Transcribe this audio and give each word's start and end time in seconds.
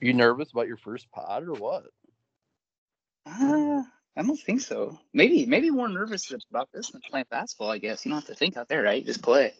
You 0.00 0.12
nervous 0.12 0.52
about 0.52 0.68
your 0.68 0.76
first 0.76 1.10
pod 1.10 1.44
or 1.44 1.54
what? 1.54 1.84
Uh, 3.26 3.82
I 4.16 4.22
don't 4.22 4.38
think 4.38 4.60
so. 4.60 4.98
Maybe 5.12 5.46
maybe 5.46 5.70
more 5.70 5.88
nervous 5.88 6.32
about 6.50 6.68
this 6.72 6.90
than 6.90 7.00
playing 7.10 7.26
basketball. 7.30 7.70
I 7.70 7.78
guess 7.78 8.04
you 8.04 8.10
don't 8.10 8.20
have 8.20 8.28
to 8.28 8.34
think 8.34 8.56
out 8.56 8.68
there, 8.68 8.82
right? 8.82 9.00
You 9.00 9.06
just 9.06 9.22
play. 9.22 9.52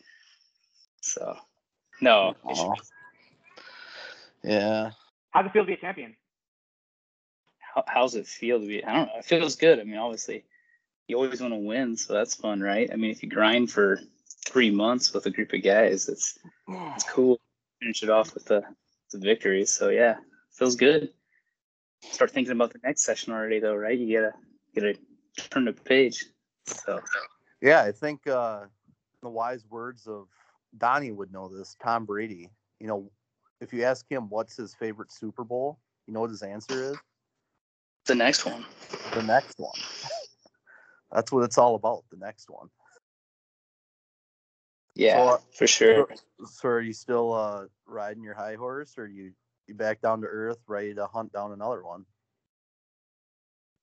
So, 1.00 1.36
no. 2.00 2.34
Yeah. 4.42 4.90
How's 5.30 5.46
it 5.46 5.52
feel 5.52 5.62
to 5.64 5.66
be 5.66 5.74
a 5.74 5.76
champion? 5.76 6.16
How, 7.58 7.84
how's 7.86 8.14
it 8.14 8.26
feel 8.26 8.60
to 8.60 8.66
be? 8.66 8.84
I 8.84 8.94
don't 8.94 9.06
know. 9.06 9.18
It 9.18 9.24
feels 9.24 9.56
good. 9.56 9.80
I 9.80 9.84
mean, 9.84 9.98
obviously, 9.98 10.44
you 11.08 11.16
always 11.16 11.40
want 11.40 11.52
to 11.52 11.58
win, 11.58 11.96
so 11.96 12.14
that's 12.14 12.34
fun, 12.34 12.60
right? 12.60 12.88
I 12.92 12.96
mean, 12.96 13.10
if 13.10 13.22
you 13.22 13.28
grind 13.28 13.70
for 13.70 14.00
three 14.46 14.70
months 14.70 15.12
with 15.12 15.26
a 15.26 15.30
group 15.30 15.52
of 15.52 15.62
guys, 15.62 16.08
it's 16.08 16.38
it's 16.68 17.04
cool. 17.04 17.40
Finish 17.80 18.02
it 18.02 18.10
off 18.10 18.34
with 18.34 18.46
the 18.46 18.62
the 19.20 19.26
victory. 19.26 19.64
So 19.64 19.88
yeah, 19.88 20.16
feels 20.52 20.76
good. 20.76 21.10
Start 22.02 22.30
thinking 22.30 22.52
about 22.52 22.72
the 22.72 22.80
next 22.84 23.02
session 23.02 23.32
already, 23.32 23.58
though, 23.58 23.74
right? 23.74 23.98
You 23.98 24.20
gotta 24.20 24.34
gotta 24.74 24.98
turn 25.50 25.64
the 25.64 25.72
page. 25.72 26.26
So 26.66 27.00
Yeah, 27.60 27.82
I 27.82 27.92
think 27.92 28.26
uh, 28.26 28.64
the 29.22 29.28
wise 29.28 29.64
words 29.68 30.06
of 30.06 30.28
Donnie 30.76 31.12
would 31.12 31.32
know 31.32 31.48
this. 31.48 31.76
Tom 31.82 32.04
Brady. 32.04 32.50
You 32.80 32.86
know, 32.86 33.10
if 33.60 33.72
you 33.72 33.84
ask 33.84 34.04
him 34.10 34.28
what's 34.28 34.56
his 34.56 34.74
favorite 34.74 35.10
Super 35.12 35.44
Bowl, 35.44 35.80
you 36.06 36.14
know 36.14 36.20
what 36.20 36.30
his 36.30 36.42
answer 36.42 36.92
is? 36.92 36.96
the 38.06 38.14
next 38.14 38.46
one. 38.46 38.64
The 39.14 39.22
next 39.22 39.58
one. 39.58 39.78
That's 41.12 41.32
what 41.32 41.44
it's 41.44 41.58
all 41.58 41.74
about. 41.74 42.04
The 42.10 42.16
next 42.18 42.48
one. 42.48 42.68
Yeah, 44.96 45.36
So, 45.36 45.40
for 45.52 45.68
sure. 45.68 46.08
So 46.46 46.68
are 46.68 46.80
you 46.80 46.94
still 46.94 47.34
uh, 47.34 47.66
riding 47.86 48.24
your 48.24 48.34
high 48.34 48.56
horse, 48.56 48.98
or 48.98 49.06
you 49.06 49.32
you 49.68 49.74
back 49.74 50.00
down 50.00 50.22
to 50.22 50.28
earth, 50.28 50.58
ready 50.66 50.94
to 50.94 51.06
hunt 51.06 51.32
down 51.32 51.52
another 51.52 51.84
one? 51.84 52.06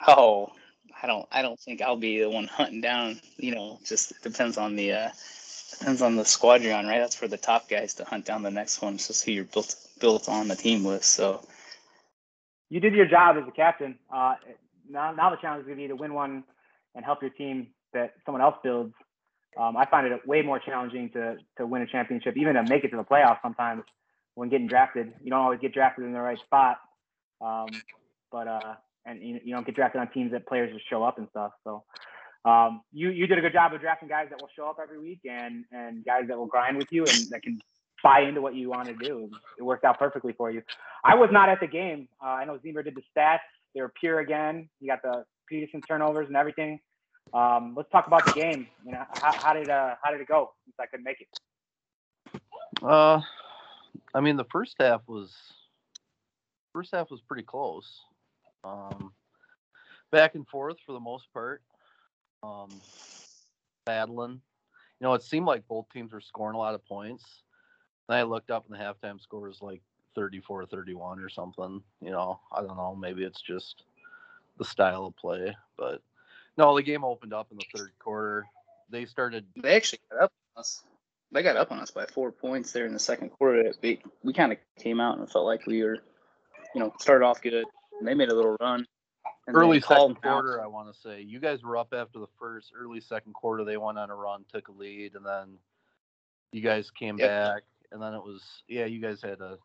Oh, 0.08 0.50
I 1.02 1.08
don't 1.08 1.28
I 1.32 1.42
don't 1.44 1.60
think 1.60 1.82
I'll 1.82 1.98
be 1.98 2.20
the 2.22 2.30
one 2.30 2.48
hunting 2.48 2.82
down. 2.82 3.22
You 3.38 3.56
know, 3.56 3.80
just 3.86 4.22
depends 4.24 4.58
on 4.58 4.76
the 4.76 4.94
uh 4.94 5.10
depends 5.80 6.02
on 6.02 6.16
the 6.18 6.26
squad 6.26 6.64
you're 6.64 6.76
on, 6.76 6.88
right? 6.88 7.00
That's 7.00 7.16
for 7.16 7.28
the 7.30 7.38
top 7.38 7.70
guys 7.70 7.96
to 7.96 8.06
hunt 8.06 8.26
down 8.26 8.44
the 8.44 8.52
next 8.52 8.82
one. 8.82 8.96
It's 8.96 9.08
just 9.08 9.26
who 9.26 9.32
you're 9.32 9.46
built 9.46 9.76
built 10.00 10.30
on 10.30 10.50
the 10.50 10.56
team 10.56 10.84
with. 10.84 11.06
So 11.06 11.42
You 12.70 12.80
did 12.80 12.96
your 12.96 13.06
job 13.08 13.38
as 13.38 13.48
a 13.48 13.52
captain. 13.52 14.00
Uh, 14.14 14.36
now, 14.90 15.14
now 15.14 15.30
the 15.30 15.38
challenge 15.38 15.62
is 15.62 15.68
going 15.68 15.78
to 15.78 15.84
be 15.84 15.88
to 15.90 15.96
win 15.96 16.14
one 16.14 16.44
and 16.96 17.06
help 17.06 17.22
your 17.22 17.32
team 17.32 17.68
that 17.94 18.14
someone 18.26 18.42
else 18.42 18.56
builds. 18.64 18.94
Um, 19.58 19.78
I 19.78 19.86
find 19.86 20.08
it 20.08 20.28
way 20.28 20.42
more 20.42 20.60
challenging 20.60 21.10
to 21.12 21.38
to 21.58 21.66
win 21.66 21.82
a 21.82 21.88
championship, 21.88 22.36
even 22.38 22.56
to 22.56 22.64
make 22.64 22.84
it 22.84 22.90
to 22.90 22.98
the 22.98 23.04
playoffs. 23.04 23.42
Sometimes 23.42 23.84
when 24.36 24.50
getting 24.50 24.68
drafted, 24.68 25.14
you 25.24 25.30
don't 25.30 25.42
always 25.42 25.60
get 25.60 25.74
drafted 25.74 26.06
in 26.06 26.14
the 26.14 26.22
right 26.22 26.40
spot. 26.40 26.78
Um, 27.42 27.68
but 28.32 28.48
uh, 28.48 28.74
and 29.06 29.22
you, 29.22 29.40
you 29.44 29.54
don't 29.54 29.66
get 29.66 29.76
drafted 29.76 30.02
on 30.02 30.10
teams 30.12 30.32
that 30.32 30.48
players 30.48 30.74
just 30.74 30.90
show 30.90 31.04
up 31.04 31.18
and 31.18 31.28
stuff. 31.30 31.52
So 31.64 31.84
um, 32.46 32.82
you 32.92 33.10
you 33.10 33.28
did 33.28 33.38
a 33.38 33.42
good 33.42 33.54
job 33.54 33.74
of 33.74 33.82
drafting 33.82 34.10
guys 34.10 34.28
that 34.30 34.42
will 34.42 34.50
show 34.56 34.68
up 34.68 34.78
every 34.82 35.00
week 35.00 35.20
and 35.30 35.66
and 35.72 36.04
guys 36.04 36.24
that 36.28 36.38
will 36.38 36.48
grind 36.48 36.78
with 36.78 36.88
you 36.92 37.04
and 37.06 37.30
that 37.30 37.44
can 37.44 37.60
buy 38.04 38.22
into 38.22 38.42
what 38.42 38.56
you 38.56 38.70
want 38.70 38.88
to 38.88 38.96
do. 38.96 39.30
It 39.58 39.64
worked 39.64 39.86
out 39.86 39.98
perfectly 39.98 40.34
for 40.34 40.52
you. 40.52 40.62
I 41.06 41.16
was 41.16 41.30
not 41.32 41.50
at 41.50 41.60
the 41.60 41.68
game. 41.68 42.10
Uh, 42.22 42.30
I 42.30 42.46
know 42.46 42.58
Ziemer 42.58 42.84
did 42.84 42.96
the 42.96 43.04
stats. 43.16 43.40
They 43.74 43.82
were 43.82 43.94
pure 44.00 44.20
again. 44.20 44.70
You 44.80 44.90
got 44.90 45.02
the 45.02 45.26
Peterson 45.48 45.82
turnovers 45.82 46.28
and 46.28 46.36
everything. 46.36 46.80
Um, 47.34 47.74
let's 47.76 47.90
talk 47.90 48.08
about 48.08 48.26
the 48.26 48.34
game. 48.34 48.68
You 48.86 48.94
know, 48.94 49.06
how, 49.22 49.34
how 49.34 49.54
did 49.54 49.70
uh, 49.70 49.96
how 50.02 50.12
did 50.12 50.22
it 50.22 50.28
go? 50.28 50.52
Since 50.66 50.76
I 50.80 50.86
couldn't 50.86 51.06
make 51.06 51.22
it. 51.22 52.42
Uh, 52.82 53.22
I 54.14 54.22
mean, 54.22 54.38
the 54.38 54.46
first 54.46 54.76
half 54.80 55.02
was 55.08 55.36
first 56.74 56.92
half 56.94 57.10
was 57.10 57.22
pretty 57.22 57.44
close. 57.44 58.02
Um, 58.64 59.14
back 60.12 60.36
and 60.36 60.48
forth 60.48 60.78
for 60.86 60.94
the 60.94 61.00
most 61.00 61.32
part. 61.34 61.62
Um, 62.44 62.70
battling. 63.86 64.42
You 65.00 65.08
know, 65.08 65.14
it 65.14 65.24
seemed 65.24 65.46
like 65.46 65.68
both 65.68 65.90
teams 65.92 66.14
were 66.14 66.22
scoring 66.22 66.56
a 66.56 66.60
lot 66.60 66.76
of 66.76 66.86
points. 66.86 67.26
Then 68.08 68.18
I 68.18 68.24
looked 68.24 68.52
up 68.52 68.66
and 68.70 68.78
the 68.78 68.84
halftime 68.84 69.22
score 69.22 69.48
was 69.48 69.62
like 69.62 69.82
34 70.16 70.66
31 70.66 71.20
or 71.20 71.30
something. 71.30 71.82
You 72.02 72.12
know, 72.12 72.40
I 72.52 72.62
don't 72.62 72.78
know. 72.78 72.96
Maybe 72.96 73.24
it's 73.24 73.42
just 73.42 73.84
the 74.58 74.66
style 74.66 75.06
of 75.06 75.16
play. 75.16 75.56
But 75.78 76.02
no, 76.58 76.76
the 76.76 76.84
game 76.84 77.04
opened 77.04 77.34
up 77.34 77.48
in 77.52 77.58
the 77.58 77.66
third 77.76 77.92
quarter. 78.00 78.46
They 78.90 79.06
started 79.06 79.46
they 79.56 79.76
actually 79.76 80.00
got 80.12 80.24
up 80.24 80.32
on 80.56 80.62
us. 80.62 80.84
They 81.32 81.42
got 81.42 81.58
up 81.58 81.72
on 81.72 81.80
us 81.80 81.90
by 81.90 82.06
four 82.06 82.32
points 82.32 82.72
there 82.72 82.86
in 82.86 82.94
the 82.94 83.00
second 83.00 83.30
quarter. 83.30 83.74
We 83.82 84.02
we 84.24 84.34
kind 84.34 84.52
of 84.52 84.60
came 84.80 85.00
out 85.00 85.18
and 85.18 85.30
felt 85.30 85.46
like 85.46 85.66
we 85.66 85.84
were, 85.84 86.00
you 86.76 86.82
know, 86.82 86.94
started 87.00 87.26
off 87.26 87.42
good. 87.42 87.66
And 88.00 88.08
they 88.08 88.14
made 88.14 88.30
a 88.30 88.36
little 88.36 88.56
run. 88.60 88.86
early 89.48 89.82
second 89.82 89.98
them 89.98 90.12
out. 90.12 90.22
quarter, 90.22 90.62
I 90.62 90.68
want 90.68 90.94
to 90.94 91.00
say. 91.00 91.22
You 91.22 91.40
guys 91.40 91.64
were 91.64 91.78
up 91.78 91.94
after 91.94 92.20
the 92.20 92.28
first 92.40 92.72
early 92.78 93.02
second 93.02 93.34
quarter. 93.34 93.64
They 93.64 93.78
went 93.78 93.98
on 93.98 94.10
a 94.10 94.16
run, 94.16 94.46
took 94.52 94.68
a 94.68 94.72
lead, 94.72 95.16
and 95.16 95.26
then 95.26 95.58
you 96.52 96.62
guys 96.62 96.92
came 96.92 97.18
Yep. 97.18 97.28
back. 97.28 97.64
And 97.92 98.02
then 98.02 98.14
it 98.14 98.24
was 98.24 98.44
yeah, 98.68 98.86
you 98.86 99.02
guys 99.02 99.22
had 99.22 99.40
a, 99.42 99.58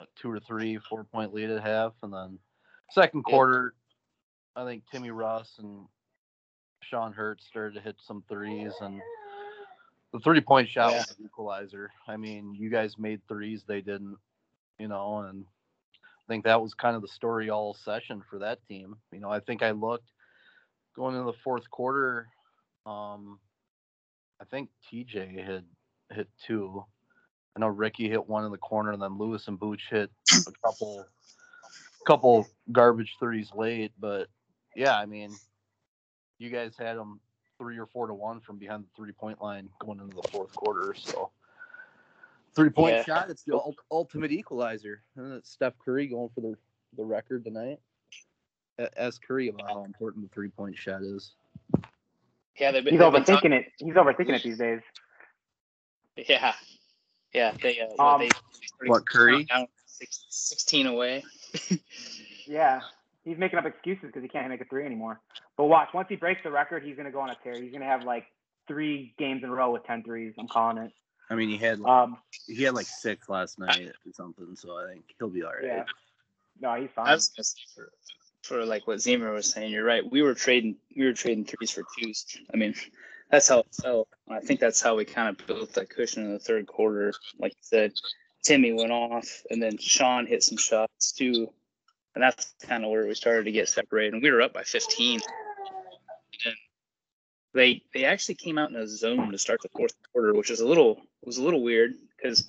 a 0.00 0.06
two 0.16 0.30
or 0.30 0.40
three 0.40 0.78
four 0.78 1.04
point 1.04 1.32
lead 1.32 1.50
at 1.50 1.62
half, 1.62 1.94
and 2.02 2.12
then 2.12 2.38
second 2.90 3.24
Yep. 3.26 3.32
quarter, 3.32 3.74
I 4.54 4.64
think 4.64 4.84
Timmy 4.90 5.10
Ross 5.10 5.58
and 5.58 5.86
Sean 6.84 7.12
Hurt 7.12 7.42
started 7.42 7.74
to 7.74 7.80
hit 7.80 7.96
some 8.00 8.24
threes, 8.28 8.72
and 8.80 9.00
the 10.12 10.20
three 10.20 10.40
point 10.40 10.68
shot 10.68 10.92
Yeah. 10.92 10.98
was 10.98 11.10
an 11.18 11.24
equalizer. 11.24 11.90
I 12.08 12.16
mean, 12.16 12.54
you 12.54 12.70
guys 12.70 12.98
made 12.98 13.20
threes, 13.28 13.64
they 13.66 13.80
didn't, 13.80 14.18
you 14.78 14.88
know, 14.88 15.18
and 15.20 15.46
I 16.12 16.32
think 16.32 16.44
that 16.44 16.62
was 16.62 16.74
kind 16.74 16.96
of 16.96 17.02
the 17.02 17.08
story 17.08 17.50
all 17.50 17.74
session 17.74 18.22
for 18.30 18.38
that 18.40 18.64
team. 18.66 18.96
You 19.12 19.20
know, 19.20 19.30
I 19.30 19.40
think 19.40 19.62
I 19.62 19.72
looked 19.72 20.10
going 20.96 21.16
into 21.16 21.30
the 21.30 21.38
fourth 21.44 21.68
quarter. 21.70 22.28
Um, 22.86 23.40
I 24.40 24.44
think 24.46 24.70
TJ 24.92 25.44
had 25.44 25.64
hit 26.12 26.28
two. 26.46 26.84
I 27.56 27.60
know 27.60 27.68
Ricky 27.68 28.08
hit 28.08 28.28
one 28.28 28.44
in 28.44 28.52
the 28.52 28.58
corner, 28.58 28.92
and 28.92 29.02
then 29.02 29.18
Lewis 29.18 29.48
and 29.48 29.58
Booch 29.58 29.88
hit 29.90 30.10
a 30.46 30.52
couple, 30.64 31.06
couple 32.06 32.48
garbage 32.72 33.16
threes 33.20 33.50
late. 33.54 33.92
But 33.98 34.28
yeah, 34.74 34.96
I 34.96 35.06
mean, 35.06 35.40
you 36.38 36.50
guys 36.50 36.74
had 36.78 36.96
them 36.96 37.20
three 37.58 37.78
or 37.78 37.86
four 37.86 38.06
to 38.06 38.14
one 38.14 38.40
from 38.40 38.58
behind 38.58 38.84
the 38.84 38.88
three 38.96 39.12
point 39.12 39.40
line 39.40 39.68
going 39.78 40.00
into 40.00 40.16
the 40.16 40.28
fourth 40.28 40.54
quarter. 40.54 40.94
So 40.96 41.30
three 42.54 42.70
point 42.70 42.96
Yeah. 42.96 43.04
shot, 43.04 43.30
it's 43.30 43.42
the 43.44 43.54
ul- 43.54 43.76
ultimate 43.90 44.32
equalizer. 44.32 45.02
And 45.16 45.32
it's 45.34 45.50
Steph 45.50 45.74
Curry 45.84 46.06
going 46.06 46.30
for 46.34 46.40
the 46.40 46.56
the 46.96 47.04
record 47.04 47.44
tonight. 47.44 47.80
Ask 48.96 49.22
Curry 49.26 49.48
about 49.48 49.68
how 49.70 49.84
important 49.84 50.28
the 50.28 50.34
three 50.34 50.48
point 50.48 50.76
shot 50.76 51.02
is. 51.02 51.32
Yeah, 52.58 52.70
they've 52.70 52.84
been, 52.84 52.94
He's 52.94 53.00
they've 53.00 53.12
been 53.12 53.22
overthinking 53.24 53.52
it. 53.52 53.66
He's 53.78 53.94
overthinking 53.94 54.34
it 54.34 54.42
these 54.42 54.58
days. 54.58 54.80
Yeah, 56.16 56.54
yeah. 57.32 57.52
They 57.60 57.80
uh, 57.80 58.00
Um, 58.02 58.20
they, 58.20 58.28
they 58.28 58.88
What, 58.88 59.06
Curry? 59.06 59.44
down 59.44 59.66
six, 59.86 60.24
sixteen 60.28 60.86
away. 60.86 61.24
Yeah, 62.46 62.82
he's 63.24 63.38
making 63.38 63.58
up 63.58 63.66
excuses 63.66 64.04
because 64.06 64.22
he 64.22 64.28
can't 64.28 64.48
make 64.48 64.60
a 64.60 64.64
three 64.64 64.84
anymore. 64.84 65.20
But 65.56 65.64
watch, 65.66 65.88
once 65.94 66.08
he 66.08 66.16
breaks 66.16 66.42
the 66.42 66.50
record, 66.50 66.82
he's 66.82 66.96
gonna 66.96 67.10
go 67.10 67.20
on 67.20 67.30
a 67.30 67.36
tear. 67.42 67.60
He's 67.60 67.72
gonna 67.72 67.84
have 67.84 68.04
like 68.04 68.26
three 68.66 69.14
games 69.18 69.42
in 69.42 69.50
a 69.50 69.54
row 69.54 69.72
with 69.72 69.84
10 69.84 70.02
threes. 70.02 70.34
I'm 70.38 70.48
calling 70.48 70.78
it. 70.78 70.92
I 71.30 71.34
mean, 71.34 71.48
he 71.48 71.56
had 71.56 71.80
Um, 71.80 72.18
he 72.46 72.62
had 72.62 72.74
like 72.74 72.86
six 72.86 73.28
last 73.28 73.58
night 73.58 73.88
or 73.88 74.12
something, 74.12 74.54
so 74.56 74.78
I 74.78 74.92
think 74.92 75.04
he'll 75.18 75.30
be 75.30 75.42
all 75.42 75.52
right. 75.52 75.64
yeah. 75.64 75.84
No, 76.60 76.74
he's 76.74 76.90
fine. 76.94 77.08
I 77.08 77.14
was 77.14 77.28
gonna 77.28 77.44
say 77.44 77.60
for, 77.74 77.90
for 78.42 78.64
like 78.64 78.86
what 78.86 78.98
Ziemer 78.98 79.32
was 79.32 79.50
saying, 79.50 79.72
you're 79.72 79.84
right. 79.84 80.08
We 80.08 80.22
were 80.22 80.34
trading 80.34 80.76
we 80.96 81.04
were 81.04 81.12
trading 81.12 81.44
threes 81.44 81.70
for 81.70 81.82
twos. 81.98 82.26
I 82.52 82.56
mean, 82.56 82.74
that's 83.30 83.48
how 83.48 83.60
it 83.60 83.66
felt. 83.82 84.08
I 84.28 84.40
think 84.40 84.60
that's 84.60 84.80
how 84.80 84.96
we 84.96 85.04
kind 85.04 85.28
of 85.28 85.46
built 85.46 85.72
that 85.74 85.90
cushion 85.90 86.24
in 86.24 86.32
the 86.32 86.38
third 86.38 86.66
quarter. 86.66 87.12
Like 87.38 87.52
you 87.52 87.62
said, 87.62 87.92
Timmy 88.42 88.72
went 88.72 88.92
off, 88.92 89.42
and 89.50 89.62
then 89.62 89.78
Sean 89.78 90.26
hit 90.26 90.42
some 90.42 90.58
shots 90.58 91.12
too, 91.12 91.50
and 92.14 92.22
that's 92.22 92.54
kind 92.62 92.84
of 92.84 92.90
where 92.90 93.06
we 93.06 93.14
started 93.14 93.44
to 93.44 93.52
get 93.52 93.68
separated. 93.68 94.14
And 94.14 94.22
we 94.22 94.30
were 94.30 94.42
up 94.42 94.52
by 94.52 94.62
15. 94.62 95.20
And 96.44 96.54
they 97.52 97.82
they 97.92 98.04
actually 98.04 98.34
came 98.36 98.58
out 98.58 98.70
in 98.70 98.76
a 98.76 98.86
zone 98.86 99.30
to 99.30 99.38
start 99.38 99.60
the 99.62 99.68
fourth 99.76 99.94
quarter, 100.12 100.34
which 100.34 100.50
was 100.50 100.60
a 100.60 100.66
little 100.66 101.00
was 101.24 101.38
a 101.38 101.42
little 101.42 101.62
weird 101.62 101.94
because 102.16 102.46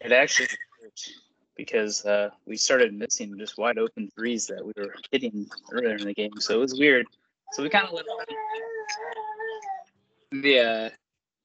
it 0.00 0.12
actually 0.12 0.48
worked 0.82 1.10
because 1.56 2.04
uh, 2.04 2.30
we 2.46 2.56
started 2.56 2.92
missing 2.92 3.36
just 3.38 3.56
wide 3.56 3.78
open 3.78 4.10
threes 4.14 4.46
that 4.46 4.64
we 4.64 4.72
were 4.76 4.94
hitting 5.10 5.46
earlier 5.72 5.96
in 5.96 6.04
the 6.04 6.14
game. 6.14 6.38
So 6.38 6.56
it 6.56 6.60
was 6.60 6.78
weird. 6.78 7.06
So 7.52 7.62
we 7.62 7.70
kind 7.70 7.86
of 7.86 7.92
let 7.92 8.04
the 10.32 10.58
uh, 10.60 10.90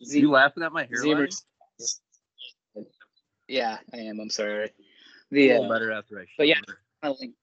Z- 0.04 0.20
You 0.20 0.32
laughing 0.32 0.64
at 0.64 0.74
my 0.74 0.86
hairline? 0.86 1.30
Yeah, 3.48 3.78
I 3.94 3.98
am. 3.98 4.20
I'm 4.20 4.30
sorry. 4.30 4.72
A 5.32 5.36
The 5.36 5.48
little 5.50 5.66
uh, 5.66 5.70
better 5.74 5.92
after 5.92 6.20
I. 6.20 6.26
but 6.38 6.48
yeah. 6.48 6.56
showered. 6.68 6.78
kinda 7.04 7.18
lin- 7.20 7.34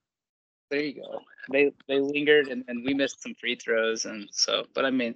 there 0.71 0.81
you 0.83 0.95
go. 1.03 1.21
They 1.51 1.73
they 1.89 1.99
lingered 2.01 2.49
and, 2.49 2.63
and 2.69 2.85
we 2.85 2.93
missed 2.93 3.23
some 3.23 3.35
free 3.35 3.55
throws 3.55 4.05
and 4.05 4.29
so. 4.33 4.67
But 4.75 4.85
I 4.85 4.91
mean, 4.91 5.15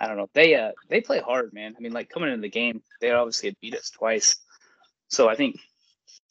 I 0.00 0.08
don't 0.08 0.16
know. 0.16 0.28
They 0.34 0.54
uh 0.56 0.72
they 0.88 1.00
play 1.00 1.20
hard, 1.20 1.52
man. 1.52 1.74
I 1.76 1.80
mean, 1.80 1.92
like 1.92 2.08
coming 2.10 2.28
into 2.28 2.40
the 2.42 2.48
game, 2.50 2.82
they 3.00 3.12
obviously 3.12 3.50
had 3.50 3.60
beat 3.60 3.76
us 3.76 3.90
twice. 3.90 4.36
So 5.08 5.28
I 5.28 5.36
think 5.36 5.60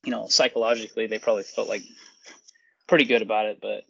you 0.04 0.12
know, 0.12 0.28
psychologically 0.28 1.08
they 1.08 1.20
probably 1.20 1.44
felt 1.44 1.70
like 1.70 1.84
pretty 2.88 3.06
good 3.06 3.22
about 3.22 3.46
it. 3.46 3.60
But 3.62 3.84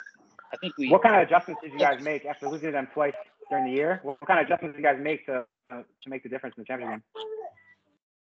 I 0.54 0.58
think 0.58 0.78
we. 0.78 0.90
What 0.90 1.02
kind 1.02 1.16
of 1.16 1.24
adjustments 1.28 1.62
did 1.64 1.74
you 1.74 1.80
guys 1.80 2.02
make 2.04 2.26
after 2.26 2.48
losing 2.48 2.68
to 2.68 2.72
them 2.72 2.88
twice 2.94 3.14
during 3.50 3.66
the 3.66 3.72
year? 3.72 4.00
What 4.04 4.20
kind 4.28 4.40
of 4.40 4.46
adjustments 4.46 4.76
did 4.76 4.84
you 4.84 4.88
guys 4.88 5.00
make 5.02 5.26
to 5.26 5.46
uh, 5.72 5.82
to 6.04 6.10
make 6.10 6.22
the 6.22 6.30
difference 6.30 6.56
in 6.58 6.62
the 6.62 6.66
championship 6.66 7.02
game? 7.16 7.24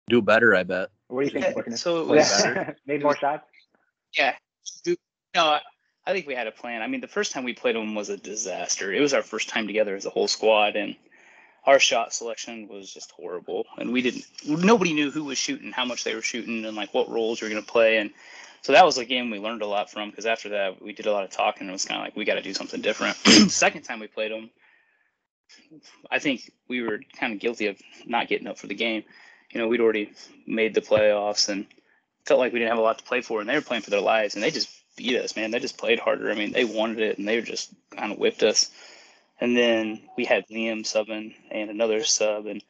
Do 0.08 0.22
better, 0.22 0.54
I 0.54 0.62
bet. 0.64 0.88
What 1.08 1.20
do 1.20 1.24
you 1.26 1.40
think? 1.42 1.56
Yeah, 1.66 1.74
so 1.74 2.02
it 2.02 2.06
was, 2.08 2.42
better. 2.42 2.76
Made 2.86 3.02
more 3.02 3.16
shots. 3.16 3.44
yeah. 4.16 4.34
No, 5.34 5.44
I- 5.44 5.60
I 6.06 6.12
think 6.14 6.26
we 6.26 6.34
had 6.34 6.46
a 6.46 6.52
plan. 6.52 6.80
I 6.80 6.86
mean, 6.86 7.02
the 7.02 7.06
first 7.06 7.32
time 7.32 7.44
we 7.44 7.52
played 7.52 7.76
them 7.76 7.94
was 7.94 8.08
a 8.08 8.16
disaster. 8.16 8.90
It 8.94 9.00
was 9.00 9.12
our 9.12 9.20
first 9.20 9.50
time 9.50 9.66
together 9.66 9.94
as 9.94 10.06
a 10.06 10.10
whole 10.10 10.26
squad, 10.26 10.74
and 10.74 10.96
our 11.66 11.78
shot 11.78 12.14
selection 12.14 12.66
was 12.66 12.90
just 12.90 13.10
horrible. 13.10 13.66
And 13.76 13.92
we 13.92 14.00
didn't. 14.00 14.24
Nobody 14.46 14.94
knew 14.94 15.10
who 15.10 15.24
was 15.24 15.36
shooting, 15.36 15.70
how 15.70 15.84
much 15.84 16.04
they 16.04 16.14
were 16.14 16.22
shooting, 16.22 16.64
and 16.64 16.74
like 16.74 16.94
what 16.94 17.10
roles 17.10 17.42
we 17.42 17.46
were 17.48 17.52
going 17.52 17.62
to 17.62 17.70
play. 17.70 17.98
And 17.98 18.10
so 18.62 18.72
that 18.72 18.86
was 18.86 18.96
a 18.96 19.04
game 19.04 19.28
we 19.28 19.38
learned 19.38 19.60
a 19.60 19.66
lot 19.66 19.90
from 19.90 20.08
because 20.08 20.24
after 20.24 20.48
that 20.48 20.80
we 20.80 20.94
did 20.94 21.04
a 21.04 21.12
lot 21.12 21.24
of 21.24 21.30
talking. 21.30 21.62
And 21.64 21.68
it 21.68 21.72
was 21.74 21.84
kind 21.84 22.00
of 22.00 22.06
like 22.06 22.16
we 22.16 22.24
got 22.24 22.36
to 22.36 22.42
do 22.42 22.54
something 22.54 22.80
different. 22.80 23.16
Second 23.50 23.82
time 23.82 24.00
we 24.00 24.06
played 24.06 24.32
them, 24.32 24.48
I 26.10 26.20
think 26.20 26.50
we 26.68 26.80
were 26.80 27.00
kind 27.18 27.34
of 27.34 27.38
guilty 27.38 27.66
of 27.66 27.76
not 28.06 28.28
getting 28.28 28.46
up 28.46 28.56
for 28.58 28.66
the 28.66 28.74
game. 28.74 29.04
You 29.50 29.60
know, 29.60 29.68
we'd 29.68 29.80
already 29.80 30.12
made 30.46 30.74
the 30.74 30.80
playoffs 30.80 31.48
and 31.48 31.66
felt 32.26 32.40
like 32.40 32.52
we 32.52 32.58
didn't 32.58 32.70
have 32.70 32.78
a 32.78 32.82
lot 32.82 32.98
to 32.98 33.04
play 33.04 33.20
for, 33.22 33.40
and 33.40 33.48
they 33.48 33.54
were 33.54 33.62
playing 33.62 33.82
for 33.82 33.90
their 33.90 34.00
lives, 34.00 34.34
and 34.34 34.42
they 34.42 34.50
just 34.50 34.68
beat 34.96 35.16
us, 35.16 35.36
man. 35.36 35.50
They 35.50 35.60
just 35.60 35.78
played 35.78 35.98
harder. 35.98 36.30
I 36.30 36.34
mean, 36.34 36.52
they 36.52 36.64
wanted 36.64 37.00
it, 37.00 37.18
and 37.18 37.26
they 37.26 37.40
just 37.40 37.72
kind 37.90 38.12
of 38.12 38.18
whipped 38.18 38.42
us. 38.42 38.70
And 39.40 39.56
then 39.56 40.02
we 40.16 40.24
had 40.24 40.46
Liam 40.48 40.80
subbing 40.80 41.34
and 41.50 41.70
another 41.70 42.04
sub, 42.04 42.46
and 42.46 42.62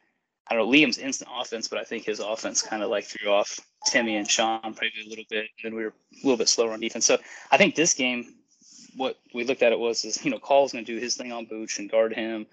I 0.47 0.55
don't 0.55 0.65
know 0.65 0.77
Liam's 0.77 0.97
instant 0.97 1.29
offense, 1.35 1.67
but 1.67 1.79
I 1.79 1.83
think 1.83 2.05
his 2.05 2.19
offense 2.19 2.61
kind 2.61 2.83
of 2.83 2.89
like 2.89 3.05
threw 3.05 3.31
off 3.31 3.59
Timmy 3.85 4.15
and 4.15 4.29
Sean 4.29 4.61
probably 4.61 4.91
a 5.05 5.09
little 5.09 5.25
bit, 5.29 5.49
and 5.63 5.63
then 5.63 5.75
we 5.75 5.83
were 5.83 5.93
a 6.13 6.23
little 6.23 6.37
bit 6.37 6.49
slower 6.49 6.71
on 6.71 6.79
defense. 6.79 7.05
So 7.05 7.17
I 7.51 7.57
think 7.57 7.75
this 7.75 7.93
game, 7.93 8.35
what 8.95 9.17
we 9.33 9.43
looked 9.43 9.63
at 9.63 9.71
it 9.71 9.79
was 9.79 10.05
is 10.05 10.23
you 10.23 10.31
know 10.31 10.39
Call's 10.39 10.73
going 10.73 10.85
to 10.85 10.91
do 10.91 10.99
his 10.99 11.15
thing 11.15 11.31
on 11.31 11.45
Booch 11.45 11.79
and 11.79 11.89
guard 11.89 12.13
him, 12.13 12.45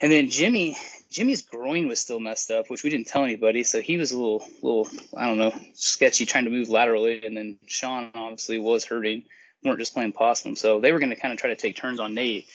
and 0.00 0.12
then 0.12 0.28
Jimmy, 0.28 0.76
Jimmy's 1.10 1.42
groin 1.42 1.88
was 1.88 2.00
still 2.00 2.20
messed 2.20 2.50
up, 2.50 2.68
which 2.68 2.82
we 2.82 2.90
didn't 2.90 3.06
tell 3.06 3.24
anybody. 3.24 3.62
So 3.62 3.80
he 3.80 3.96
was 3.96 4.12
a 4.12 4.18
little, 4.18 4.46
little, 4.62 4.88
I 5.16 5.26
don't 5.26 5.38
know, 5.38 5.54
sketchy 5.74 6.26
trying 6.26 6.44
to 6.44 6.50
move 6.50 6.68
laterally. 6.68 7.24
And 7.24 7.36
then 7.36 7.58
Sean 7.66 8.10
obviously 8.14 8.58
was 8.58 8.84
hurting. 8.84 9.22
We 9.62 9.70
weren't 9.70 9.80
just 9.80 9.94
playing 9.94 10.12
possum. 10.12 10.56
So 10.56 10.80
they 10.80 10.92
were 10.92 10.98
going 10.98 11.10
to 11.10 11.16
kind 11.16 11.32
of 11.32 11.38
try 11.38 11.50
to 11.50 11.56
take 11.56 11.76
turns 11.76 12.00
on 12.00 12.14
Nate. 12.14 12.46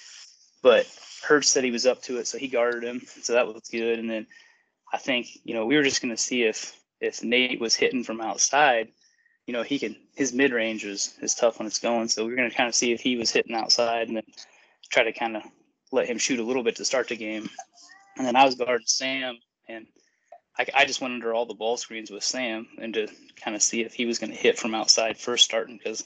But 0.61 0.85
Hurts 1.23 1.49
said 1.49 1.63
he 1.63 1.71
was 1.71 1.85
up 1.85 2.01
to 2.03 2.17
it, 2.17 2.27
so 2.27 2.37
he 2.37 2.47
guarded 2.47 2.83
him. 2.83 3.01
So 3.21 3.33
that 3.33 3.47
was 3.47 3.69
good. 3.71 3.99
And 3.99 4.09
then 4.09 4.27
I 4.93 4.97
think, 4.97 5.27
you 5.43 5.53
know, 5.53 5.65
we 5.65 5.75
were 5.75 5.83
just 5.83 6.01
going 6.01 6.15
to 6.15 6.21
see 6.21 6.43
if 6.43 6.77
if 6.99 7.23
Nate 7.23 7.59
was 7.59 7.73
hitting 7.73 8.03
from 8.03 8.21
outside, 8.21 8.89
you 9.47 9.53
know, 9.53 9.63
he 9.63 9.79
can 9.79 9.95
his 10.15 10.33
mid 10.33 10.51
range 10.51 10.85
is 10.85 11.17
is 11.21 11.33
tough 11.33 11.59
when 11.59 11.67
it's 11.67 11.79
going. 11.79 12.07
So 12.07 12.23
we 12.23 12.31
were 12.31 12.35
going 12.35 12.49
to 12.49 12.55
kind 12.55 12.69
of 12.69 12.75
see 12.75 12.91
if 12.91 13.01
he 13.01 13.15
was 13.15 13.31
hitting 13.31 13.55
outside 13.55 14.07
and 14.07 14.17
then 14.17 14.23
try 14.91 15.03
to 15.03 15.13
kind 15.13 15.37
of 15.37 15.43
let 15.91 16.07
him 16.07 16.17
shoot 16.17 16.39
a 16.39 16.43
little 16.43 16.63
bit 16.63 16.75
to 16.77 16.85
start 16.85 17.07
the 17.09 17.17
game. 17.17 17.49
And 18.17 18.25
then 18.25 18.35
I 18.35 18.45
was 18.45 18.55
guarding 18.55 18.87
Sam, 18.87 19.37
and 19.67 19.87
I, 20.57 20.65
I 20.75 20.85
just 20.85 21.01
went 21.01 21.13
under 21.13 21.33
all 21.33 21.45
the 21.45 21.53
ball 21.53 21.77
screens 21.77 22.11
with 22.11 22.23
Sam 22.23 22.67
and 22.77 22.93
to 22.93 23.07
kind 23.35 23.55
of 23.55 23.63
see 23.63 23.81
if 23.81 23.93
he 23.93 24.05
was 24.05 24.19
going 24.19 24.31
to 24.31 24.37
hit 24.37 24.57
from 24.57 24.75
outside 24.75 25.17
first 25.17 25.45
starting 25.45 25.77
because 25.77 26.05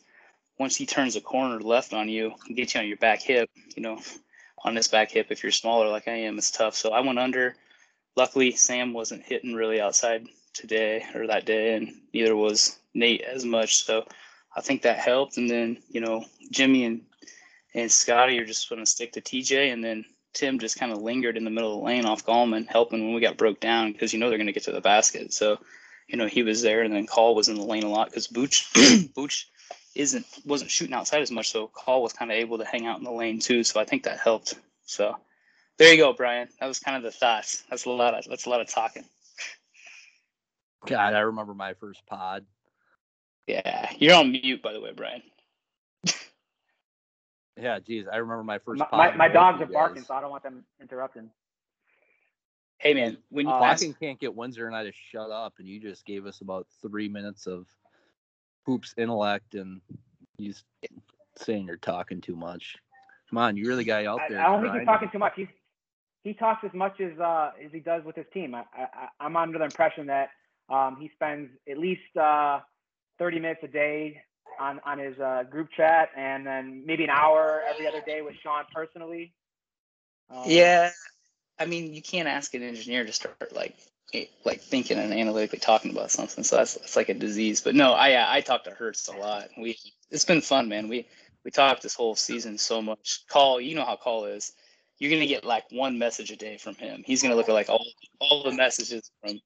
once 0.57 0.75
he 0.75 0.85
turns 0.85 1.15
a 1.15 1.21
corner 1.21 1.59
left 1.59 1.93
on 1.93 2.07
you 2.07 2.33
and 2.47 2.55
gets 2.55 2.73
you 2.73 2.79
on 2.79 2.87
your 2.87 2.97
back 2.97 3.21
hip, 3.21 3.49
you 3.75 3.83
know, 3.83 3.99
on 4.63 4.73
this 4.73 4.87
back 4.87 5.11
hip, 5.11 5.27
if 5.29 5.43
you're 5.43 5.51
smaller 5.51 5.89
like 5.89 6.07
I 6.07 6.13
am, 6.13 6.37
it's 6.37 6.51
tough. 6.51 6.75
So 6.75 6.91
I 6.91 7.01
went 7.01 7.19
under. 7.19 7.55
Luckily, 8.15 8.51
Sam 8.51 8.93
wasn't 8.93 9.23
hitting 9.23 9.53
really 9.53 9.81
outside 9.81 10.25
today 10.53 11.03
or 11.13 11.27
that 11.27 11.45
day, 11.45 11.75
and 11.75 11.93
neither 12.13 12.35
was 12.35 12.79
Nate 12.93 13.21
as 13.21 13.43
much. 13.43 13.83
So 13.83 14.05
I 14.55 14.61
think 14.61 14.81
that 14.83 14.97
helped. 14.97 15.37
And 15.37 15.49
then, 15.49 15.79
you 15.89 15.99
know, 15.99 16.23
Jimmy 16.51 16.85
and 16.85 17.01
and 17.75 17.91
Scotty 17.91 18.35
you're 18.35 18.45
just 18.45 18.69
going 18.69 18.81
to 18.81 18.89
stick 18.89 19.11
to 19.13 19.21
TJ, 19.21 19.71
and 19.71 19.83
then 19.83 20.05
Tim 20.33 20.57
just 20.57 20.79
kind 20.79 20.91
of 20.91 21.01
lingered 21.01 21.37
in 21.37 21.43
the 21.43 21.51
middle 21.51 21.73
of 21.73 21.79
the 21.79 21.85
lane 21.85 22.05
off 22.05 22.25
Gallman, 22.25 22.67
helping 22.67 23.03
when 23.03 23.13
we 23.13 23.21
got 23.21 23.37
broke 23.37 23.59
down 23.59 23.91
because 23.91 24.13
you 24.13 24.19
know 24.19 24.29
they're 24.29 24.39
going 24.39 24.47
to 24.47 24.53
get 24.53 24.63
to 24.63 24.71
the 24.71 24.81
basket. 24.81 25.33
So, 25.33 25.59
you 26.07 26.17
know, 26.17 26.25
he 26.25 26.41
was 26.41 26.61
there, 26.61 26.81
and 26.81 26.93
then 26.93 27.05
Call 27.05 27.35
was 27.35 27.49
in 27.49 27.55
the 27.55 27.63
lane 27.63 27.83
a 27.83 27.89
lot 27.89 28.09
because 28.09 28.27
Booch 28.27 28.65
Booch 29.15 29.47
isn't 29.93 30.25
wasn't 30.45 30.71
shooting 30.71 30.95
outside 30.95 31.21
as 31.21 31.31
much, 31.31 31.51
so 31.51 31.67
Call 31.67 32.01
was 32.01 32.13
kind 32.13 32.31
of 32.31 32.37
able 32.37 32.57
to 32.57 32.65
hang 32.65 32.87
out 32.87 32.97
in 32.97 33.03
the 33.03 33.11
lane 33.11 33.39
too. 33.39 33.63
So 33.63 33.79
I 33.79 33.85
think 33.85 34.03
that 34.03 34.19
helped. 34.19 34.55
So 34.85 35.17
there 35.77 35.91
you 35.91 35.97
go, 35.97 36.13
Brian. 36.13 36.47
That 36.59 36.67
was 36.67 36.79
kind 36.79 36.97
of 36.97 37.03
the 37.03 37.11
thoughts. 37.11 37.63
That's 37.69 37.85
a 37.85 37.91
lot 37.91 38.13
of 38.13 38.25
that's 38.29 38.45
a 38.45 38.49
lot 38.49 38.61
of 38.61 38.69
talking. 38.69 39.03
God, 40.85 41.13
I 41.13 41.19
remember 41.19 41.53
my 41.53 41.73
first 41.73 42.05
pod. 42.05 42.45
Yeah, 43.47 43.91
you're 43.97 44.15
on 44.15 44.31
mute 44.31 44.61
by 44.61 44.73
the 44.73 44.81
way, 44.81 44.91
Brian. 44.95 45.21
Yeah, 47.57 47.79
geez, 47.79 48.05
I 48.11 48.17
remember 48.17 48.43
my 48.43 48.59
first 48.59 48.79
My, 48.79 48.87
my, 48.91 49.15
my 49.15 49.27
dogs 49.29 49.61
are 49.61 49.65
barking, 49.65 50.03
so 50.03 50.13
I 50.13 50.21
don't 50.21 50.31
want 50.31 50.43
them 50.43 50.65
interrupting. 50.81 51.29
Hey 52.77 52.93
man, 52.93 53.17
when 53.29 53.47
you 53.47 53.53
Uh, 53.53 53.59
pass, 53.59 53.83
can't 53.99 54.19
get 54.19 54.35
Windsor 54.35 54.67
and 54.67 54.75
I 54.75 54.83
to 54.83 54.91
shut 54.91 55.31
up, 55.31 55.53
and 55.59 55.67
you 55.67 55.79
just 55.79 56.05
gave 56.05 56.25
us 56.25 56.41
about 56.41 56.67
three 56.81 57.07
minutes 57.07 57.47
of 57.47 57.65
hoops 58.65 58.93
intellect, 58.97 59.55
and 59.55 59.79
he's 60.37 60.63
saying 61.37 61.67
you're 61.67 61.77
talking 61.77 62.19
too 62.19 62.35
much. 62.35 62.75
Come 63.29 63.37
on, 63.37 63.57
you're 63.57 63.75
the 63.75 63.83
guy 63.83 64.05
out 64.05 64.19
there. 64.27 64.39
I 64.39 64.43
don't 64.43 64.61
think 64.61 64.73
he's 64.73 64.83
grinding. 64.83 64.85
talking 64.85 65.09
too 65.11 65.19
much. 65.19 65.33
He's 65.35 65.47
he 66.23 66.33
talks 66.33 66.63
as 66.65 66.73
much 66.73 66.99
as 66.99 67.17
uh, 67.19 67.51
as 67.63 67.71
he 67.71 67.79
does 67.79 68.03
with 68.03 68.15
his 68.15 68.25
team. 68.33 68.53
I, 68.53 68.63
I, 68.73 69.07
I'm 69.19 69.37
under 69.37 69.57
the 69.57 69.65
impression 69.65 70.07
that 70.07 70.29
um, 70.69 70.97
he 70.99 71.09
spends 71.15 71.49
at 71.69 71.77
least 71.77 72.17
uh, 72.19 72.59
30 73.19 73.39
minutes 73.39 73.61
a 73.63 73.67
day 73.67 74.21
on 74.59 74.79
on 74.85 74.99
his 74.99 75.17
uh, 75.19 75.43
group 75.49 75.69
chat, 75.75 76.09
and 76.15 76.45
then 76.45 76.83
maybe 76.85 77.03
an 77.03 77.09
hour 77.09 77.61
every 77.69 77.87
other 77.87 78.01
day 78.05 78.21
with 78.21 78.35
Sean 78.43 78.63
personally. 78.73 79.33
Um, 80.29 80.43
Yeah, 80.45 80.91
I 81.59 81.65
mean, 81.65 81.93
you 81.93 82.01
can't 82.01 82.27
ask 82.27 82.53
an 82.53 82.63
engineer 82.63 83.05
to 83.05 83.13
start 83.13 83.53
like 83.53 83.75
like 84.45 84.61
thinking 84.61 84.97
and 84.97 85.13
analytically 85.13 85.59
talking 85.59 85.91
about 85.91 86.11
something. 86.11 86.43
So 86.43 86.57
that's 86.57 86.75
that's 86.75 86.95
like 86.95 87.09
a 87.09 87.13
disease. 87.13 87.61
But 87.61 87.75
no, 87.75 87.93
I 87.93 88.37
I 88.37 88.41
talk 88.41 88.63
to 88.65 88.71
Hertz 88.71 89.07
a 89.07 89.17
lot. 89.17 89.49
We 89.57 89.77
it's 90.11 90.25
been 90.25 90.41
fun, 90.41 90.69
man. 90.69 90.87
We 90.87 91.07
we 91.43 91.51
talked 91.51 91.83
this 91.83 91.95
whole 91.95 92.15
season 92.15 92.57
so 92.57 92.81
much. 92.81 93.25
Call, 93.29 93.59
you 93.61 93.75
know 93.75 93.85
how 93.85 93.95
Call 93.95 94.25
is. 94.25 94.53
You're 94.97 95.11
gonna 95.11 95.27
get 95.27 95.43
like 95.43 95.65
one 95.71 95.99
message 95.99 96.31
a 96.31 96.35
day 96.35 96.57
from 96.57 96.75
him. 96.75 97.03
He's 97.05 97.21
gonna 97.21 97.35
look 97.35 97.49
at 97.49 97.53
like 97.53 97.69
all 97.69 97.85
all 98.19 98.43
the 98.43 98.51
messages 98.51 99.11
from 99.21 99.39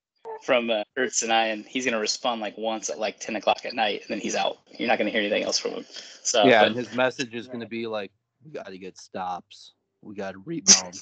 from 0.43 0.69
uh, 0.69 0.83
Hertz 0.95 1.23
and 1.23 1.31
I, 1.31 1.47
and 1.47 1.65
he's 1.65 1.85
gonna 1.85 1.99
respond 1.99 2.41
like 2.41 2.57
once 2.57 2.89
at 2.89 2.99
like 2.99 3.19
10 3.19 3.35
o'clock 3.35 3.65
at 3.65 3.73
night, 3.73 4.01
and 4.01 4.09
then 4.09 4.19
he's 4.19 4.35
out. 4.35 4.57
You're 4.77 4.87
not 4.87 4.97
gonna 4.97 5.09
hear 5.09 5.21
anything 5.21 5.43
else 5.43 5.59
from 5.59 5.71
him. 5.71 5.85
So 6.23 6.45
yeah, 6.45 6.61
but- 6.61 6.67
and 6.67 6.75
his 6.75 6.93
message 6.93 7.33
is 7.35 7.47
going 7.47 7.61
to 7.61 7.67
be 7.67 7.87
like, 7.87 8.11
"We 8.43 8.51
got 8.51 8.67
to 8.67 8.77
get 8.77 8.97
stops. 8.97 9.73
We 10.01 10.15
got 10.15 10.31
to 10.33 10.39
rebound." 10.39 10.99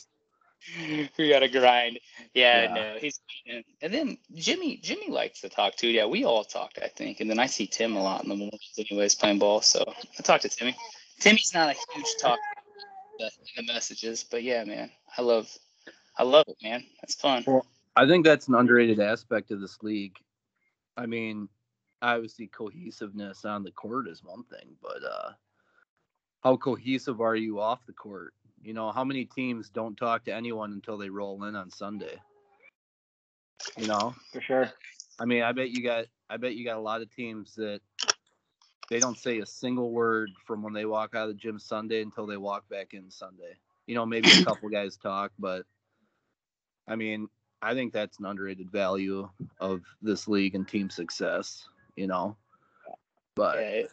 we 1.17 1.29
gotta 1.29 1.47
grind. 1.47 1.99
Yeah, 2.33 2.63
Yeah. 2.63 2.73
no, 2.73 2.97
he's 2.99 3.19
and, 3.47 3.63
and 3.81 3.93
then 3.93 4.17
Jimmy 4.35 4.77
Jimmy 4.77 5.09
likes 5.09 5.41
to 5.41 5.49
talk 5.49 5.75
too. 5.75 5.87
Yeah, 5.87 6.05
we 6.05 6.25
all 6.25 6.43
talked, 6.43 6.79
I 6.81 6.87
think. 6.87 7.19
And 7.19 7.29
then 7.29 7.39
I 7.39 7.45
see 7.45 7.67
Tim 7.67 7.95
a 7.95 8.01
lot 8.01 8.23
in 8.23 8.29
the 8.29 8.35
mornings 8.35 8.73
anyways 8.77 9.15
playing 9.15 9.39
ball. 9.39 9.61
So 9.61 9.85
I 10.17 10.21
talk 10.23 10.41
to 10.41 10.49
Timmy. 10.49 10.75
Timmy's 11.19 11.53
not 11.53 11.69
a 11.75 11.93
huge 11.93 12.07
talker 12.19 12.41
in 13.19 13.29
the 13.65 13.73
messages, 13.73 14.23
but 14.23 14.43
yeah, 14.43 14.63
man. 14.63 14.89
I 15.17 15.21
love 15.21 15.49
I 16.17 16.23
love 16.23 16.45
it, 16.47 16.57
man. 16.63 16.83
That's 17.01 17.15
fun. 17.15 17.43
Well, 17.45 17.65
I 17.97 18.05
think 18.05 18.25
that's 18.25 18.47
an 18.47 18.53
underrated 18.53 18.99
aspect 18.99 19.49
of 19.49 19.59
this 19.59 19.81
league. 19.81 20.17
I 20.95 21.07
mean, 21.07 21.49
obviously 22.03 22.45
cohesiveness 22.45 23.43
on 23.43 23.63
the 23.63 23.71
court 23.71 24.07
is 24.07 24.23
one 24.23 24.43
thing, 24.43 24.75
but 24.81 25.03
uh 25.03 25.31
how 26.43 26.57
cohesive 26.57 27.21
are 27.21 27.35
you 27.35 27.59
off 27.59 27.85
the 27.87 27.93
court? 27.93 28.35
You 28.61 28.73
know, 28.73 28.91
how 28.91 29.03
many 29.03 29.25
teams 29.25 29.69
don't 29.69 29.97
talk 29.97 30.25
to 30.25 30.33
anyone 30.33 30.73
until 30.73 30.99
they 30.99 31.09
roll 31.09 31.43
in 31.45 31.55
on 31.55 31.71
Sunday? 31.71 32.21
You 33.77 33.87
know, 33.87 34.13
for 34.31 34.41
sure. 34.41 34.71
I 35.19 35.25
mean, 35.25 35.41
I 35.41 35.51
bet 35.51 35.71
you 35.71 35.83
got 35.83 36.05
I 36.29 36.37
bet 36.37 36.53
you 36.53 36.65
got 36.65 36.77
a 36.77 36.81
lot 36.81 37.01
of 37.01 37.09
teams 37.15 37.55
that 37.55 37.81
they 38.91 38.99
don't 38.99 39.17
say 39.17 39.39
a 39.39 39.45
single 39.45 39.91
word 39.91 40.29
from 40.45 40.61
when 40.61 40.73
they 40.73 40.85
walk 40.85 41.15
out 41.15 41.29
of 41.29 41.29
the 41.29 41.41
gym 41.41 41.57
Sunday 41.57 42.03
until 42.03 42.27
they 42.27 42.37
walk 42.37 42.69
back 42.69 42.93
in 42.93 43.09
Sunday. 43.09 43.57
You 43.87 43.95
know, 43.95 44.05
maybe 44.05 44.29
a 44.29 44.43
couple 44.45 44.69
guys 44.69 44.97
talk, 44.97 45.31
but 45.39 45.65
I 46.87 46.95
mean, 46.95 47.27
I 47.61 47.73
think 47.73 47.93
that's 47.93 48.19
an 48.19 48.25
underrated 48.25 48.71
value 48.71 49.29
of 49.59 49.81
this 50.01 50.27
league 50.27 50.55
and 50.55 50.67
team 50.67 50.89
success, 50.89 51.67
you 51.95 52.07
know. 52.07 52.37
But 53.35 53.57
Yeah, 53.57 53.69
it, 53.69 53.91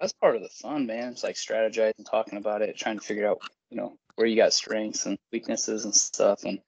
that's, 0.00 0.12
part 0.14 0.36
of 0.36 0.42
the 0.42 0.48
fun, 0.48 0.86
man. 0.86 1.12
It's 1.12 1.24
like 1.24 1.36
strategizing, 1.36 2.08
talking 2.10 2.38
about 2.38 2.62
it, 2.62 2.76
trying 2.76 2.98
to 2.98 3.04
figure 3.04 3.28
out, 3.28 3.40
you 3.70 3.76
know, 3.76 3.96
where 4.16 4.26
you 4.26 4.36
got 4.36 4.52
strengths 4.52 5.06
and 5.06 5.18
weaknesses 5.32 5.84
and 5.84 5.94
stuff. 5.94 6.44
And 6.44 6.60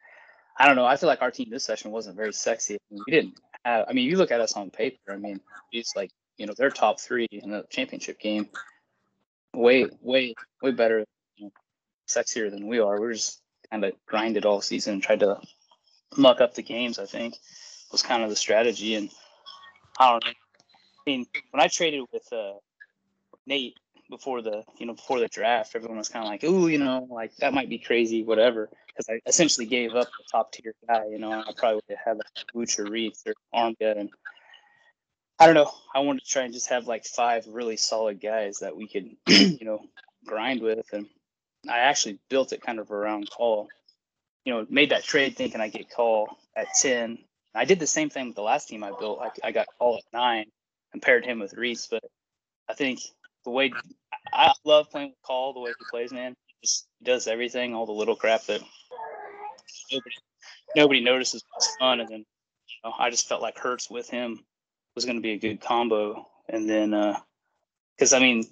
I 0.59 0.67
don't 0.67 0.77
know. 0.77 0.85
I 0.85 0.97
feel 0.97 1.09
like 1.09 1.23
our 1.23 1.31
team 1.31 1.49
this 1.51 1.65
session 1.65 1.91
wasn't 1.91 2.17
very 2.17 2.33
sexy. 2.33 2.75
I 2.75 2.79
mean, 2.91 3.05
we 3.07 3.13
didn't 3.13 3.41
have. 3.65 3.87
I 3.89 3.93
mean, 3.93 4.09
you 4.09 4.17
look 4.17 4.31
at 4.31 4.41
us 4.41 4.55
on 4.55 4.71
paper. 4.71 5.13
I 5.13 5.17
mean, 5.17 5.41
it's 5.71 5.97
like 5.97 6.11
you 6.37 6.47
know 6.47 6.55
they're 6.57 6.71
top 6.71 7.01
three 7.01 7.27
in 7.31 7.51
the 7.51 7.65
championship 7.71 8.21
game. 8.21 8.49
Way, 9.55 9.87
way, 10.01 10.35
way 10.63 10.71
better, 10.71 11.05
you 11.37 11.47
know, 11.47 11.53
sexier 12.09 12.51
than 12.51 12.67
we 12.67 12.81
are. 12.81 12.99
We're 12.99 13.13
just 13.13 13.41
kind 13.71 13.85
of 13.85 13.93
grinded 14.07 14.47
all 14.47 14.63
season, 14.63 15.01
tried 15.01 15.21
to 15.21 15.39
muck 16.17 16.41
up 16.41 16.55
the 16.55 16.63
games. 16.63 16.99
I 16.99 17.07
think 17.07 17.35
was 17.91 18.03
kind 18.03 18.23
of 18.23 18.31
the 18.31 18.37
strategy, 18.37 18.95
and 18.95 19.11
I 19.99 20.11
don't 20.11 20.25
know. 20.25 20.31
I 20.31 21.11
mean, 21.11 21.27
when 21.51 21.61
I 21.61 21.69
traded 21.69 22.05
with 22.13 22.33
uh, 22.33 22.55
Nate 23.47 23.77
before 24.09 24.43
the 24.43 24.63
you 24.79 24.87
know 24.87 24.95
before 24.95 25.21
the 25.21 25.29
draft, 25.29 25.75
everyone 25.75 25.99
was 25.99 26.09
kind 26.09 26.25
of 26.25 26.31
like, 26.31 26.45
"Ooh, 26.45 26.69
you 26.69 26.79
know, 26.79 27.07
like 27.11 27.35
that 27.37 27.55
might 27.55 27.69
be 27.69 27.79
crazy, 27.79 28.23
whatever." 28.23 28.69
Because 28.87 29.09
I 29.09 29.21
essentially 29.27 29.67
gave 29.67 29.95
up 29.95 30.07
the 30.07 30.25
top 30.31 30.53
tier 30.53 30.75
guy. 30.87 31.07
You 31.07 31.19
know, 31.19 31.33
I 31.33 31.53
probably 31.57 31.77
would 31.77 31.85
have 31.89 31.99
had 32.05 32.17
like 32.19 32.47
Booch 32.53 32.79
or 32.79 32.85
Reeds 32.85 33.23
or 33.27 33.35
Armstead, 33.55 33.99
and 33.99 34.11
I 35.39 35.47
don't 35.47 35.55
know. 35.55 35.71
I 35.95 36.01
wanted 36.01 36.25
to 36.25 36.31
try 36.31 36.43
and 36.43 36.55
just 36.55 36.69
have 36.69 36.87
like 36.87 37.05
five 37.05 37.47
really 37.49 37.77
solid 37.77 38.21
guys 38.21 38.61
that 38.61 38.77
we 38.77 38.87
could, 38.87 39.17
you 39.29 39.65
know, 39.65 39.81
grind 40.25 40.63
with, 40.63 40.87
and 40.93 41.07
I 41.69 41.79
actually 41.79 42.19
built 42.29 42.53
it 42.53 42.63
kind 42.63 42.79
of 42.79 42.91
around 42.91 43.31
Call. 43.31 43.69
You 44.45 44.53
know, 44.53 44.67
made 44.69 44.91
that 44.91 45.05
trade 45.05 45.37
thinking 45.37 45.61
I 45.61 45.69
get 45.69 45.91
Call 45.91 46.37
at 46.57 46.69
ten. 46.81 47.19
I 47.55 47.65
did 47.65 47.79
the 47.79 47.87
same 47.87 48.11
thing 48.11 48.29
with 48.29 48.37
the 48.37 48.43
last 48.43 48.69
team 48.69 48.83
I 48.83 48.93
built. 48.99 49.21
I, 49.21 49.49
I 49.49 49.53
got 49.53 49.67
Call 49.79 49.99
at 49.99 50.05
nine, 50.13 50.47
and 50.93 51.03
paired 51.03 51.25
him 51.25 51.39
with 51.39 51.55
Reese, 51.55 51.87
but 51.87 52.03
I 52.69 52.75
think 52.75 53.01
the 53.45 53.51
way 53.51 53.73
I 54.33 54.53
love 54.65 54.91
playing 54.91 55.11
with 55.11 55.23
Call, 55.23 55.53
the 55.53 55.61
way 55.61 55.71
he 55.71 55.85
plays, 55.91 56.13
man. 56.13 56.35
He 56.47 56.67
just 56.67 56.87
does 57.03 57.27
everything, 57.27 57.75
all 57.75 57.87
the 57.87 57.93
little 57.93 58.17
crap 58.17 58.45
that 58.47 58.63
nobody 59.91 60.17
nobody 60.77 61.01
notices. 61.05 61.45
It's 61.57 61.77
fun, 61.77 62.01
and 62.01 62.09
then 62.09 62.19
you 62.19 62.77
know, 62.85 62.95
I 62.99 63.11
just 63.11 63.29
felt 63.29 63.43
like 63.43 63.59
Hurts 63.59 63.91
with 63.91 64.09
him 64.09 64.45
was 64.95 65.05
going 65.05 65.17
to 65.17 65.23
be 65.23 65.33
a 65.33 65.39
good 65.39 65.61
combo, 65.61 66.27
and 66.49 66.69
then 66.69 66.91
because 67.97 68.13
uh, 68.13 68.17
I 68.17 68.21
mean, 68.21 68.45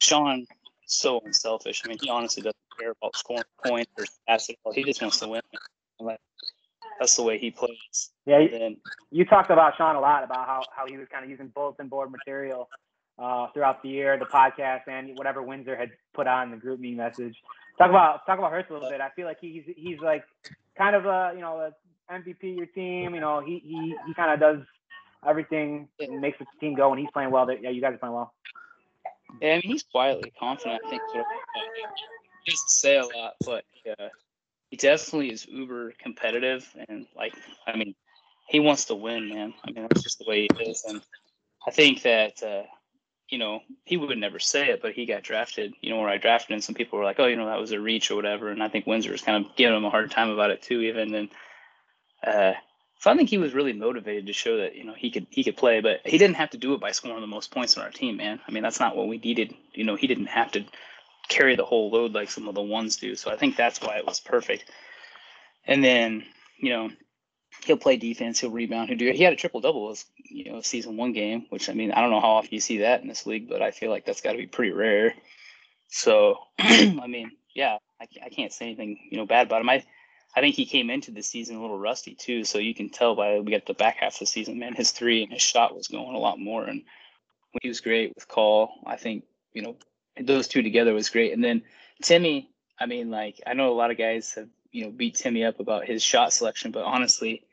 Sean 0.00 0.46
so 0.86 1.20
unselfish. 1.24 1.82
I 1.84 1.88
mean, 1.88 1.98
he 2.00 2.08
honestly 2.10 2.42
doesn't 2.42 2.56
care 2.78 2.92
about 3.00 3.16
scoring 3.16 3.42
points 3.64 3.90
or 3.98 4.04
basketball. 4.26 4.72
He 4.72 4.84
just 4.84 5.00
wants 5.00 5.18
to 5.20 5.28
win. 5.28 5.42
Like, 6.00 6.20
that's 6.98 7.16
the 7.16 7.22
way 7.22 7.38
he 7.38 7.50
plays. 7.50 8.10
Yeah, 8.26 8.46
then, 8.50 8.76
you 9.10 9.24
talked 9.24 9.50
about 9.50 9.76
Sean 9.76 9.96
a 9.96 10.00
lot 10.00 10.24
about 10.24 10.46
how, 10.46 10.62
how 10.74 10.86
he 10.86 10.96
was 10.96 11.06
kind 11.10 11.24
of 11.24 11.30
using 11.30 11.48
bulletin 11.48 11.88
board 11.88 12.10
material 12.10 12.68
uh, 13.18 13.48
throughout 13.52 13.82
the 13.82 13.88
year, 13.88 14.18
the 14.18 14.24
podcast, 14.24 14.82
and 14.86 15.16
whatever 15.16 15.42
Windsor 15.42 15.76
had 15.76 15.90
put 16.14 16.26
on 16.26 16.50
the 16.50 16.56
GroupMe 16.56 16.96
message. 16.96 17.36
Talk 17.78 17.90
about 17.90 18.26
talk 18.26 18.38
about 18.38 18.50
Hurts 18.50 18.70
a 18.70 18.72
little 18.72 18.90
bit. 18.90 19.00
I 19.00 19.10
feel 19.10 19.26
like 19.26 19.38
he's 19.40 19.64
he's 19.76 19.98
like 20.00 20.24
kind 20.76 20.96
of 20.96 21.06
a 21.06 21.32
you 21.34 21.40
know 21.40 21.58
a 21.58 22.12
MVP 22.12 22.56
your 22.56 22.66
team. 22.66 23.14
You 23.14 23.20
know 23.20 23.40
he 23.40 23.60
he 23.64 23.96
he 24.06 24.14
kind 24.14 24.32
of 24.32 24.40
does 24.40 24.66
everything 25.26 25.88
and 26.00 26.20
makes 26.20 26.38
the 26.38 26.46
team 26.60 26.74
go 26.74 26.90
when 26.90 26.98
he's 26.98 27.10
playing 27.12 27.30
well. 27.30 27.48
Yeah, 27.50 27.70
you 27.70 27.80
guys 27.80 27.94
are 27.94 27.98
playing 27.98 28.14
well. 28.14 28.34
Yeah, 29.40 29.48
I 29.48 29.54
mean 29.54 29.62
he's 29.62 29.84
quietly 29.84 30.32
confident. 30.38 30.80
I 30.84 30.90
think 30.90 31.02
doesn't 32.50 32.70
say 32.70 32.98
a 32.98 33.04
lot, 33.04 33.34
but 33.44 33.64
uh, 33.98 34.08
he 34.70 34.76
definitely 34.76 35.30
is 35.32 35.46
uber 35.46 35.92
competitive 35.98 36.68
and 36.88 37.06
like 37.16 37.34
I 37.66 37.76
mean 37.76 37.94
he 38.48 38.60
wants 38.60 38.86
to 38.86 38.94
win, 38.94 39.28
man. 39.28 39.54
I 39.66 39.70
mean 39.70 39.86
that's 39.88 40.02
just 40.02 40.18
the 40.18 40.26
way 40.28 40.46
he 40.56 40.64
is, 40.64 40.84
and 40.88 41.00
I 41.66 41.70
think 41.70 42.02
that 42.02 42.42
uh, 42.42 42.62
you 43.28 43.38
know, 43.38 43.60
he 43.84 43.96
would 43.96 44.16
never 44.16 44.38
say 44.38 44.68
it, 44.70 44.80
but 44.80 44.92
he 44.92 45.04
got 45.04 45.22
drafted, 45.22 45.74
you 45.80 45.90
know, 45.90 46.00
where 46.00 46.08
I 46.08 46.16
drafted 46.16 46.54
and 46.54 46.64
Some 46.64 46.74
people 46.74 46.98
were 46.98 47.04
like, 47.04 47.20
oh, 47.20 47.26
you 47.26 47.36
know, 47.36 47.46
that 47.46 47.60
was 47.60 47.72
a 47.72 47.80
reach 47.80 48.10
or 48.10 48.16
whatever. 48.16 48.48
And 48.48 48.62
I 48.62 48.68
think 48.68 48.86
Windsor 48.86 49.12
was 49.12 49.22
kind 49.22 49.44
of 49.44 49.54
giving 49.54 49.76
him 49.76 49.84
a 49.84 49.90
hard 49.90 50.10
time 50.10 50.30
about 50.30 50.50
it 50.50 50.62
too, 50.62 50.80
even. 50.80 51.14
And 51.14 51.28
uh, 52.26 52.52
so 53.00 53.10
I 53.10 53.16
think 53.16 53.28
he 53.28 53.38
was 53.38 53.54
really 53.54 53.74
motivated 53.74 54.26
to 54.26 54.32
show 54.32 54.56
that, 54.58 54.76
you 54.76 54.84
know, 54.84 54.94
he 54.94 55.10
could 55.10 55.26
he 55.30 55.44
could 55.44 55.56
play, 55.56 55.80
but 55.80 56.00
he 56.04 56.16
didn't 56.16 56.36
have 56.36 56.50
to 56.50 56.58
do 56.58 56.72
it 56.74 56.80
by 56.80 56.92
scoring 56.92 57.20
the 57.20 57.26
most 57.26 57.50
points 57.50 57.76
on 57.76 57.84
our 57.84 57.90
team, 57.90 58.16
man. 58.16 58.40
I 58.48 58.50
mean, 58.50 58.62
that's 58.62 58.80
not 58.80 58.96
what 58.96 59.08
we 59.08 59.18
needed. 59.18 59.54
You 59.74 59.84
know, 59.84 59.94
he 59.94 60.06
didn't 60.06 60.26
have 60.26 60.50
to 60.52 60.64
carry 61.28 61.56
the 61.56 61.64
whole 61.64 61.90
load 61.90 62.12
like 62.12 62.30
some 62.30 62.48
of 62.48 62.54
the 62.54 62.62
ones 62.62 62.96
do. 62.96 63.14
So 63.14 63.30
I 63.30 63.36
think 63.36 63.56
that's 63.56 63.80
why 63.80 63.98
it 63.98 64.06
was 64.06 64.20
perfect. 64.20 64.64
And 65.66 65.84
then, 65.84 66.24
you 66.58 66.70
know, 66.70 66.90
he'll 67.64 67.76
play 67.76 67.96
defense, 67.96 68.40
he'll 68.40 68.50
rebound, 68.50 68.88
he'll 68.88 68.98
do 68.98 69.08
it. 69.08 69.16
He 69.16 69.22
had 69.22 69.32
a 69.32 69.36
triple 69.36 69.60
double 69.60 69.90
as 69.90 70.04
you 70.24 70.50
know 70.50 70.60
season 70.60 70.96
one 70.96 71.12
game, 71.12 71.46
which 71.50 71.68
I 71.68 71.74
mean 71.74 71.92
I 71.92 72.00
don't 72.00 72.10
know 72.10 72.20
how 72.20 72.30
often 72.30 72.50
you 72.52 72.60
see 72.60 72.78
that 72.78 73.02
in 73.02 73.08
this 73.08 73.26
league, 73.26 73.48
but 73.48 73.62
I 73.62 73.70
feel 73.70 73.90
like 73.90 74.04
that's 74.04 74.20
got 74.20 74.32
to 74.32 74.38
be 74.38 74.46
pretty 74.46 74.72
rare. 74.72 75.14
So 75.88 76.38
I 76.58 77.06
mean, 77.06 77.32
yeah, 77.54 77.78
I, 78.00 78.06
I 78.24 78.28
can't 78.28 78.52
say 78.52 78.66
anything 78.66 78.98
you 79.10 79.18
know 79.18 79.26
bad 79.26 79.46
about 79.46 79.60
him. 79.60 79.70
I 79.70 79.84
I 80.36 80.40
think 80.40 80.54
he 80.54 80.66
came 80.66 80.90
into 80.90 81.10
the 81.10 81.22
season 81.22 81.56
a 81.56 81.60
little 81.60 81.78
rusty 81.78 82.14
too, 82.14 82.44
so 82.44 82.58
you 82.58 82.74
can 82.74 82.90
tell 82.90 83.14
by 83.14 83.38
we 83.40 83.50
got 83.52 83.66
the 83.66 83.74
back 83.74 83.96
half 83.96 84.14
of 84.14 84.20
the 84.20 84.26
season, 84.26 84.58
man, 84.58 84.74
his 84.74 84.90
three 84.90 85.22
and 85.22 85.32
his 85.32 85.42
shot 85.42 85.74
was 85.74 85.88
going 85.88 86.14
a 86.14 86.18
lot 86.18 86.38
more, 86.38 86.64
and 86.64 86.82
he 87.62 87.68
was 87.68 87.80
great 87.80 88.14
with 88.14 88.28
Call. 88.28 88.70
I 88.86 88.96
think 88.96 89.24
you 89.52 89.62
know 89.62 89.76
those 90.20 90.48
two 90.48 90.62
together 90.62 90.94
was 90.94 91.10
great, 91.10 91.32
and 91.32 91.42
then 91.42 91.62
Timmy. 92.02 92.50
I 92.80 92.86
mean, 92.86 93.10
like 93.10 93.40
I 93.46 93.54
know 93.54 93.72
a 93.72 93.74
lot 93.74 93.90
of 93.90 93.98
guys 93.98 94.34
have 94.34 94.48
you 94.70 94.84
know 94.84 94.90
beat 94.90 95.16
Timmy 95.16 95.44
up 95.44 95.60
about 95.60 95.86
his 95.86 96.02
shot 96.02 96.32
selection, 96.32 96.70
but 96.70 96.84
honestly, 96.84 97.44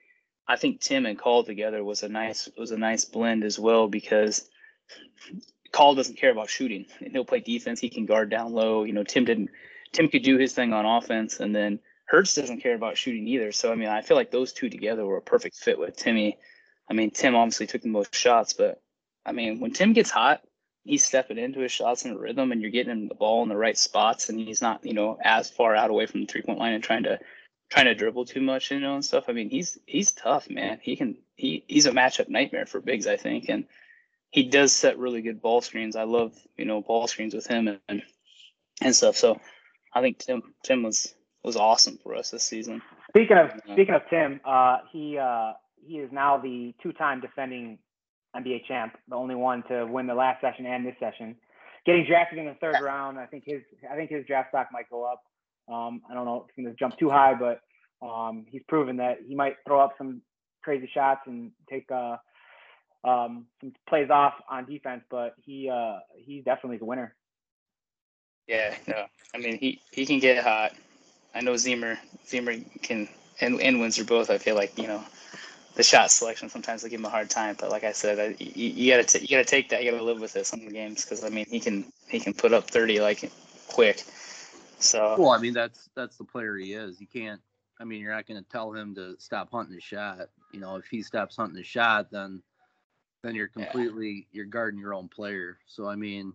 I 0.47 0.55
think 0.55 0.81
Tim 0.81 1.05
and 1.05 1.17
Call 1.17 1.43
together 1.43 1.83
was 1.83 2.03
a 2.03 2.09
nice 2.09 2.49
was 2.57 2.71
a 2.71 2.77
nice 2.77 3.05
blend 3.05 3.43
as 3.43 3.57
well 3.59 3.87
because 3.87 4.49
Call 5.71 5.95
doesn't 5.95 6.17
care 6.17 6.31
about 6.31 6.49
shooting. 6.49 6.85
He'll 6.99 7.25
play 7.25 7.39
defense. 7.39 7.79
He 7.79 7.89
can 7.89 8.05
guard 8.05 8.29
down 8.29 8.53
low. 8.53 8.83
You 8.83 8.93
know, 8.93 9.03
Tim 9.03 9.25
didn't. 9.25 9.49
Tim 9.91 10.09
could 10.09 10.23
do 10.23 10.37
his 10.37 10.53
thing 10.53 10.73
on 10.73 10.85
offense, 10.85 11.39
and 11.39 11.55
then 11.55 11.79
Hurts 12.05 12.35
doesn't 12.35 12.61
care 12.61 12.75
about 12.75 12.97
shooting 12.97 13.27
either. 13.27 13.51
So 13.51 13.71
I 13.71 13.75
mean, 13.75 13.89
I 13.89 14.01
feel 14.01 14.17
like 14.17 14.31
those 14.31 14.53
two 14.53 14.69
together 14.69 15.05
were 15.05 15.17
a 15.17 15.21
perfect 15.21 15.57
fit 15.57 15.79
with 15.79 15.97
Timmy. 15.97 16.37
I 16.89 16.93
mean, 16.93 17.11
Tim 17.11 17.35
obviously 17.35 17.67
took 17.67 17.81
the 17.81 17.87
most 17.87 18.13
shots, 18.13 18.53
but 18.53 18.81
I 19.25 19.31
mean, 19.31 19.59
when 19.59 19.71
Tim 19.71 19.93
gets 19.93 20.11
hot, 20.11 20.41
he's 20.85 21.03
stepping 21.03 21.37
into 21.37 21.59
his 21.59 21.71
shots 21.71 22.05
in 22.05 22.11
a 22.11 22.17
rhythm, 22.17 22.51
and 22.51 22.61
you're 22.61 22.71
getting 22.71 22.91
him 22.91 23.07
the 23.07 23.15
ball 23.15 23.43
in 23.43 23.49
the 23.49 23.57
right 23.57 23.77
spots, 23.77 24.29
and 24.29 24.39
he's 24.39 24.61
not, 24.61 24.85
you 24.85 24.93
know, 24.93 25.17
as 25.21 25.49
far 25.49 25.75
out 25.75 25.89
away 25.89 26.05
from 26.05 26.21
the 26.21 26.27
three 26.27 26.43
point 26.43 26.59
line 26.59 26.73
and 26.73 26.83
trying 26.83 27.03
to 27.03 27.19
trying 27.69 27.85
to 27.85 27.95
dribble 27.95 28.25
too 28.25 28.41
much, 28.41 28.71
you 28.71 28.79
know, 28.79 28.93
and 28.93 29.03
stuff. 29.03 29.25
I 29.27 29.33
mean, 29.33 29.49
he's 29.49 29.77
he's 29.85 30.11
tough, 30.13 30.49
man. 30.49 30.79
He 30.81 30.95
can 30.95 31.17
he 31.35 31.65
he's 31.67 31.87
a 31.87 31.91
matchup 31.91 32.29
nightmare 32.29 32.65
for 32.65 32.79
bigs, 32.79 33.07
I 33.07 33.17
think, 33.17 33.49
and 33.49 33.65
he 34.31 34.43
does 34.43 34.73
set 34.73 34.99
really 34.99 35.21
good 35.21 35.41
ball 35.41 35.61
screens. 35.61 35.95
I 35.95 36.03
love 36.03 36.33
you 36.57 36.65
know 36.65 36.81
ball 36.81 37.07
screens 37.07 37.33
with 37.33 37.47
him 37.47 37.79
and 37.89 38.03
and 38.81 38.95
stuff. 38.95 39.17
So 39.17 39.39
I 39.93 40.01
think 40.01 40.19
Tim 40.19 40.53
Tim 40.63 40.83
was 40.83 41.15
was 41.43 41.55
awesome 41.55 41.97
for 41.97 42.15
us 42.15 42.31
this 42.31 42.43
season. 42.43 42.81
Speaking 43.09 43.37
of 43.37 43.51
speaking 43.71 43.95
of 43.95 44.01
Tim, 44.09 44.39
uh, 44.45 44.79
he 44.91 45.17
uh, 45.17 45.53
he 45.85 45.97
is 45.97 46.11
now 46.11 46.37
the 46.37 46.73
two-time 46.81 47.21
defending 47.21 47.79
NBA 48.35 48.65
champ, 48.67 48.95
the 49.07 49.15
only 49.15 49.35
one 49.35 49.63
to 49.69 49.85
win 49.85 50.07
the 50.07 50.15
last 50.15 50.41
session 50.41 50.65
and 50.65 50.85
this 50.85 50.95
session. 50.99 51.35
Getting 51.85 52.05
drafted 52.05 52.39
in 52.39 52.45
the 52.45 52.55
third 52.55 52.81
round, 52.81 53.19
I 53.19 53.25
think 53.25 53.43
his 53.45 53.61
I 53.89 53.95
think 53.95 54.09
his 54.09 54.25
draft 54.25 54.49
stock 54.49 54.69
might 54.71 54.89
go 54.89 55.03
up. 55.03 55.23
Um, 55.71 56.01
I 56.09 56.13
don't 56.13 56.25
know 56.25 56.45
if 56.47 56.55
he's 56.55 56.63
going 56.63 56.75
to 56.75 56.79
jump 56.79 56.97
too 56.97 57.09
high, 57.09 57.33
but 57.33 57.61
um, 58.05 58.45
he's 58.49 58.61
proven 58.67 58.97
that 58.97 59.19
he 59.27 59.35
might 59.35 59.55
throw 59.65 59.79
up 59.79 59.93
some 59.97 60.21
crazy 60.63 60.89
shots 60.93 61.21
and 61.27 61.51
take 61.69 61.89
uh, 61.91 62.17
um, 63.03 63.45
some 63.61 63.73
plays 63.87 64.09
off 64.09 64.33
on 64.49 64.65
defense. 64.65 65.03
But 65.09 65.35
he 65.43 65.69
uh, 65.69 65.99
he 66.17 66.41
definitely 66.41 66.77
is 66.77 66.81
a 66.81 66.85
winner. 66.85 67.15
Yeah, 68.47 68.75
no, 68.87 69.05
I 69.33 69.37
mean 69.37 69.57
he 69.57 69.81
he 69.91 70.05
can 70.05 70.19
get 70.19 70.43
hot. 70.43 70.73
I 71.33 71.41
know 71.41 71.55
Zimmer 71.55 71.97
Zimmer 72.27 72.55
can 72.81 73.07
and 73.41 73.61
and 73.61 73.79
Windsor 73.79 74.05
both. 74.05 74.29
I 74.29 74.37
feel 74.37 74.55
like 74.55 74.77
you 74.77 74.87
know 74.87 75.03
the 75.75 75.83
shot 75.83 76.09
selection 76.09 76.49
sometimes 76.49 76.81
they 76.81 76.89
give 76.89 76.99
him 76.99 77.05
a 77.05 77.09
hard 77.09 77.29
time. 77.29 77.55
But 77.59 77.69
like 77.69 77.83
I 77.83 77.91
said, 77.91 78.19
I, 78.19 78.35
you, 78.39 78.69
you, 78.69 78.91
gotta 78.91 79.03
t- 79.03 79.19
you 79.19 79.27
gotta 79.27 79.45
take 79.45 79.69
that. 79.69 79.83
You 79.83 79.91
gotta 79.91 80.03
live 80.03 80.21
with 80.21 80.35
it 80.35 80.45
some 80.45 80.67
games 80.67 81.03
because 81.03 81.23
I 81.23 81.29
mean 81.29 81.45
he 81.49 81.59
can 81.59 81.85
he 82.07 82.19
can 82.19 82.33
put 82.33 82.53
up 82.53 82.69
thirty 82.69 82.99
like 82.99 83.29
quick. 83.67 84.03
So 84.79 85.15
well, 85.19 85.31
I 85.31 85.37
mean 85.37 85.53
that's 85.53 85.89
that's 85.95 86.17
the 86.17 86.23
player 86.23 86.55
he 86.57 86.73
is. 86.73 86.99
You 86.99 87.07
can't. 87.07 87.41
I 87.79 87.83
mean, 87.83 88.01
you're 88.01 88.13
not 88.13 88.25
going 88.25 88.41
to 88.41 88.49
tell 88.49 88.71
him 88.71 88.95
to 88.95 89.15
stop 89.19 89.49
hunting 89.51 89.75
a 89.75 89.81
shot. 89.81 90.29
You 90.53 90.61
know, 90.61 90.77
if 90.77 90.85
he 90.85 91.01
stops 91.01 91.35
hunting 91.35 91.59
a 91.59 91.63
shot, 91.63 92.09
then 92.09 92.41
then 93.21 93.35
you're 93.35 93.47
completely 93.47 94.09
yeah. 94.09 94.23
you're 94.31 94.45
guarding 94.45 94.79
your 94.79 94.93
own 94.93 95.09
player. 95.09 95.57
So 95.67 95.87
I 95.87 95.95
mean, 95.95 96.33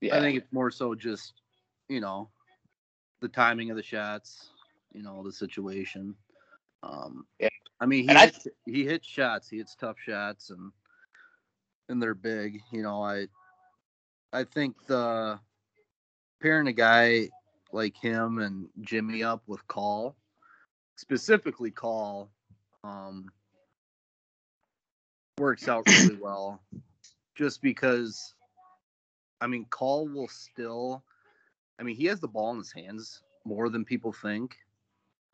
yeah. 0.00 0.16
I 0.16 0.20
think 0.20 0.36
it's 0.36 0.52
more 0.52 0.70
so 0.70 0.94
just 0.94 1.34
you 1.88 2.00
know 2.00 2.28
the 3.20 3.28
timing 3.28 3.70
of 3.70 3.76
the 3.76 3.82
shots, 3.82 4.50
you 4.92 5.02
know, 5.02 5.22
the 5.22 5.32
situation. 5.32 6.14
Um, 6.82 7.26
yeah. 7.40 7.48
I 7.80 7.86
mean, 7.86 8.08
he 8.08 8.14
hits, 8.14 8.46
I, 8.46 8.70
he 8.70 8.84
hits 8.84 9.06
shots. 9.06 9.48
He 9.48 9.58
hits 9.58 9.76
tough 9.76 9.96
shots, 9.98 10.50
and 10.50 10.72
and 11.88 12.02
they're 12.02 12.14
big. 12.14 12.60
You 12.72 12.82
know, 12.82 13.02
I 13.02 13.28
I 14.32 14.44
think 14.44 14.74
the 14.86 15.38
pairing 16.40 16.68
a 16.68 16.72
guy 16.72 17.28
like 17.72 17.96
him 17.96 18.38
and 18.38 18.68
Jimmy 18.80 19.22
up 19.22 19.42
with 19.46 19.66
Call, 19.68 20.16
specifically 20.96 21.70
Call, 21.70 22.30
um, 22.84 23.26
works 25.38 25.68
out 25.68 25.86
really 25.86 26.16
well. 26.20 26.60
Just 27.36 27.62
because, 27.62 28.34
I 29.40 29.46
mean, 29.46 29.66
Call 29.70 30.08
will 30.08 30.28
still, 30.28 31.04
I 31.78 31.84
mean, 31.84 31.94
he 31.94 32.06
has 32.06 32.20
the 32.20 32.28
ball 32.28 32.50
in 32.52 32.58
his 32.58 32.72
hands 32.72 33.22
more 33.44 33.68
than 33.68 33.84
people 33.84 34.12
think. 34.12 34.56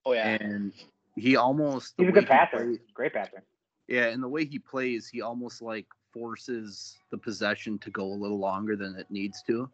Oh 0.06 0.12
yeah, 0.12 0.36
and 0.40 0.72
he 1.16 1.36
almost 1.36 1.94
he's 1.96 2.08
a 2.08 2.12
good 2.12 2.26
passer, 2.26 2.58
plays, 2.58 2.78
great 2.92 3.12
passer. 3.12 3.42
Yeah, 3.88 4.06
and 4.06 4.22
the 4.22 4.28
way 4.28 4.44
he 4.44 4.58
plays, 4.58 5.08
he 5.08 5.20
almost 5.20 5.62
like 5.62 5.86
forces 6.12 6.98
the 7.10 7.18
possession 7.18 7.78
to 7.80 7.90
go 7.90 8.04
a 8.04 8.14
little 8.14 8.38
longer 8.38 8.76
than 8.76 8.96
it 8.96 9.06
needs 9.10 9.42
to. 9.46 9.68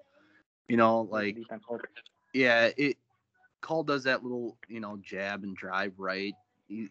You 0.68 0.76
know, 0.76 1.02
like 1.10 1.36
yeah, 2.32 2.70
it 2.76 2.96
Call 3.60 3.82
does 3.82 4.04
that 4.04 4.22
little 4.22 4.56
you 4.68 4.80
know 4.80 4.98
jab 5.02 5.44
and 5.44 5.56
drive 5.56 5.92
right. 5.98 6.34
He, 6.68 6.88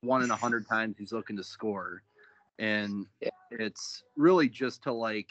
one 0.00 0.22
in 0.22 0.30
a 0.30 0.36
hundred 0.36 0.68
times 0.68 0.96
he's 0.98 1.12
looking 1.12 1.36
to 1.36 1.44
score, 1.44 2.02
and 2.58 3.06
It's 3.58 4.04
really 4.16 4.48
just 4.48 4.82
to 4.84 4.92
like 4.92 5.28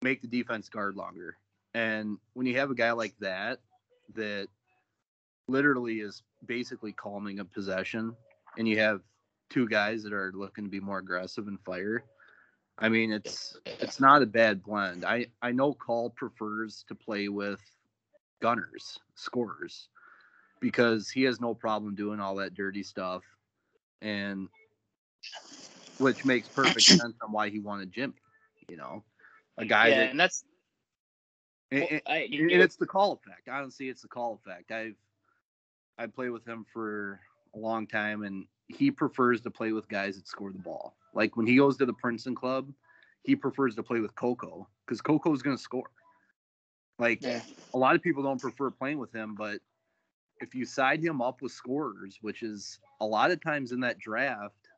make 0.00 0.20
the 0.20 0.28
defense 0.28 0.68
guard 0.68 0.96
longer. 0.96 1.36
And 1.74 2.18
when 2.34 2.46
you 2.46 2.56
have 2.58 2.70
a 2.70 2.74
guy 2.74 2.92
like 2.92 3.14
that, 3.20 3.60
that 4.14 4.48
literally 5.48 6.00
is 6.00 6.22
basically 6.46 6.92
calming 6.92 7.40
a 7.40 7.44
possession, 7.44 8.14
and 8.58 8.68
you 8.68 8.78
have 8.78 9.00
two 9.50 9.68
guys 9.68 10.02
that 10.02 10.12
are 10.12 10.32
looking 10.34 10.64
to 10.64 10.70
be 10.70 10.80
more 10.80 10.98
aggressive 10.98 11.46
and 11.46 11.60
fire. 11.60 12.04
I 12.78 12.88
mean, 12.88 13.12
it's 13.12 13.56
it's 13.66 14.00
not 14.00 14.22
a 14.22 14.26
bad 14.26 14.62
blend. 14.62 15.04
I 15.04 15.26
I 15.42 15.52
know 15.52 15.74
Call 15.74 16.10
prefers 16.10 16.84
to 16.88 16.94
play 16.94 17.28
with 17.28 17.60
gunners, 18.40 18.98
scorers, 19.14 19.88
because 20.60 21.10
he 21.10 21.22
has 21.24 21.40
no 21.40 21.54
problem 21.54 21.94
doing 21.94 22.18
all 22.18 22.36
that 22.36 22.54
dirty 22.54 22.82
stuff, 22.82 23.22
and 24.00 24.48
which 25.98 26.24
makes 26.24 26.48
perfect 26.48 26.82
sense 26.82 27.14
on 27.22 27.30
why 27.30 27.50
he 27.50 27.60
wanted 27.60 27.92
Jimmy. 27.92 28.14
You 28.68 28.78
know, 28.78 29.04
a 29.58 29.66
guy 29.66 29.88
yeah, 29.88 29.98
that 29.98 30.10
and 30.10 30.20
that's 30.20 30.44
and, 31.70 31.86
well, 31.90 32.00
I, 32.06 32.28
and 32.30 32.50
it's 32.50 32.76
the 32.76 32.86
call 32.86 33.12
effect. 33.12 33.48
Honestly, 33.48 33.88
it's 33.88 34.02
the 34.02 34.08
call 34.08 34.40
effect. 34.44 34.70
I've 34.72 34.96
I 35.98 36.06
played 36.06 36.30
with 36.30 36.46
him 36.46 36.64
for 36.72 37.20
a 37.54 37.58
long 37.58 37.86
time, 37.86 38.22
and 38.22 38.46
he 38.68 38.90
prefers 38.90 39.40
to 39.42 39.50
play 39.50 39.72
with 39.72 39.88
guys 39.88 40.16
that 40.16 40.26
score 40.26 40.52
the 40.52 40.58
ball. 40.58 40.96
Like 41.14 41.36
when 41.36 41.46
he 41.46 41.56
goes 41.56 41.76
to 41.78 41.86
the 41.86 41.92
Princeton 41.92 42.34
club, 42.34 42.72
he 43.22 43.36
prefers 43.36 43.74
to 43.76 43.82
play 43.82 44.00
with 44.00 44.14
Coco 44.14 44.68
because 44.86 45.00
Coco 45.00 45.32
is 45.32 45.42
going 45.42 45.56
to 45.56 45.62
score. 45.62 45.90
Like 46.98 47.20
yeah. 47.22 47.40
a 47.74 47.78
lot 47.78 47.94
of 47.94 48.02
people 48.02 48.22
don't 48.22 48.40
prefer 48.40 48.70
playing 48.70 48.98
with 48.98 49.12
him, 49.14 49.34
but 49.34 49.60
if 50.40 50.54
you 50.54 50.64
side 50.64 51.02
him 51.02 51.20
up 51.20 51.42
with 51.42 51.52
scorers, 51.52 52.18
which 52.20 52.42
is 52.42 52.80
a 53.00 53.06
lot 53.06 53.30
of 53.30 53.40
times 53.42 53.72
in 53.72 53.80
that 53.80 53.98
draft, 53.98 54.68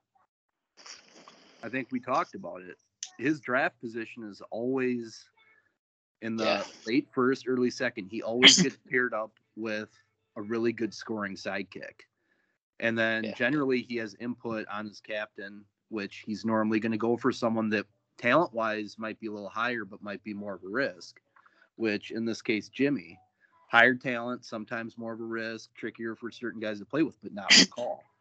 I 1.62 1.68
think 1.68 1.88
we 1.90 2.00
talked 2.00 2.34
about 2.34 2.62
it. 2.62 2.76
His 3.18 3.40
draft 3.40 3.80
position 3.80 4.24
is 4.28 4.42
always 4.50 5.24
in 6.20 6.36
the 6.36 6.44
Yeah. 6.44 6.62
late 6.86 7.08
first, 7.12 7.48
early 7.48 7.70
second. 7.70 8.08
He 8.10 8.22
always 8.22 8.58
gets 8.58 8.76
paired 8.90 9.14
up 9.14 9.32
with 9.56 9.90
a 10.36 10.42
really 10.42 10.72
good 10.72 10.94
scoring 10.94 11.34
sidekick. 11.36 12.02
And 12.80 12.98
then 12.98 13.24
Yeah. 13.24 13.34
generally 13.34 13.82
he 13.82 13.96
has 13.96 14.14
input 14.16 14.66
on 14.68 14.86
his 14.86 15.00
captain, 15.00 15.64
which 15.88 16.24
he's 16.26 16.44
normally 16.44 16.80
going 16.80 16.92
to 16.92 16.98
go 16.98 17.16
for 17.16 17.32
someone 17.32 17.68
that 17.70 17.86
talent 18.16 18.52
wise 18.52 18.98
might 18.98 19.18
be 19.20 19.26
a 19.26 19.32
little 19.32 19.48
higher, 19.48 19.84
but 19.84 20.02
might 20.02 20.22
be 20.24 20.34
more 20.34 20.54
of 20.54 20.64
a 20.64 20.68
risk, 20.68 21.20
which 21.76 22.10
in 22.10 22.24
this 22.24 22.42
case, 22.42 22.68
Jimmy. 22.68 23.18
Higher 23.68 23.94
talent, 23.94 24.44
sometimes 24.44 24.96
more 24.96 25.12
of 25.12 25.20
a 25.20 25.24
risk, 25.24 25.74
trickier 25.74 26.14
for 26.14 26.30
certain 26.30 26.60
guys 26.60 26.78
to 26.78 26.84
play 26.84 27.02
with, 27.02 27.20
but 27.22 27.32
not 27.32 27.56
with 27.56 27.70
call. 27.70 28.04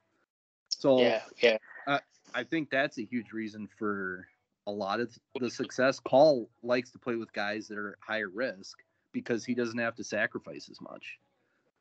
So 0.69 0.99
yeah, 0.99 1.21
yeah, 1.41 1.57
uh, 1.87 1.99
I 2.33 2.43
think 2.43 2.69
that's 2.69 2.97
a 2.97 3.03
huge 3.05 3.31
reason 3.31 3.67
for 3.67 4.27
a 4.65 4.71
lot 4.71 4.99
of 4.99 5.17
the 5.39 5.49
success. 5.49 5.99
Call 5.99 6.49
likes 6.63 6.91
to 6.91 6.99
play 6.99 7.15
with 7.15 7.31
guys 7.31 7.67
that 7.67 7.77
are 7.77 7.97
higher 8.01 8.29
risk 8.29 8.79
because 9.11 9.45
he 9.45 9.53
doesn't 9.53 9.77
have 9.77 9.95
to 9.95 10.03
sacrifice 10.03 10.69
as 10.69 10.81
much. 10.81 11.19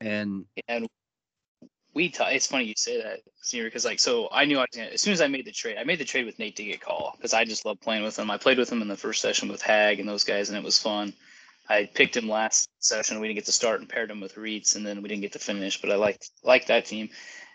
And 0.02 0.44
and 0.68 0.88
we 1.94 2.12
it's 2.18 2.46
funny 2.46 2.64
you 2.64 2.74
say 2.76 3.02
that 3.02 3.20
senior 3.42 3.66
because 3.66 3.84
like 3.84 4.00
so 4.00 4.28
i 4.32 4.44
knew 4.44 4.58
i 4.58 4.62
was 4.62 4.68
gonna 4.74 4.88
as 4.88 5.00
soon 5.00 5.12
as 5.12 5.20
i 5.20 5.26
made 5.26 5.44
the 5.44 5.52
trade 5.52 5.76
i 5.78 5.84
made 5.84 5.98
the 5.98 6.04
trade 6.04 6.24
with 6.24 6.38
nate 6.38 6.56
to 6.56 6.64
get 6.64 6.80
call 6.80 7.14
because 7.16 7.34
i 7.34 7.44
just 7.44 7.66
love 7.66 7.80
playing 7.80 8.02
with 8.02 8.18
him. 8.18 8.30
I 8.30 8.38
played 8.38 8.58
with 8.58 8.70
him 8.70 8.82
in 8.82 8.88
the 8.88 8.96
first 8.96 9.20
session 9.20 9.48
with 9.48 9.62
hag 9.62 10.00
and 10.00 10.08
those 10.08 10.24
guys 10.24 10.48
and 10.48 10.58
it 10.58 10.64
was 10.64 10.78
fun. 10.78 11.12
I 11.68 11.88
picked 11.94 12.16
him 12.16 12.28
last 12.28 12.68
session. 12.80 13.20
We 13.20 13.28
didn't 13.28 13.36
get 13.36 13.46
to 13.46 13.52
start 13.52 13.80
and 13.80 13.88
paired 13.88 14.10
him 14.10 14.20
with 14.20 14.36
reeds 14.36 14.74
and 14.74 14.86
then 14.86 15.00
we 15.00 15.08
didn't 15.08 15.22
get 15.22 15.32
to 15.32 15.38
finish 15.38 15.80
but 15.80 15.90
i 15.90 15.96
liked 15.96 16.30
liked 16.42 16.68
that 16.68 16.86
team. 16.86 17.10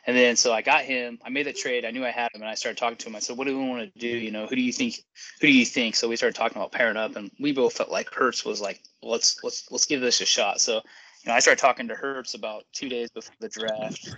And 0.06 0.16
then 0.16 0.36
so 0.36 0.54
i 0.54 0.62
got 0.62 0.84
him. 0.84 1.20
I 1.26 1.30
made 1.30 1.48
the 1.48 1.54
trade. 1.54 1.84
I 1.84 1.92
knew 1.92 2.06
i 2.06 2.12
had 2.12 2.32
him 2.34 2.42
and 2.42 2.50
i 2.50 2.54
started 2.54 2.78
talking 2.78 2.98
to 2.98 3.08
him. 3.08 3.16
I 3.16 3.20
said 3.20 3.38
what 3.38 3.48
do 3.48 3.58
we 3.58 3.68
want 3.68 3.92
to 3.94 4.00
do? 4.00 4.08
You 4.08 4.32
know 4.32 4.46
who 4.46 4.56
do 4.56 4.62
you 4.62 4.74
think 4.74 4.96
who 5.42 5.48
do 5.48 5.54
you 5.54 5.66
think? 5.66 5.96
So 5.96 6.08
we 6.08 6.16
started 6.16 6.36
talking 6.36 6.58
about 6.58 6.72
pairing 6.72 6.98
up 6.98 7.16
and 7.16 7.32
we 7.40 7.54
both 7.54 7.74
felt 7.74 7.90
like 7.90 8.14
hertz 8.14 8.46
was 8.46 8.62
like 8.62 8.82
let's 9.02 9.44
let's 9.44 9.70
let's 9.72 9.86
give 9.86 10.02
this 10.02 10.22
a 10.22 10.26
shot. 10.26 10.62
So 10.62 10.82
you 11.28 11.34
know, 11.34 11.36
I 11.36 11.40
started 11.40 11.60
talking 11.60 11.90
to 11.90 11.94
Hertz 11.94 12.36
about 12.36 12.64
two 12.72 12.88
days 12.88 13.10
before 13.10 13.36
the 13.42 13.50
draft. 13.50 14.16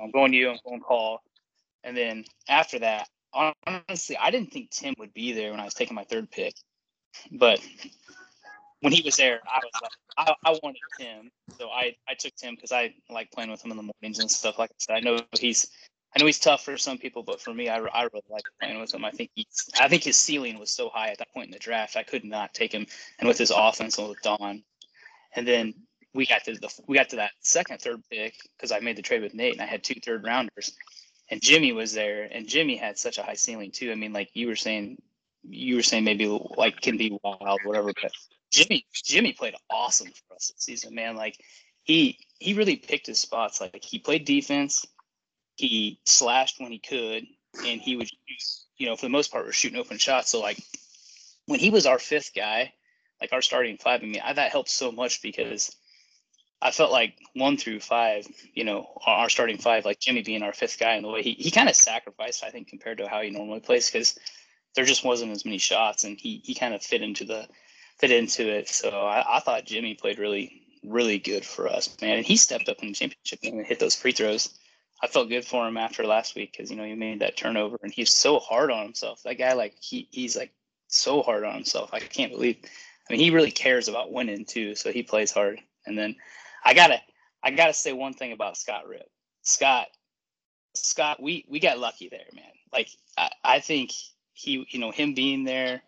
I'm 0.00 0.10
going 0.10 0.32
to 0.32 0.36
you, 0.36 0.50
I'm 0.50 0.58
going 0.66 0.80
to 0.80 0.84
call. 0.84 1.20
And 1.84 1.96
then 1.96 2.24
after 2.48 2.80
that, 2.80 3.08
honestly, 3.32 4.16
I 4.16 4.32
didn't 4.32 4.50
think 4.50 4.70
Tim 4.70 4.94
would 4.98 5.14
be 5.14 5.32
there 5.32 5.52
when 5.52 5.60
I 5.60 5.64
was 5.64 5.74
taking 5.74 5.94
my 5.94 6.02
third 6.02 6.28
pick. 6.28 6.54
But 7.30 7.60
when 8.80 8.92
he 8.92 9.02
was 9.02 9.16
there, 9.16 9.38
I 9.46 9.60
was 9.62 9.80
like, 9.80 9.92
I, 10.44 10.50
I 10.50 10.58
wanted 10.64 10.80
Tim. 10.98 11.30
So 11.60 11.68
I, 11.68 11.94
I 12.08 12.14
took 12.14 12.34
Tim 12.34 12.56
because 12.56 12.72
I 12.72 12.92
like 13.08 13.30
playing 13.30 13.52
with 13.52 13.64
him 13.64 13.70
in 13.70 13.76
the 13.76 13.84
mornings 13.84 14.18
and 14.18 14.28
stuff 14.28 14.58
like 14.58 14.72
that. 14.88 14.94
I 14.94 14.98
know 14.98 15.20
he's 15.38 15.70
I 16.16 16.18
know 16.18 16.26
he's 16.26 16.40
tough 16.40 16.64
for 16.64 16.76
some 16.76 16.98
people, 16.98 17.22
but 17.22 17.40
for 17.40 17.54
me, 17.54 17.68
I, 17.68 17.76
I 17.76 18.02
really 18.02 18.24
like 18.30 18.42
playing 18.60 18.80
with 18.80 18.92
him. 18.92 19.04
I 19.04 19.12
think 19.12 19.30
he's, 19.34 19.68
I 19.78 19.86
think 19.86 20.02
his 20.02 20.16
ceiling 20.16 20.58
was 20.58 20.72
so 20.72 20.88
high 20.88 21.10
at 21.10 21.18
that 21.18 21.32
point 21.32 21.46
in 21.46 21.52
the 21.52 21.58
draft. 21.58 21.94
I 21.94 22.02
could 22.02 22.24
not 22.24 22.52
take 22.52 22.72
him, 22.72 22.86
and 23.18 23.28
with 23.28 23.38
his 23.38 23.52
offense 23.54 23.98
and 23.98 24.08
with 24.08 24.22
Don, 24.22 24.64
and 25.34 25.46
then 25.46 25.74
we 26.16 26.26
got 26.26 26.44
to 26.44 26.54
the 26.54 26.68
we 26.88 26.96
got 26.96 27.10
to 27.10 27.16
that 27.16 27.32
second 27.40 27.80
third 27.80 28.02
pick 28.10 28.34
because 28.56 28.72
I 28.72 28.80
made 28.80 28.96
the 28.96 29.02
trade 29.02 29.22
with 29.22 29.34
Nate 29.34 29.52
and 29.52 29.62
I 29.62 29.66
had 29.66 29.84
two 29.84 30.00
third 30.04 30.24
rounders, 30.24 30.72
and 31.30 31.40
Jimmy 31.40 31.72
was 31.72 31.92
there, 31.92 32.28
and 32.30 32.48
Jimmy 32.48 32.76
had 32.76 32.98
such 32.98 33.18
a 33.18 33.22
high 33.22 33.34
ceiling 33.34 33.70
too. 33.70 33.92
I 33.92 33.94
mean, 33.94 34.12
like 34.12 34.30
you 34.34 34.48
were 34.48 34.56
saying, 34.56 35.00
you 35.44 35.76
were 35.76 35.82
saying 35.82 36.04
maybe 36.04 36.26
like 36.56 36.80
can 36.80 36.96
be 36.96 37.16
wild, 37.22 37.60
whatever, 37.64 37.92
but 38.02 38.10
Jimmy 38.50 38.86
Jimmy 38.92 39.32
played 39.32 39.54
awesome 39.70 40.08
for 40.08 40.34
us 40.34 40.48
this 40.48 40.64
season, 40.64 40.94
man. 40.94 41.16
Like 41.16 41.36
he 41.82 42.18
he 42.38 42.54
really 42.54 42.76
picked 42.76 43.06
his 43.06 43.20
spots. 43.20 43.60
Like 43.60 43.84
he 43.84 43.98
played 43.98 44.24
defense, 44.24 44.84
he 45.56 46.00
slashed 46.04 46.60
when 46.60 46.72
he 46.72 46.78
could, 46.78 47.24
and 47.64 47.80
he 47.80 47.96
would 47.96 48.08
you 48.78 48.86
know 48.86 48.96
for 48.96 49.06
the 49.06 49.10
most 49.10 49.30
part 49.30 49.46
was 49.46 49.54
shooting 49.54 49.78
open 49.78 49.98
shots. 49.98 50.30
So 50.30 50.40
like 50.40 50.58
when 51.46 51.60
he 51.60 51.70
was 51.70 51.86
our 51.86 51.98
fifth 51.98 52.32
guy, 52.34 52.72
like 53.20 53.32
our 53.32 53.42
starting 53.42 53.76
five, 53.78 54.02
I 54.02 54.06
mean, 54.06 54.22
I, 54.24 54.32
that 54.32 54.50
helped 54.50 54.70
so 54.70 54.90
much 54.90 55.22
because 55.22 55.74
I 56.62 56.70
felt 56.70 56.90
like 56.90 57.14
one 57.34 57.56
through 57.56 57.80
five, 57.80 58.26
you 58.54 58.64
know, 58.64 58.88
our 59.04 59.28
starting 59.28 59.58
five, 59.58 59.84
like 59.84 60.00
Jimmy 60.00 60.22
being 60.22 60.42
our 60.42 60.54
fifth 60.54 60.78
guy, 60.78 60.94
and 60.94 61.04
the 61.04 61.10
way 61.10 61.22
he, 61.22 61.32
he 61.32 61.50
kind 61.50 61.68
of 61.68 61.76
sacrificed, 61.76 62.42
I 62.42 62.50
think, 62.50 62.68
compared 62.68 62.98
to 62.98 63.08
how 63.08 63.20
he 63.20 63.30
normally 63.30 63.60
plays, 63.60 63.90
because 63.90 64.18
there 64.74 64.84
just 64.84 65.04
wasn't 65.04 65.32
as 65.32 65.44
many 65.44 65.58
shots, 65.58 66.04
and 66.04 66.18
he 66.18 66.40
he 66.44 66.54
kind 66.54 66.74
of 66.74 66.82
fit 66.82 67.02
into 67.02 67.24
the 67.24 67.46
fit 67.98 68.10
into 68.10 68.48
it. 68.48 68.68
So 68.68 68.90
I, 68.90 69.36
I 69.36 69.40
thought 69.40 69.66
Jimmy 69.66 69.94
played 69.94 70.18
really 70.18 70.62
really 70.82 71.18
good 71.18 71.44
for 71.44 71.68
us, 71.68 71.94
man, 72.00 72.18
and 72.18 72.26
he 72.26 72.36
stepped 72.36 72.68
up 72.68 72.80
in 72.80 72.88
the 72.88 72.94
championship 72.94 73.40
game 73.40 73.58
and 73.58 73.66
hit 73.66 73.80
those 73.80 73.94
free 73.94 74.12
throws. 74.12 74.58
I 75.02 75.08
felt 75.08 75.28
good 75.28 75.44
for 75.44 75.66
him 75.68 75.76
after 75.76 76.04
last 76.04 76.34
week 76.34 76.52
because 76.52 76.70
you 76.70 76.76
know 76.76 76.84
he 76.84 76.94
made 76.94 77.20
that 77.20 77.36
turnover, 77.36 77.78
and 77.82 77.92
he's 77.92 78.14
so 78.14 78.38
hard 78.38 78.70
on 78.70 78.84
himself. 78.84 79.22
That 79.24 79.38
guy, 79.38 79.52
like 79.52 79.74
he 79.80 80.08
he's 80.10 80.36
like 80.36 80.52
so 80.88 81.22
hard 81.22 81.44
on 81.44 81.54
himself. 81.54 81.90
I 81.92 82.00
can't 82.00 82.32
believe. 82.32 82.56
I 83.08 83.12
mean, 83.12 83.20
he 83.20 83.30
really 83.30 83.52
cares 83.52 83.88
about 83.88 84.10
winning 84.10 84.44
too, 84.46 84.74
so 84.74 84.90
he 84.90 85.02
plays 85.02 85.30
hard. 85.30 85.60
And 85.86 85.96
then 85.96 86.16
I 86.66 86.74
gotta 86.74 87.00
I 87.44 87.52
gotta 87.52 87.72
say 87.72 87.92
one 87.92 88.12
thing 88.12 88.32
about 88.32 88.56
Scott 88.56 88.88
Rip. 88.88 89.08
Scott 89.42 89.86
Scott, 90.74 91.22
we 91.22 91.46
we 91.48 91.60
got 91.60 91.78
lucky 91.78 92.08
there, 92.08 92.26
man. 92.34 92.44
Like 92.72 92.88
I, 93.16 93.30
I 93.44 93.60
think 93.60 93.92
he 94.32 94.66
you 94.68 94.80
know 94.80 94.90
him 94.90 95.14
being 95.14 95.44
there 95.44 95.82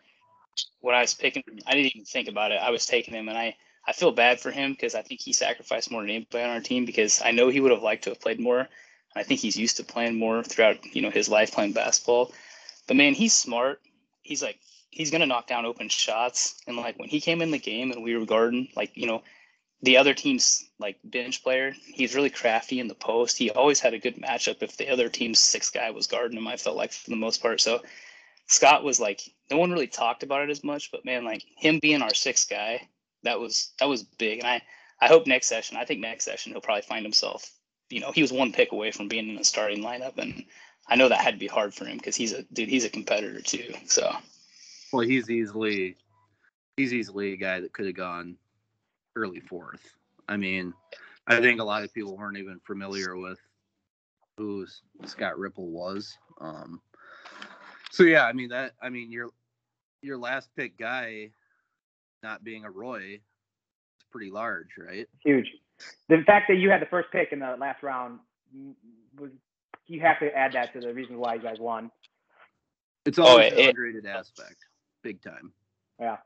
when 0.81 0.95
I 0.95 1.01
was 1.01 1.15
picking 1.15 1.43
I 1.67 1.73
didn't 1.73 1.97
even 1.97 2.05
think 2.05 2.29
about 2.29 2.53
it. 2.53 2.61
I 2.63 2.71
was 2.71 2.87
taking 2.87 3.13
him 3.13 3.29
and 3.29 3.37
I 3.37 3.57
I 3.89 3.93
feel 3.93 4.13
bad 4.13 4.39
for 4.39 4.53
him 4.53 4.73
because 4.73 4.95
I 4.95 5.03
think 5.03 5.21
he 5.21 5.33
sacrificed 5.33 5.91
more 5.91 6.03
than 6.03 6.11
anybody 6.11 6.45
on 6.45 6.51
our 6.51 6.61
team 6.61 6.85
because 6.85 7.21
I 7.25 7.33
know 7.33 7.49
he 7.49 7.59
would 7.61 7.73
have 7.73 7.83
liked 7.83 8.05
to 8.05 8.11
have 8.11 8.21
played 8.21 8.39
more. 8.39 8.69
I 9.17 9.25
think 9.25 9.41
he's 9.41 9.57
used 9.57 9.79
to 9.79 9.85
playing 9.85 10.17
more 10.17 10.45
throughout, 10.45 10.85
you 10.95 11.03
know, 11.03 11.11
his 11.11 11.29
life 11.29 11.53
playing 11.53 11.73
basketball. 11.73 12.33
But 12.87 12.97
man, 12.97 13.15
he's 13.15 13.35
smart. 13.35 13.81
He's 14.23 14.43
like 14.45 14.61
he's 14.91 15.11
gonna 15.11 15.27
knock 15.27 15.49
down 15.49 15.67
open 15.67 15.89
shots. 15.89 16.63
And 16.69 16.77
like 16.77 16.99
when 17.01 17.09
he 17.09 17.21
came 17.21 17.43
in 17.43 17.51
the 17.51 17.59
game 17.59 17.91
and 17.91 18.05
we 18.05 18.17
were 18.17 18.27
guarding, 18.27 18.69
like, 18.77 18.93
you 18.95 19.07
know, 19.09 19.23
the 19.83 19.97
other 19.97 20.15
team's 20.15 20.69
like 20.79 20.99
bench 21.05 21.43
player, 21.43 21.73
he's 21.87 22.15
really 22.15 22.31
crafty 22.31 22.81
in 22.81 22.89
the 22.89 22.95
post. 22.95 23.39
He 23.39 23.51
always 23.51 23.81
had 23.81 23.95
a 23.95 23.99
good 23.99 24.17
matchup 24.17 24.63
if 24.63 24.77
the 24.77 24.89
other 24.89 25.09
team's 25.09 25.39
sixth 25.39 25.73
guy 25.73 25.91
was 25.91 26.07
guarding 26.07 26.39
him, 26.39 26.49
I 26.49 26.57
felt 26.57 26.77
like 26.77 26.93
for 26.93 27.11
the 27.11 27.17
most 27.17 27.41
part. 27.41 27.61
So 27.61 27.83
Scott 28.47 28.83
was 28.83 28.99
like 28.99 29.21
no 29.51 29.59
one 29.59 29.71
really 29.71 29.87
talked 29.87 30.23
about 30.23 30.43
it 30.43 30.51
as 30.51 30.65
much, 30.65 30.91
but 30.91 31.05
man, 31.05 31.25
like 31.25 31.43
him 31.57 31.79
being 31.81 32.03
our 32.03 32.15
sixth 32.15 32.49
guy, 32.49 32.89
that 33.23 33.39
was 33.39 33.73
that 33.79 33.89
was 33.89 34.03
big. 34.03 34.41
And 34.41 34.49
I 34.49 34.63
I 35.01 35.07
hope 35.07 35.27
next 35.27 35.47
session, 35.47 35.77
I 35.77 35.85
think 35.85 36.01
next 36.01 36.25
session 36.25 36.53
he'll 36.53 36.61
probably 36.61 36.83
find 36.83 37.05
himself, 37.05 37.51
you 37.89 38.01
know, 38.01 38.11
he 38.11 38.23
was 38.23 38.33
one 38.33 38.53
pick 38.53 38.73
away 38.73 38.91
from 38.91 39.07
being 39.07 39.29
in 39.29 39.37
the 39.37 39.45
starting 39.45 39.83
lineup 39.83 40.19
and 40.19 40.45
I 40.89 40.97
know 40.97 41.09
that 41.09 41.21
had 41.21 41.35
to 41.35 41.41
be 41.41 41.47
hard 41.47 41.75
for 41.75 41.85
him 41.85 41.99
because 41.99 42.17
he's 42.17 42.33
a 42.33 42.43
dude, 42.45 42.69
he's 42.69 42.85
a 42.85 42.91
competitor 42.91 43.43
too. 43.43 43.75
So 43.87 44.11
well, 44.93 45.07
he's 45.07 45.31
easily 45.31 45.97
he's 46.77 46.93
easily 46.93 47.35
a 47.35 47.37
guy 47.37 47.61
that 47.61 47.73
could 47.73 47.87
have 47.87 47.95
gone 47.95 48.37
early 49.19 49.41
fourth. 49.41 49.83
I 50.29 50.37
mean, 50.37 50.73
I 51.27 51.41
think 51.41 51.61
a 51.61 51.65
lot 51.65 51.83
of 51.83 51.93
people 51.93 52.17
weren't 52.17 52.39
even 52.39 52.61
familiar 52.65 53.17
with 53.17 53.39
who 54.37 54.67
Scott 55.05 55.39
Ripple 55.39 55.71
was. 55.71 56.17
Um, 56.41 56.81
so 57.91 58.05
yeah, 58.05 58.25
I 58.25 58.33
mean 58.33 58.51
that. 58.51 58.73
I 58.81 58.89
mean 58.89 59.11
your 59.11 59.31
your 60.01 60.17
last 60.17 60.49
pick 60.57 60.79
guy 60.79 61.31
not 62.23 62.45
being 62.45 62.65
a 62.65 62.71
Roy 62.71 63.15
is 63.15 64.05
pretty 64.13 64.31
large, 64.31 64.69
right? 64.79 65.09
Huge. 65.25 65.49
The 66.09 66.23
fact 66.27 66.47
that 66.49 66.57
you 66.57 66.71
had 66.71 66.81
the 66.81 66.87
first 66.87 67.11
pick 67.11 67.33
in 67.33 67.41
the 67.41 67.57
last 67.59 67.83
round 67.83 68.21
was 69.19 69.31
you 69.87 70.01
have 70.01 70.21
to 70.21 70.33
add 70.37 70.53
that 70.53 70.73
to 70.75 70.81
the 70.81 70.93
reason 70.95 71.19
why 71.19 71.35
you 71.35 71.43
guys 71.43 71.59
won. 71.59 71.91
It's 73.07 73.19
always 73.19 73.53
it- 73.53 73.77
an 73.77 73.97
it- 73.97 74.07
aspect, 74.07 74.57
big 75.03 75.21
time. 75.23 75.53
Yeah. 76.01 76.19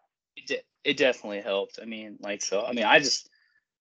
It, 0.48 0.66
it 0.84 0.96
definitely 0.96 1.40
helped. 1.40 1.78
I 1.80 1.84
mean, 1.84 2.18
like 2.20 2.42
so. 2.42 2.64
I 2.64 2.72
mean, 2.72 2.84
I 2.84 2.98
just 2.98 3.28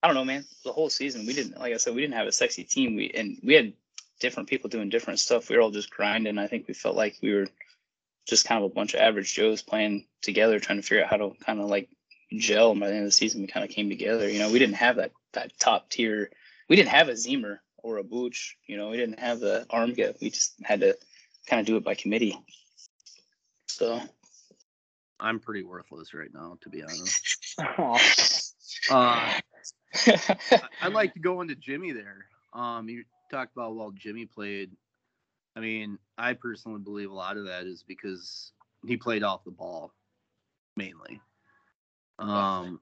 I 0.04 0.08
don't 0.08 0.16
know, 0.16 0.26
man. 0.26 0.46
The 0.64 0.72
whole 0.72 0.90
season 0.90 1.26
we 1.26 1.34
didn't, 1.34 1.60
like 1.60 1.74
I 1.74 1.78
said, 1.78 1.94
we 1.94 2.02
didn't 2.02 2.16
have 2.16 2.28
a 2.28 2.32
sexy 2.32 2.64
team. 2.64 2.96
We 2.96 3.12
and 3.12 3.38
we 3.44 3.54
had 3.54 3.74
different 4.20 4.50
people 4.50 4.70
doing 4.70 4.90
different 4.90 5.20
stuff. 5.20 5.50
We 5.50 5.56
were 5.56 5.62
all 5.62 5.72
just 5.72 5.92
grinding. 5.92 6.38
I 6.38 6.48
think 6.48 6.68
we 6.68 6.74
felt 6.74 6.96
like 6.96 7.18
we 7.22 7.34
were 7.34 7.48
just 8.28 8.46
kind 8.46 8.64
of 8.64 8.72
a 8.72 8.74
bunch 8.74 8.94
of 8.94 9.02
average 9.02 9.34
Joes 9.34 9.62
playing 9.62 10.06
together, 10.22 10.60
trying 10.60 10.80
to 10.80 10.88
figure 10.88 11.04
out 11.04 11.10
how 11.10 11.18
to 11.18 11.32
kind 11.44 11.60
of 11.60 11.68
like 11.68 11.90
gel. 12.38 12.72
And 12.72 12.80
by 12.80 12.88
the 12.88 12.94
end 12.94 13.04
of 13.04 13.08
the 13.08 13.12
season, 13.12 13.42
we 13.42 13.48
kind 13.48 13.64
of 13.64 13.72
came 13.72 13.90
together. 13.90 14.30
You 14.30 14.40
know, 14.40 14.52
we 14.52 14.60
didn't 14.60 14.76
have 14.76 14.96
that 14.98 15.12
that 15.34 15.58
top 15.60 15.90
tier. 15.90 16.32
We 16.70 16.76
didn't 16.76 16.90
have 16.90 17.10
a 17.10 17.14
Ziemer 17.14 17.60
or 17.78 17.98
a 17.98 18.04
Booch. 18.04 18.58
You 18.68 18.78
know, 18.78 18.90
we 18.90 18.98
didn't 18.98 19.20
have 19.20 19.40
the 19.40 19.66
arm 19.70 19.94
get. 19.94 20.18
We 20.22 20.30
just 20.30 20.54
had 20.64 20.80
to 20.82 20.98
kind 21.48 21.60
of 21.60 21.66
do 21.66 21.78
it 21.78 21.84
by 21.84 21.96
committee. 21.96 22.38
So 23.68 24.02
I'm 25.22 25.40
pretty 25.40 25.64
worthless 25.64 26.14
right 26.14 26.34
now, 26.34 26.58
to 26.62 26.70
be 26.70 26.82
honest. 26.84 27.56
Uh, 28.90 28.96
I- 28.96 29.42
I'd 30.82 30.94
like 30.94 31.14
to 31.14 31.20
go 31.20 31.42
into 31.42 31.56
Jimmy 31.56 31.92
there. 31.92 32.26
Um, 32.54 32.90
you 32.90 33.04
talked 33.30 33.56
about 33.56 33.76
well 33.76 33.92
Jimmy 33.92 34.26
played. 34.26 34.72
I 35.56 35.60
mean, 35.60 36.00
I 36.18 36.34
personally 36.34 36.80
believe 36.80 37.12
a 37.12 37.14
lot 37.14 37.38
of 37.38 37.46
that 37.46 37.66
is 37.66 37.84
because 37.84 38.52
he 38.88 38.98
played 38.98 39.22
off 39.24 39.44
the 39.44 39.52
ball 39.52 39.94
mainly. 40.76 41.22
Um, 42.20 42.80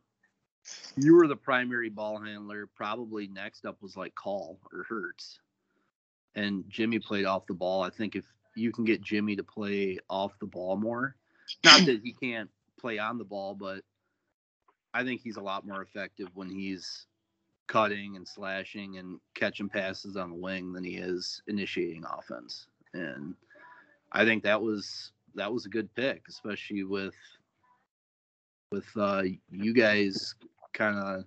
you 0.95 1.15
were 1.15 1.27
the 1.27 1.35
primary 1.35 1.89
ball 1.89 2.19
handler. 2.19 2.67
Probably 2.75 3.27
next 3.27 3.65
up 3.65 3.77
was 3.81 3.97
like 3.97 4.13
Call 4.15 4.59
or 4.71 4.85
Hertz, 4.87 5.39
and 6.35 6.63
Jimmy 6.69 6.99
played 6.99 7.25
off 7.25 7.47
the 7.47 7.53
ball. 7.53 7.81
I 7.81 7.89
think 7.89 8.15
if 8.15 8.25
you 8.55 8.71
can 8.71 8.85
get 8.85 9.01
Jimmy 9.01 9.35
to 9.35 9.43
play 9.43 9.97
off 10.09 10.31
the 10.39 10.45
ball 10.45 10.77
more, 10.77 11.15
not 11.63 11.79
that 11.85 12.01
he 12.03 12.13
can't 12.13 12.49
play 12.79 12.99
on 12.99 13.17
the 13.17 13.23
ball, 13.23 13.55
but 13.55 13.81
I 14.93 15.03
think 15.03 15.21
he's 15.21 15.37
a 15.37 15.41
lot 15.41 15.65
more 15.65 15.81
effective 15.81 16.29
when 16.33 16.49
he's 16.49 17.05
cutting 17.67 18.15
and 18.15 18.27
slashing 18.27 18.97
and 18.97 19.19
catching 19.35 19.69
passes 19.69 20.17
on 20.17 20.31
the 20.31 20.35
wing 20.35 20.73
than 20.73 20.83
he 20.83 20.95
is 20.95 21.41
initiating 21.47 22.03
offense. 22.05 22.65
And 22.93 23.35
I 24.11 24.25
think 24.25 24.43
that 24.43 24.61
was 24.61 25.11
that 25.35 25.53
was 25.53 25.65
a 25.65 25.69
good 25.69 25.93
pick, 25.95 26.23
especially 26.27 26.83
with 26.83 27.15
with 28.71 28.87
uh, 28.97 29.23
you 29.51 29.73
guys 29.73 30.35
kind 30.73 30.97
of 30.97 31.25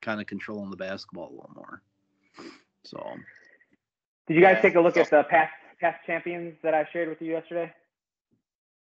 kind 0.00 0.20
of 0.20 0.26
controlling 0.26 0.70
the 0.70 0.76
basketball 0.76 1.28
a 1.28 1.34
little 1.34 1.52
more. 1.54 1.82
So 2.84 3.14
Did 4.26 4.34
you 4.34 4.42
guys 4.42 4.60
take 4.62 4.74
a 4.74 4.80
look 4.80 4.96
at 4.96 5.10
the 5.10 5.24
past 5.24 5.52
past 5.80 6.04
champions 6.06 6.54
that 6.62 6.74
I 6.74 6.88
shared 6.92 7.08
with 7.08 7.20
you 7.20 7.32
yesterday? 7.32 7.72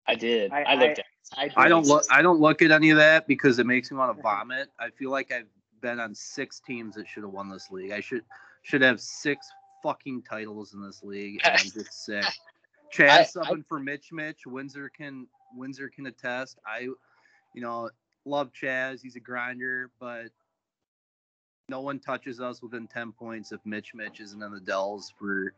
I 0.10 0.16
did. 0.16 0.52
I- 0.52 0.64
I, 0.64 0.76
looked 0.76 1.00
at. 1.00 1.06
I, 1.38 1.50
I 1.56 1.70
don't 1.70 1.86
look 1.86 2.04
I 2.10 2.22
don't 2.24 2.40
look 2.40 2.62
at 2.64 2.72
any 2.72 2.90
of 2.90 2.98
that 2.98 3.28
because 3.28 3.60
it 3.60 3.66
makes 3.68 3.92
me 3.92 3.98
want 3.98 4.16
to 4.16 4.22
vomit. 4.22 4.70
I 4.80 4.90
feel 4.90 5.12
like 5.12 5.32
I've 5.32 5.48
been 5.82 6.00
on 6.00 6.16
six 6.16 6.60
teams 6.60 6.96
that 6.96 7.08
should 7.08 7.24
have 7.24 7.32
won 7.32 7.50
this 7.50 7.70
league. 7.72 7.92
I 7.92 8.00
should 8.00 8.24
should 8.64 8.82
have 8.82 9.00
six 9.00 9.48
fucking 9.84 10.24
titles 10.24 10.74
in 10.74 10.82
this 10.82 11.04
league 11.04 11.40
and 11.44 11.54
I'm 11.58 11.64
just 11.70 11.94
sick. 12.06 12.26
Chaz 12.94 13.08
I- 13.10 13.24
subbing 13.26 13.66
for 13.68 13.80
Mitch 13.80 14.12
Mitch. 14.12 14.46
Windsor 14.48 14.90
can 14.90 15.28
Windsor 15.56 15.90
can 15.90 16.08
attest. 16.08 16.60
I 16.66 16.88
you 17.54 17.62
know, 17.62 17.90
love 18.26 18.52
Chaz. 18.52 19.00
He's 19.02 19.16
a 19.16 19.20
grinder, 19.20 19.92
but 20.00 20.30
no 21.68 21.82
one 21.82 22.00
touches 22.00 22.40
us 22.42 22.64
within 22.64 22.88
ten 22.88 23.12
points 23.12 23.52
if 23.52 23.60
Mitch 23.66 23.94
Mitch 23.94 24.20
isn't 24.20 24.42
in 24.42 24.52
the 24.52 24.60
Dells 24.60 25.14
for 25.20 25.54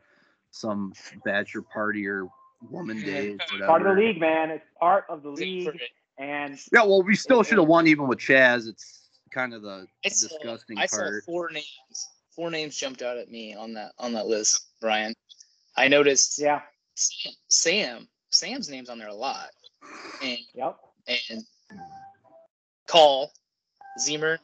some 0.51 0.91
bachelor 1.23 1.61
party 1.61 2.05
or 2.05 2.27
woman 2.69 3.01
day, 3.01 3.31
whatever. 3.31 3.65
Part 3.67 3.81
of 3.85 3.95
the 3.95 4.01
league, 4.01 4.19
man. 4.19 4.51
It's 4.51 4.65
part 4.79 5.05
of 5.09 5.23
the 5.23 5.29
league, 5.29 5.79
and 6.17 6.59
Yeah, 6.71 6.83
well, 6.83 7.01
we 7.03 7.15
still 7.15 7.43
should 7.43 7.57
have 7.57 7.67
won 7.67 7.87
even 7.87 8.07
with 8.07 8.19
Chaz. 8.19 8.67
It's 8.67 9.09
kind 9.31 9.53
of 9.53 9.61
the 9.61 9.87
I 10.05 10.09
saw, 10.09 10.27
disgusting 10.27 10.77
I 10.77 10.85
saw 10.85 10.97
part. 10.97 11.23
four 11.25 11.49
names. 11.51 11.65
Four 12.35 12.49
names 12.49 12.77
jumped 12.77 13.01
out 13.01 13.17
at 13.17 13.29
me 13.29 13.53
on 13.53 13.73
that 13.73 13.91
on 13.99 14.13
that 14.13 14.27
list, 14.27 14.67
Brian. 14.79 15.13
I 15.75 15.87
noticed 15.87 16.39
yeah, 16.39 16.61
Sam, 16.95 17.33
Sam. 17.49 18.07
Sam's 18.29 18.69
name's 18.69 18.89
on 18.89 18.99
there 18.99 19.09
a 19.09 19.13
lot, 19.13 19.49
and 20.21 20.37
yep. 20.53 20.77
and 21.07 21.43
Call, 22.87 23.31
Ziemer, 23.99 24.37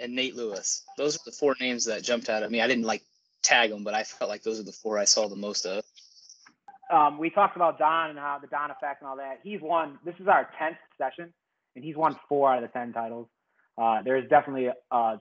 and 0.00 0.14
Nate 0.14 0.36
Lewis. 0.36 0.84
Those 0.96 1.16
are 1.16 1.20
the 1.24 1.32
four 1.32 1.54
names 1.60 1.84
that 1.84 2.02
jumped 2.02 2.28
out 2.28 2.42
at 2.42 2.50
me. 2.50 2.60
I 2.60 2.66
didn't 2.66 2.84
like 2.84 3.02
tag 3.42 3.70
them, 3.70 3.84
but 3.84 3.94
I 3.94 4.02
felt 4.02 4.30
like 4.30 4.42
those 4.42 4.60
are 4.60 4.64
the 4.64 4.72
four 4.72 4.98
I 4.98 5.04
saw 5.04 5.28
the 5.28 5.36
most 5.36 5.66
of. 5.66 5.84
Um, 6.90 7.18
we 7.18 7.30
talked 7.30 7.56
about 7.56 7.78
Don 7.78 8.10
and 8.10 8.18
how 8.18 8.38
the 8.40 8.48
Don 8.48 8.70
effect 8.70 9.02
and 9.02 9.08
all 9.08 9.16
that. 9.16 9.38
He's 9.42 9.60
won. 9.60 9.98
This 10.04 10.14
is 10.18 10.28
our 10.28 10.50
tenth 10.58 10.76
session, 10.98 11.32
and 11.76 11.84
he's 11.84 11.96
won 11.96 12.16
four 12.28 12.52
out 12.52 12.62
of 12.62 12.68
the 12.68 12.78
ten 12.78 12.92
titles. 12.92 13.28
Uh, 13.80 14.02
there's 14.02 14.28
definitely 14.28 14.68
a 14.90 15.20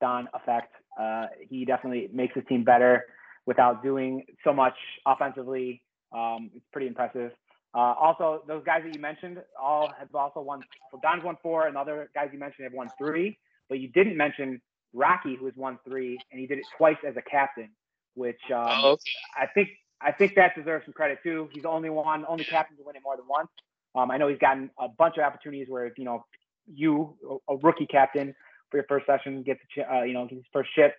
Don 0.00 0.28
effect. 0.34 0.72
Uh, 1.00 1.26
he 1.48 1.64
definitely 1.64 2.08
makes 2.12 2.34
his 2.34 2.44
team 2.48 2.64
better 2.64 3.04
without 3.46 3.82
doing 3.82 4.24
so 4.44 4.52
much 4.52 4.74
offensively. 5.06 5.82
Um, 6.12 6.50
it's 6.54 6.64
pretty 6.72 6.86
impressive. 6.86 7.32
Uh, 7.74 7.94
also, 8.00 8.42
those 8.46 8.62
guys 8.64 8.82
that 8.84 8.94
you 8.94 9.00
mentioned 9.00 9.38
all 9.60 9.92
have 9.98 10.14
also 10.14 10.40
won. 10.40 10.62
So 10.92 11.00
Don's 11.02 11.24
won 11.24 11.36
four, 11.42 11.66
and 11.66 11.76
the 11.76 11.80
other 11.80 12.08
guys 12.14 12.28
you 12.32 12.38
mentioned 12.38 12.64
have 12.64 12.72
won 12.72 12.88
three. 12.96 13.36
But 13.68 13.80
you 13.80 13.88
didn't 13.88 14.16
mention 14.16 14.60
Rocky, 14.92 15.36
who 15.36 15.46
has 15.46 15.54
won 15.56 15.78
three, 15.86 16.18
and 16.30 16.40
he 16.40 16.46
did 16.46 16.58
it 16.58 16.64
twice 16.78 16.96
as 17.06 17.16
a 17.16 17.22
captain, 17.22 17.70
which 18.14 18.40
um, 18.54 18.66
oh, 18.68 18.90
okay. 18.92 19.02
I 19.36 19.46
think 19.46 19.70
I 20.04 20.12
think 20.12 20.34
that 20.36 20.54
deserves 20.54 20.84
some 20.84 20.92
credit 20.92 21.18
too. 21.22 21.48
He's 21.52 21.62
the 21.62 21.68
only 21.68 21.90
one, 21.90 22.24
only 22.28 22.44
captain 22.44 22.76
to 22.76 22.82
win 22.84 22.96
it 22.96 23.02
more 23.02 23.16
than 23.16 23.26
once. 23.28 23.48
Um, 23.94 24.10
I 24.10 24.18
know 24.18 24.28
he's 24.28 24.38
gotten 24.38 24.70
a 24.78 24.88
bunch 24.88 25.16
of 25.16 25.24
opportunities 25.24 25.68
where 25.68 25.92
you 25.96 26.04
know 26.04 26.24
you, 26.66 27.16
a 27.48 27.56
rookie 27.56 27.86
captain 27.86 28.34
for 28.70 28.78
your 28.78 28.86
first 28.88 29.06
session, 29.06 29.42
gets 29.42 29.60
uh, 29.90 30.02
you 30.02 30.12
know 30.12 30.26
his 30.28 30.42
first 30.52 30.70
ship. 30.74 30.94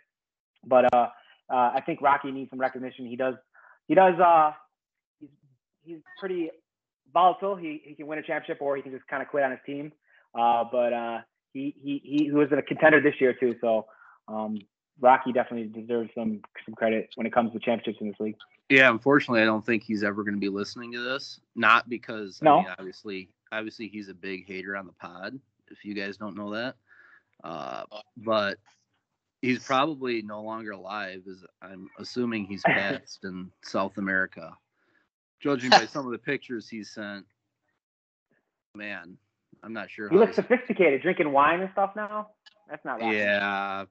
But 0.65 0.94
uh, 0.94 1.10
uh, 1.50 1.72
I 1.76 1.82
think 1.86 2.02
Rocky 2.02 2.32
needs 2.32 2.50
some 2.50 2.60
recognition. 2.60 3.06
He 3.06 3.15
does. 3.15 3.36
He 3.88 3.96
does. 3.96 4.20
Uh, 4.20 4.52
he's 5.20 5.30
he's 5.84 6.00
pretty 6.20 6.50
volatile. 7.13 7.56
He 7.56 7.82
he 7.86 7.96
can 7.96 8.08
win 8.08 8.20
a 8.20 8.24
championship 8.24 8.62
or 8.62 8.76
he 8.76 8.82
can 8.82 8.91
just 8.91 9.08
kind 9.08 9.22
of 9.22 9.30
quit 9.30 9.44
on 9.44 9.52
his 9.52 9.60
team. 9.65 9.91
Uh, 10.34 10.63
but 10.72 10.94
uh, 10.94 11.20
he 11.54 11.76
he 11.82 12.02
he 12.04 12.32
was 12.32 12.48
a 12.52 12.62
contender 12.62 13.02
this 13.02 13.15
year 13.20 13.34
too. 13.39 13.56
So 13.62 13.86
um, 14.28 14.58
Rocky 15.02 15.32
definitely 15.34 15.82
deserves 15.82 16.10
some 16.16 16.42
some 16.66 16.74
credit 16.76 17.10
when 17.16 17.28
it 17.28 17.34
comes 17.34 17.52
to 17.54 17.60
championships 17.60 18.00
in 18.02 18.08
this 18.08 18.20
league. 18.20 18.36
Yeah, 18.70 18.90
unfortunately, 18.90 19.42
I 19.42 19.46
don't 19.46 19.66
think 19.66 19.84
he's 19.84 20.04
ever 20.04 20.24
going 20.24 20.34
to 20.36 20.40
be 20.40 20.50
listening 20.50 20.92
to 20.94 21.00
this. 21.00 21.40
Not 21.56 21.88
because, 21.88 22.40
I 22.42 22.46
No. 22.46 22.58
mean, 22.62 22.68
obviously, 22.80 23.30
obviously, 23.52 23.88
he's 23.88 24.10
a 24.10 24.14
big 24.14 24.48
hater 24.48 24.76
on 24.76 24.88
the 24.88 24.94
pod. 24.94 25.40
If 25.70 25.86
you 25.86 25.94
guys 25.94 26.18
don't 26.18 26.36
know 26.36 26.52
that, 26.54 26.76
uh, 27.44 27.84
but 28.18 28.58
he's 29.42 29.64
probably 29.64 30.22
no 30.24 30.42
longer 30.42 30.72
alive. 30.72 31.24
As 31.30 31.44
I'm 31.62 31.90
assuming 32.00 32.46
he's 32.46 32.64
passed 32.66 33.24
in 33.24 33.52
South 33.64 33.98
America, 33.98 34.56
judging 35.40 35.70
by 35.70 35.86
some 35.86 36.06
of 36.06 36.12
the 36.12 36.18
pictures 36.18 36.68
he 36.70 36.84
sent. 36.84 37.26
Man, 38.76 39.18
I'm 39.64 39.74
not 39.74 39.90
sure. 39.90 40.10
He 40.10 40.16
looks 40.18 40.36
sophisticated, 40.36 41.02
drinking 41.02 41.32
wine 41.32 41.62
and 41.62 41.70
stuff 41.72 41.96
now. 41.96 42.30
That's 42.70 42.84
not 42.84 43.00
Rocky. 43.00 43.18
Yeah. 43.18 43.86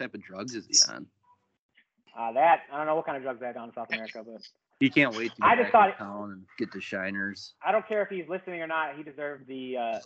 Type 0.00 0.14
of 0.14 0.22
drugs 0.22 0.54
is 0.54 0.66
he 0.66 0.92
on? 0.92 1.06
Uh, 2.18 2.32
that 2.32 2.60
I 2.72 2.78
don't 2.78 2.86
know 2.86 2.96
what 2.96 3.04
kind 3.04 3.18
of 3.18 3.22
drugs 3.22 3.38
they 3.38 3.44
had 3.46 3.54
down 3.54 3.68
in 3.68 3.74
South 3.74 3.88
America, 3.92 4.22
but 4.24 4.40
He 4.80 4.88
can't 4.88 5.14
wait 5.14 5.30
to 5.36 5.44
I 5.44 5.54
get 5.56 5.64
just 5.64 5.72
back 5.74 5.98
thought- 5.98 5.98
to 5.98 6.04
town 6.04 6.30
and 6.32 6.46
get 6.58 6.72
the 6.72 6.80
shiners. 6.80 7.52
I 7.62 7.70
don't 7.70 7.86
care 7.86 8.02
if 8.02 8.08
he's 8.08 8.26
listening 8.30 8.62
or 8.62 8.66
not. 8.66 8.96
He 8.96 9.02
deserved 9.02 9.46
the 9.46 9.76
uh, 9.76 9.98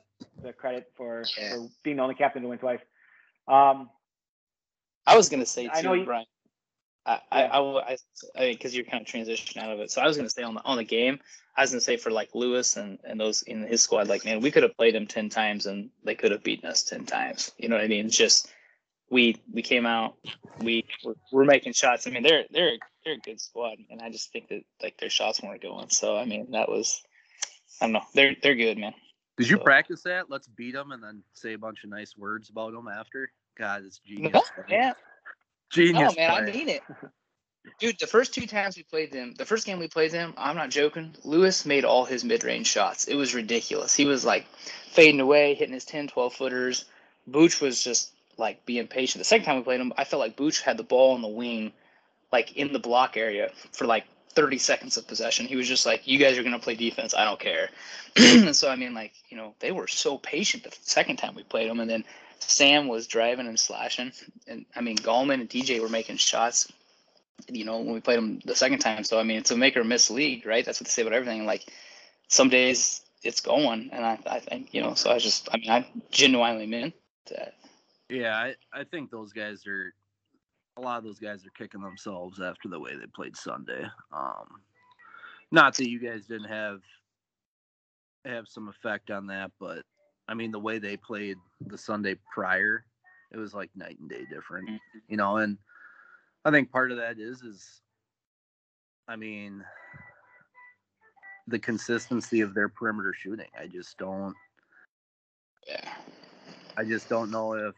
the 0.42 0.52
credit 0.52 0.90
for, 0.96 1.22
Yeah. 1.38 1.50
for 1.54 1.68
being 1.84 1.96
the 1.98 2.02
only 2.02 2.16
captain 2.16 2.42
to 2.42 2.48
win 2.48 2.58
twice. 2.58 2.80
Um, 3.46 3.88
I 5.06 5.16
was 5.16 5.28
gonna 5.28 5.46
say 5.46 5.70
I 5.72 5.80
too, 5.80 5.86
know 5.86 5.92
you- 5.94 6.04
Brian. 6.04 6.26
I, 7.06 7.20
I, 7.30 7.40
Yeah. 7.42 7.48
I, 7.52 7.58
will- 7.60 7.78
I, 7.78 7.96
I 8.34 8.40
mean, 8.40 8.54
because 8.54 8.74
you're 8.74 8.84
kind 8.86 9.06
of 9.06 9.12
transitioning 9.12 9.58
out 9.62 9.70
of 9.70 9.78
it. 9.78 9.92
So 9.92 10.02
I 10.02 10.06
was 10.08 10.16
gonna 10.16 10.28
say 10.30 10.42
on 10.42 10.54
the 10.54 10.64
on 10.64 10.76
the 10.78 10.84
game, 10.84 11.20
I 11.56 11.60
was 11.60 11.70
gonna 11.70 11.80
say 11.80 11.96
for 11.96 12.10
like 12.10 12.34
Lewis 12.34 12.76
and 12.76 12.98
and 13.04 13.20
those 13.20 13.42
in 13.42 13.62
his 13.62 13.80
squad, 13.82 14.08
like 14.08 14.24
man, 14.24 14.40
we 14.40 14.50
could 14.50 14.64
have 14.64 14.76
played 14.76 14.94
them 14.96 15.06
ten 15.06 15.28
times 15.28 15.66
and 15.66 15.88
they 16.02 16.16
could 16.16 16.32
have 16.32 16.42
beaten 16.42 16.68
us 16.68 16.82
ten 16.82 17.06
times. 17.06 17.52
You 17.58 17.68
know 17.68 17.76
what 17.76 17.84
I 17.84 17.88
mean? 17.88 18.06
It's 18.06 18.16
just 18.16 18.50
we 19.14 19.40
we 19.52 19.62
came 19.62 19.86
out, 19.86 20.16
we 20.58 20.84
we're, 21.04 21.14
we're 21.32 21.44
making 21.44 21.72
shots. 21.72 22.06
I 22.06 22.10
mean, 22.10 22.24
they're 22.24 22.44
they're 22.50 22.72
they're 23.04 23.14
a 23.14 23.18
good 23.18 23.40
squad, 23.40 23.78
and 23.88 24.02
I 24.02 24.10
just 24.10 24.32
think 24.32 24.48
that 24.48 24.62
like 24.82 24.98
their 24.98 25.08
shots 25.08 25.40
weren't 25.40 25.62
going. 25.62 25.88
So 25.90 26.16
I 26.16 26.24
mean, 26.24 26.50
that 26.50 26.68
was 26.68 27.00
I 27.80 27.86
don't 27.86 27.92
know. 27.92 28.02
They're 28.12 28.34
they're 28.42 28.56
good, 28.56 28.76
man. 28.76 28.92
Did 29.38 29.48
you 29.48 29.56
So- 29.56 29.62
practice 29.62 30.02
that? 30.02 30.30
Let's 30.30 30.48
beat 30.48 30.74
them 30.74 30.90
and 30.90 31.00
then 31.02 31.22
say 31.32 31.52
a 31.52 31.58
bunch 31.58 31.84
of 31.84 31.90
nice 31.90 32.16
words 32.16 32.50
about 32.50 32.72
them 32.72 32.88
after. 32.88 33.30
God, 33.56 33.84
it's 33.86 33.98
genius. 34.00 34.32
No, 34.58 34.64
man, 34.68 34.94
Genius. 35.70 36.16
No, 36.16 36.22
man, 36.22 36.30
I 36.30 36.50
mean 36.50 36.68
it. 36.68 36.82
Dude, 37.78 37.96
the 38.00 38.08
first 38.08 38.34
two 38.34 38.46
times 38.48 38.76
we 38.76 38.82
played 38.82 39.12
them, 39.12 39.32
the 39.38 39.46
first 39.46 39.64
game 39.64 39.78
we 39.78 39.88
played 39.88 40.10
them, 40.10 40.34
I'm 40.36 40.56
not 40.56 40.70
joking. 40.70 41.14
Lewis 41.22 41.64
made 41.64 41.84
all 41.84 42.04
his 42.04 42.24
mid 42.24 42.42
range 42.42 42.66
shots. 42.66 43.06
It 43.06 43.14
was 43.14 43.32
ridiculous. 43.32 43.94
He 43.94 44.06
was 44.06 44.24
like 44.24 44.46
fading 44.90 45.20
away, 45.20 45.54
hitting 45.54 45.72
his 45.72 45.84
10, 45.84 46.08
12 46.08 46.34
footers. 46.34 46.84
Booch 47.26 47.60
was 47.60 47.82
just 47.82 48.13
like 48.38 48.64
being 48.66 48.86
patient. 48.86 49.20
The 49.20 49.24
second 49.24 49.44
time 49.44 49.56
we 49.56 49.62
played 49.62 49.80
him, 49.80 49.92
I 49.96 50.04
felt 50.04 50.20
like 50.20 50.36
Booch 50.36 50.60
had 50.60 50.76
the 50.76 50.82
ball 50.82 51.14
on 51.14 51.22
the 51.22 51.28
wing, 51.28 51.72
like 52.32 52.56
in 52.56 52.72
the 52.72 52.78
block 52.78 53.16
area 53.16 53.50
for 53.72 53.86
like 53.86 54.04
30 54.30 54.58
seconds 54.58 54.96
of 54.96 55.06
possession. 55.06 55.46
He 55.46 55.56
was 55.56 55.68
just 55.68 55.86
like, 55.86 56.06
"You 56.06 56.18
guys 56.18 56.36
are 56.38 56.42
gonna 56.42 56.58
play 56.58 56.74
defense. 56.74 57.14
I 57.14 57.24
don't 57.24 57.40
care." 57.40 57.70
so 58.52 58.68
I 58.68 58.76
mean, 58.76 58.94
like 58.94 59.12
you 59.28 59.36
know, 59.36 59.54
they 59.60 59.72
were 59.72 59.86
so 59.86 60.18
patient 60.18 60.64
the 60.64 60.76
second 60.82 61.16
time 61.16 61.34
we 61.34 61.42
played 61.42 61.70
them, 61.70 61.80
and 61.80 61.90
then 61.90 62.04
Sam 62.40 62.88
was 62.88 63.06
driving 63.06 63.46
and 63.46 63.58
slashing, 63.58 64.12
and 64.46 64.66
I 64.76 64.80
mean, 64.80 64.96
Gallman 64.96 65.40
and 65.40 65.48
DJ 65.48 65.80
were 65.80 65.88
making 65.88 66.16
shots. 66.16 66.70
You 67.48 67.64
know, 67.64 67.78
when 67.78 67.92
we 67.92 68.00
played 68.00 68.18
them 68.18 68.40
the 68.44 68.54
second 68.54 68.78
time. 68.78 69.04
So 69.04 69.18
I 69.18 69.22
mean, 69.22 69.38
it's 69.38 69.50
a 69.50 69.56
make 69.56 69.76
or 69.76 69.84
miss 69.84 70.10
league, 70.10 70.46
right? 70.46 70.64
That's 70.64 70.80
what 70.80 70.86
they 70.86 70.92
say 70.92 71.02
about 71.02 71.14
everything. 71.14 71.46
Like 71.46 71.64
some 72.28 72.48
days 72.48 73.02
it's 73.22 73.40
going, 73.40 73.90
and 73.92 74.04
I, 74.04 74.18
I 74.26 74.40
think 74.40 74.72
you 74.72 74.82
know. 74.82 74.94
So 74.94 75.10
I 75.10 75.18
just, 75.18 75.48
I 75.52 75.56
mean, 75.56 75.70
I 75.70 75.86
genuinely 76.10 76.66
meant 76.66 76.94
that. 77.30 77.54
Yeah, 78.08 78.36
I, 78.36 78.54
I 78.72 78.84
think 78.84 79.10
those 79.10 79.32
guys 79.32 79.66
are 79.66 79.92
a 80.76 80.80
lot 80.80 80.98
of 80.98 81.04
those 81.04 81.18
guys 81.18 81.46
are 81.46 81.50
kicking 81.56 81.80
themselves 81.82 82.40
after 82.40 82.68
the 82.68 82.80
way 82.80 82.96
they 82.96 83.06
played 83.14 83.36
Sunday. 83.36 83.84
Um, 84.12 84.46
not 85.52 85.76
that 85.76 85.88
you 85.88 85.98
guys 86.00 86.26
didn't 86.26 86.48
have 86.48 86.80
have 88.24 88.48
some 88.48 88.68
effect 88.68 89.10
on 89.10 89.26
that, 89.28 89.50
but 89.60 89.82
I 90.28 90.34
mean 90.34 90.50
the 90.50 90.58
way 90.58 90.78
they 90.78 90.96
played 90.96 91.36
the 91.66 91.78
Sunday 91.78 92.16
prior, 92.32 92.84
it 93.32 93.36
was 93.38 93.54
like 93.54 93.70
night 93.74 93.98
and 94.00 94.08
day 94.10 94.24
different, 94.32 94.68
Mm-hmm. 94.68 94.98
you 95.08 95.16
know. 95.16 95.36
And 95.36 95.58
I 96.44 96.50
think 96.50 96.70
part 96.70 96.90
of 96.90 96.98
that 96.98 97.18
is 97.18 97.42
is, 97.42 97.82
I 99.08 99.16
mean, 99.16 99.64
the 101.46 101.58
consistency 101.58 102.40
of 102.40 102.54
their 102.54 102.68
perimeter 102.68 103.14
shooting. 103.14 103.48
I 103.58 103.66
just 103.66 103.96
don't. 103.98 104.34
Yeah. 105.66 105.94
I 106.76 106.84
just 106.84 107.08
don't 107.08 107.30
know 107.30 107.52
if 107.54 107.74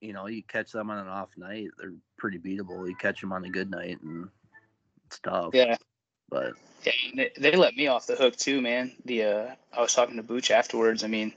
you 0.00 0.12
know 0.12 0.26
you 0.26 0.42
catch 0.42 0.72
them 0.72 0.90
on 0.90 0.98
an 0.98 1.08
off 1.08 1.30
night, 1.36 1.68
they're 1.78 1.94
pretty 2.16 2.38
beatable. 2.38 2.88
You 2.88 2.96
catch 2.96 3.20
them 3.20 3.32
on 3.32 3.44
a 3.44 3.50
good 3.50 3.70
night, 3.70 4.00
and 4.02 4.28
it's 5.06 5.18
tough. 5.18 5.50
Yeah. 5.54 5.76
But 6.30 6.52
Yeah, 6.84 6.92
they, 7.14 7.30
they 7.38 7.56
let 7.56 7.74
me 7.74 7.86
off 7.86 8.06
the 8.06 8.16
hook 8.16 8.36
too, 8.36 8.60
man. 8.60 8.92
The 9.04 9.24
uh, 9.24 9.54
I 9.72 9.80
was 9.80 9.94
talking 9.94 10.16
to 10.16 10.22
Booch 10.22 10.50
afterwards. 10.50 11.04
I 11.04 11.06
mean, 11.06 11.32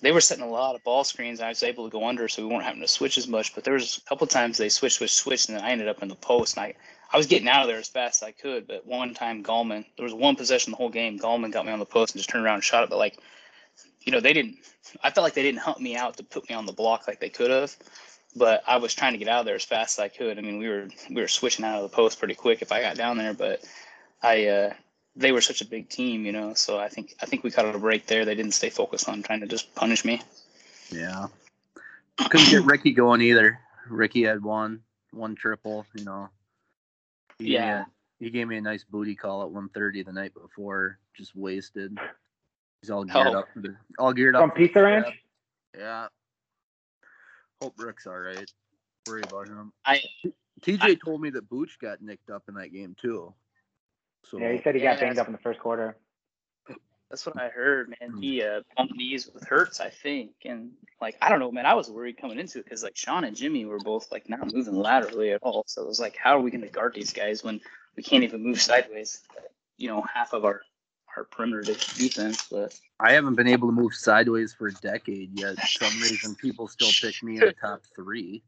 they 0.00 0.12
were 0.12 0.20
setting 0.20 0.44
a 0.44 0.48
lot 0.48 0.74
of 0.74 0.84
ball 0.84 1.04
screens. 1.04 1.40
I 1.40 1.48
was 1.48 1.62
able 1.62 1.84
to 1.84 1.90
go 1.90 2.06
under, 2.06 2.28
so 2.28 2.42
we 2.42 2.52
weren't 2.52 2.64
having 2.64 2.82
to 2.82 2.88
switch 2.88 3.18
as 3.18 3.28
much. 3.28 3.54
But 3.54 3.64
there 3.64 3.74
was 3.74 3.98
a 3.98 4.08
couple 4.08 4.26
times 4.26 4.58
they 4.58 4.68
switched, 4.68 4.96
switched, 4.96 5.14
switched, 5.14 5.48
and 5.48 5.56
then 5.56 5.64
I 5.64 5.70
ended 5.70 5.88
up 5.88 6.02
in 6.02 6.08
the 6.08 6.16
post. 6.16 6.56
And 6.56 6.64
I, 6.64 6.74
I 7.12 7.16
was 7.16 7.26
getting 7.26 7.48
out 7.48 7.62
of 7.62 7.68
there 7.68 7.78
as 7.78 7.88
fast 7.88 8.22
as 8.22 8.28
I 8.28 8.32
could. 8.32 8.66
But 8.66 8.86
one 8.86 9.14
time, 9.14 9.42
Gallman, 9.42 9.86
there 9.96 10.04
was 10.04 10.12
one 10.12 10.36
possession 10.36 10.72
the 10.72 10.76
whole 10.76 10.90
game. 10.90 11.18
Gallman 11.18 11.52
got 11.52 11.64
me 11.64 11.72
on 11.72 11.78
the 11.78 11.86
post 11.86 12.14
and 12.14 12.18
just 12.18 12.28
turned 12.28 12.44
around 12.44 12.56
and 12.56 12.64
shot 12.64 12.84
it. 12.84 12.90
But 12.90 12.98
like, 12.98 13.18
you 14.06 14.12
know, 14.12 14.20
they 14.20 14.32
didn't. 14.32 14.56
I 15.02 15.10
felt 15.10 15.24
like 15.24 15.34
they 15.34 15.42
didn't 15.42 15.60
hunt 15.60 15.80
me 15.80 15.96
out 15.96 16.16
to 16.16 16.22
put 16.24 16.48
me 16.48 16.54
on 16.54 16.64
the 16.64 16.72
block 16.72 17.06
like 17.06 17.20
they 17.20 17.28
could 17.28 17.50
have. 17.50 17.76
But 18.34 18.62
I 18.66 18.78
was 18.78 18.94
trying 18.94 19.12
to 19.12 19.18
get 19.18 19.28
out 19.28 19.40
of 19.40 19.46
there 19.46 19.56
as 19.56 19.64
fast 19.64 19.98
as 19.98 20.04
I 20.04 20.08
could. 20.08 20.38
I 20.38 20.40
mean, 20.40 20.58
we 20.58 20.68
were 20.68 20.88
we 21.10 21.20
were 21.20 21.28
switching 21.28 21.64
out 21.64 21.82
of 21.82 21.90
the 21.90 21.94
post 21.94 22.18
pretty 22.18 22.34
quick 22.34 22.62
if 22.62 22.72
I 22.72 22.80
got 22.80 22.96
down 22.96 23.18
there. 23.18 23.34
But 23.34 23.62
I. 24.22 24.46
uh 24.46 24.74
they 25.18 25.32
were 25.32 25.40
such 25.40 25.62
a 25.62 25.66
big 25.66 25.88
team, 25.88 26.26
you 26.26 26.32
know. 26.32 26.52
So 26.54 26.78
I 26.78 26.88
think 26.88 27.14
I 27.22 27.26
think 27.26 27.42
we 27.42 27.50
caught 27.50 27.74
a 27.74 27.78
break 27.78 28.06
there. 28.06 28.24
They 28.24 28.34
didn't 28.34 28.52
stay 28.52 28.68
focused 28.70 29.08
on 29.08 29.22
trying 29.22 29.40
to 29.40 29.46
just 29.46 29.74
punish 29.74 30.04
me. 30.04 30.20
yeah, 30.90 31.28
couldn't 32.18 32.50
get 32.50 32.64
Ricky 32.64 32.92
going 32.92 33.22
either. 33.22 33.58
Ricky 33.88 34.24
had 34.24 34.42
one 34.42 34.82
one 35.12 35.34
triple, 35.34 35.86
you 35.94 36.04
know. 36.04 36.28
He 37.38 37.54
Yeah. 37.54 37.86
he 38.18 38.30
gave 38.30 38.46
me 38.46 38.58
a 38.58 38.60
nice 38.60 38.84
booty 38.84 39.14
call 39.14 39.42
at 39.42 39.50
1:30 39.50 40.04
the 40.04 40.12
night 40.12 40.34
before, 40.34 40.98
just 41.16 41.34
wasted. 41.34 41.96
He's 42.86 42.92
all 42.92 43.02
geared 43.02 43.34
Oh. 43.34 43.40
up 43.40 43.48
for 43.52 43.60
the 43.62 43.76
all 43.98 44.12
geared 44.12 44.36
up 44.36 44.42
From 44.42 44.50
for 44.50 44.56
Pizza 44.58 44.80
Ranch? 44.80 45.06
trip. 45.06 45.14
Yeah. 45.76 46.06
Hope 47.60 47.74
Rick's 47.78 48.06
all 48.06 48.16
right. 48.16 48.48
Worry 49.08 49.22
about 49.24 49.48
him. 49.48 49.72
I 49.84 50.00
TJ 50.60 51.00
told 51.04 51.20
me 51.20 51.30
that 51.30 51.48
Booch 51.48 51.80
got 51.80 52.00
nicked 52.00 52.30
up 52.30 52.44
in 52.46 52.54
that 52.54 52.68
game 52.68 52.94
too. 52.96 53.34
So 54.22 54.38
Yeah, 54.38 54.52
he 54.52 54.62
said 54.62 54.76
he 54.76 54.82
got 54.82 54.98
Yeah, 54.98 55.00
banged 55.00 55.18
up 55.18 55.26
in 55.26 55.32
the 55.32 55.38
first 55.40 55.58
quarter. 55.58 55.96
that's 57.10 57.26
what 57.26 57.36
I 57.36 57.48
heard, 57.48 57.92
man. 58.00 58.22
He 58.22 58.40
uh, 58.40 58.60
bumped 58.76 58.94
knees 58.94 59.28
with 59.34 59.42
Hurts, 59.48 59.80
I 59.80 59.90
think, 59.90 60.30
and 60.44 60.70
like 61.00 61.16
I 61.20 61.28
don't 61.28 61.40
know, 61.40 61.50
man. 61.50 61.66
I 61.66 61.74
was 61.74 61.90
worried 61.90 62.18
coming 62.18 62.38
into 62.38 62.60
it 62.60 62.66
because 62.66 62.84
like 62.84 62.96
Sean 62.96 63.24
and 63.24 63.34
Jimmy 63.36 63.64
were 63.64 63.80
both 63.80 64.12
like 64.12 64.28
not 64.28 64.54
moving 64.54 64.76
laterally 64.76 65.32
at 65.32 65.42
all. 65.42 65.64
So 65.66 65.82
it 65.82 65.88
was 65.88 65.98
like, 65.98 66.16
how 66.16 66.36
are 66.36 66.40
we 66.40 66.52
going 66.52 66.60
to 66.62 66.68
guard 66.68 66.94
these 66.94 67.12
guys 67.12 67.42
when 67.42 67.60
we 67.96 68.04
can't 68.04 68.22
even 68.22 68.44
move 68.44 68.60
sideways? 68.62 69.22
You 69.76 69.88
know, 69.88 70.02
half 70.02 70.32
of 70.34 70.44
our 70.44 70.60
our 71.16 71.24
perimeter 71.24 71.62
defense, 71.62 72.46
but 72.50 72.78
I 73.00 73.12
haven't 73.12 73.34
been 73.34 73.48
able 73.48 73.68
to 73.68 73.72
move 73.74 73.94
sideways 73.94 74.52
for 74.54 74.68
a 74.68 74.72
decade 74.72 75.38
yet. 75.38 75.58
For 75.58 75.84
some 75.84 76.00
reason, 76.00 76.34
people 76.34 76.68
still 76.68 76.90
pick 77.00 77.22
me 77.22 77.34
in 77.34 77.40
the 77.40 77.52
top 77.60 77.82
three. 77.94 78.42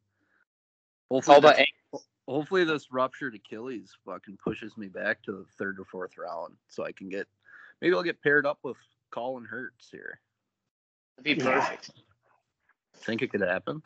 Hopefully, 1.10 1.34
all 1.34 1.38
about 1.38 1.56
this, 1.56 2.02
hopefully 2.26 2.64
this 2.64 2.92
ruptured 2.92 3.34
Achilles 3.34 3.96
fucking 4.04 4.38
pushes 4.42 4.76
me 4.76 4.88
back 4.88 5.22
to 5.22 5.32
the 5.32 5.44
third 5.58 5.78
or 5.78 5.84
fourth 5.84 6.18
round, 6.18 6.56
so 6.68 6.84
I 6.84 6.92
can 6.92 7.08
get 7.08 7.26
maybe 7.80 7.94
I'll 7.94 8.02
get 8.02 8.22
paired 8.22 8.46
up 8.46 8.58
with 8.62 8.76
Colin 9.10 9.44
Hurts 9.44 9.88
here. 9.90 10.20
be 11.22 11.32
Yeah. 11.32 11.60
perfect. 11.60 11.90
Think 12.98 13.22
it 13.22 13.30
could 13.30 13.40
happen. 13.40 13.82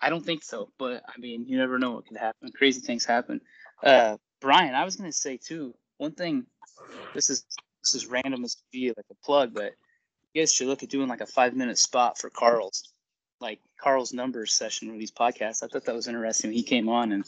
I 0.00 0.10
don't 0.10 0.24
think 0.24 0.44
so, 0.44 0.70
but 0.78 1.02
I 1.08 1.18
mean, 1.18 1.46
you 1.46 1.56
never 1.56 1.78
know 1.78 1.92
what 1.92 2.06
could 2.06 2.18
happen. 2.18 2.52
Crazy 2.52 2.80
things 2.80 3.04
happen. 3.04 3.40
Uh, 3.82 4.18
Brian, 4.40 4.74
I 4.74 4.84
was 4.84 4.96
gonna 4.96 5.12
say 5.12 5.36
too. 5.38 5.74
One 5.98 6.12
thing, 6.12 6.46
this 7.14 7.30
is 7.30 7.44
this 7.82 7.94
is 7.94 8.06
random 8.06 8.44
as 8.44 8.54
could 8.54 8.70
be 8.72 8.88
like 8.88 9.06
a 9.10 9.14
plug, 9.24 9.54
but 9.54 9.72
you 10.32 10.42
guys 10.42 10.52
should 10.52 10.66
look 10.66 10.82
at 10.82 10.88
doing 10.88 11.08
like 11.08 11.20
a 11.20 11.26
five 11.26 11.54
minute 11.54 11.78
spot 11.78 12.18
for 12.18 12.30
Carl's, 12.30 12.92
like 13.40 13.60
Carl's 13.80 14.12
numbers 14.12 14.52
session 14.52 14.90
with 14.90 14.98
these 14.98 15.12
podcasts. 15.12 15.62
I 15.62 15.68
thought 15.68 15.84
that 15.84 15.94
was 15.94 16.08
interesting. 16.08 16.52
He 16.52 16.62
came 16.62 16.88
on 16.88 17.12
and 17.12 17.24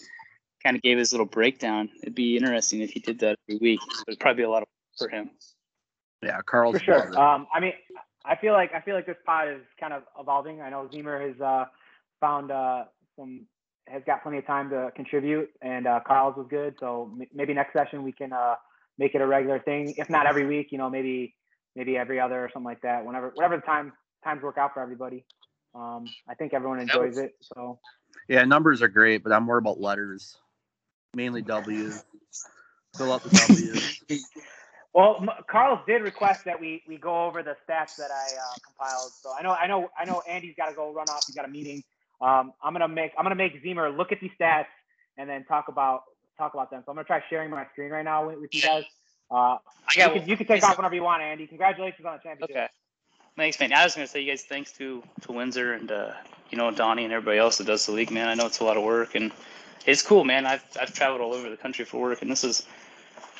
kind 0.62 0.76
of 0.76 0.82
gave 0.82 0.98
his 0.98 1.12
little 1.12 1.26
breakdown. 1.26 1.88
It'd 2.02 2.14
be 2.14 2.36
interesting 2.36 2.80
if 2.80 2.90
he 2.90 3.00
did 3.00 3.20
that 3.20 3.38
every 3.48 3.58
week. 3.60 3.80
It'd 4.06 4.20
probably 4.20 4.42
be 4.42 4.44
a 4.44 4.50
lot 4.50 4.62
of 4.62 4.68
work 4.68 5.10
for 5.10 5.16
him. 5.16 5.30
Yeah, 6.22 6.40
Carl's 6.44 6.78
For 6.78 6.84
sure. 6.84 7.18
Um, 7.18 7.46
I 7.54 7.60
mean, 7.60 7.72
I 8.24 8.36
feel 8.36 8.52
like 8.52 8.74
I 8.74 8.80
feel 8.80 8.94
like 8.94 9.06
this 9.06 9.16
pod 9.24 9.48
is 9.48 9.62
kind 9.78 9.92
of 9.92 10.02
evolving. 10.18 10.60
I 10.60 10.70
know 10.70 10.88
Ziemer 10.92 11.26
has 11.26 11.40
uh, 11.40 11.66
found 12.20 12.50
uh, 12.50 12.84
some 13.16 13.46
has 13.86 14.02
got 14.06 14.22
plenty 14.22 14.38
of 14.38 14.46
time 14.46 14.68
to 14.70 14.90
contribute, 14.94 15.48
and 15.62 15.86
uh, 15.86 16.00
Carl's 16.06 16.36
was 16.36 16.46
good. 16.50 16.74
So 16.78 17.10
m- 17.18 17.26
maybe 17.32 17.54
next 17.54 17.72
session 17.72 18.02
we 18.02 18.12
can 18.12 18.32
uh, 18.32 18.56
make 18.98 19.14
it 19.14 19.20
a 19.20 19.26
regular 19.26 19.58
thing. 19.60 19.94
If 19.96 20.10
not 20.10 20.26
every 20.26 20.46
week, 20.46 20.68
you 20.72 20.78
know, 20.78 20.90
maybe 20.90 21.34
maybe 21.76 21.96
every 21.96 22.20
other 22.20 22.44
or 22.44 22.50
something 22.52 22.64
like 22.64 22.82
that. 22.82 23.04
Whenever 23.04 23.30
whatever 23.34 23.56
the 23.56 23.62
time 23.62 23.92
times 24.24 24.42
work 24.42 24.58
out 24.58 24.74
for 24.74 24.82
everybody. 24.82 25.24
Um, 25.74 26.06
I 26.28 26.34
think 26.34 26.54
everyone 26.54 26.80
enjoys 26.80 27.10
was- 27.16 27.18
it. 27.18 27.34
So 27.42 27.78
yeah, 28.28 28.44
numbers 28.44 28.82
are 28.82 28.88
great, 28.88 29.22
but 29.22 29.32
I'm 29.32 29.44
more 29.44 29.58
about 29.58 29.80
letters, 29.80 30.36
mainly 31.14 31.42
W's. 31.42 32.04
Fill 32.96 33.12
out 33.12 33.22
the 33.22 33.30
W's. 33.30 34.02
Well, 34.94 35.18
M- 35.20 35.28
Carlos 35.48 35.80
did 35.86 36.02
request 36.02 36.44
that 36.46 36.58
we 36.58 36.82
we 36.88 36.96
go 36.96 37.26
over 37.26 37.42
the 37.42 37.54
stats 37.68 37.94
that 37.96 38.10
I 38.10 38.24
uh, 38.34 38.54
compiled. 38.66 39.12
So 39.12 39.30
I 39.38 39.42
know 39.42 39.52
I 39.52 39.66
know 39.66 39.90
I 39.96 40.04
know 40.06 40.22
Andy's 40.28 40.54
got 40.56 40.70
to 40.70 40.74
go 40.74 40.92
run 40.92 41.06
off. 41.10 41.24
He's 41.26 41.36
got 41.36 41.44
a 41.44 41.48
meeting. 41.48 41.84
Um, 42.20 42.52
I'm 42.62 42.72
gonna 42.72 42.88
make 42.88 43.12
I'm 43.16 43.24
gonna 43.24 43.34
make 43.34 43.62
Ziemer 43.62 43.94
look 43.94 44.12
at 44.12 44.18
these 44.20 44.30
stats 44.40 44.64
and 45.18 45.28
then 45.28 45.44
talk 45.44 45.68
about 45.68 46.02
talk 46.38 46.54
about 46.54 46.70
them. 46.70 46.82
So 46.86 46.92
I'm 46.92 46.96
gonna 46.96 47.04
try 47.04 47.22
sharing 47.28 47.50
my 47.50 47.66
screen 47.72 47.90
right 47.90 48.04
now 48.04 48.26
with, 48.26 48.40
with 48.40 48.54
you 48.54 48.62
guys. 48.62 48.84
Uh, 49.30 49.34
I 49.34 49.58
you, 49.94 50.20
can, 50.20 50.28
you 50.28 50.36
can 50.36 50.46
take 50.46 50.62
off 50.62 50.78
whenever 50.78 50.94
you 50.94 51.02
want, 51.02 51.22
Andy. 51.22 51.46
Congratulations 51.46 52.06
on 52.06 52.14
the 52.14 52.22
championship. 52.22 52.56
Okay. 52.56 52.68
Thanks, 53.36 53.60
man. 53.60 53.72
I 53.72 53.84
was 53.84 53.94
gonna 53.94 54.06
say 54.06 54.20
you 54.20 54.30
guys 54.30 54.42
thanks 54.42 54.72
to 54.72 55.02
to 55.22 55.32
Windsor 55.32 55.74
and 55.74 55.92
uh, 55.92 56.12
you 56.50 56.56
know 56.56 56.70
Donnie 56.70 57.04
and 57.04 57.12
everybody 57.12 57.38
else 57.38 57.58
that 57.58 57.66
does 57.66 57.84
the 57.86 57.92
league, 57.92 58.10
man. 58.10 58.28
I 58.28 58.34
know 58.34 58.46
it's 58.46 58.60
a 58.60 58.64
lot 58.64 58.76
of 58.76 58.82
work 58.84 59.14
and 59.14 59.32
it's 59.86 60.02
cool, 60.02 60.24
man. 60.24 60.46
I've 60.46 60.64
I've 60.80 60.92
traveled 60.92 61.20
all 61.20 61.34
over 61.34 61.48
the 61.50 61.56
country 61.56 61.84
for 61.84 62.00
work, 62.00 62.22
and 62.22 62.30
this 62.30 62.44
is 62.44 62.66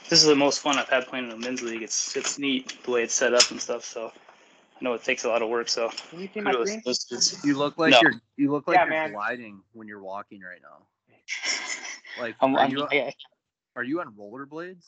this 0.09 0.21
is 0.23 0.27
the 0.27 0.37
most 0.37 0.61
fun 0.61 0.79
I've 0.79 0.89
had 0.89 1.07
playing 1.07 1.25
in 1.25 1.31
the 1.31 1.37
men's 1.37 1.63
league. 1.63 1.83
It's 1.83 2.17
it's 2.17 2.39
neat 2.39 2.79
the 2.85 2.91
way 2.91 3.03
it's 3.03 3.15
set 3.15 3.35
up 3.35 3.51
and 3.51 3.61
stuff. 3.61 3.85
So 3.85 4.13
I 4.81 4.85
know 4.85 4.95
it 4.95 5.03
takes 5.03 5.25
a 5.25 5.29
lot 5.29 5.43
of 5.43 5.49
work. 5.49 5.69
So 5.69 5.91
Can 6.11 6.21
you 6.21 6.29
see 6.33 6.41
my 6.41 6.53
kudos 6.53 6.69
screen? 6.69 6.83
those 6.85 7.05
dudes. 7.05 7.45
You 7.45 7.57
look 7.57 7.79
like 7.79 7.93
No. 7.93 8.01
you're 8.01 8.21
you 8.37 8.51
look 8.51 8.69
like 8.69 8.77
Yeah, 8.77 8.85
you're 8.85 8.95
man. 8.95 9.13
gliding 9.13 9.61
when 9.73 9.89
you're 9.89 10.03
walking 10.03 10.41
right 10.41 10.61
now. 10.63 10.87
Like, 12.19 12.35
I'm, 12.41 12.57
are 12.57 12.65
I'm, 12.65 12.71
you 12.73 12.83
I, 12.83 13.15
are 13.77 13.85
you 13.85 14.01
on 14.01 14.13
rollerblades? 14.19 14.83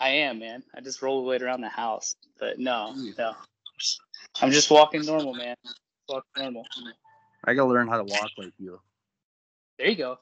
I 0.00 0.08
am, 0.08 0.40
man. 0.40 0.64
I 0.74 0.80
just 0.80 1.00
roll 1.00 1.30
right 1.30 1.40
around 1.40 1.60
the 1.60 1.68
house, 1.68 2.16
but 2.40 2.58
no, 2.58 2.94
Jeez. 2.96 3.16
no. 3.16 3.36
I'm 4.40 4.50
just 4.50 4.68
walking 4.72 5.04
normal, 5.06 5.34
man. 5.34 5.54
Walk 6.08 6.24
normal. 6.36 6.66
I 7.44 7.54
gotta 7.54 7.68
learn 7.68 7.86
how 7.86 7.98
to 7.98 8.02
walk 8.04 8.32
like 8.36 8.52
you. 8.58 8.80
There 9.78 9.88
you 9.88 9.94
go. 9.94 10.18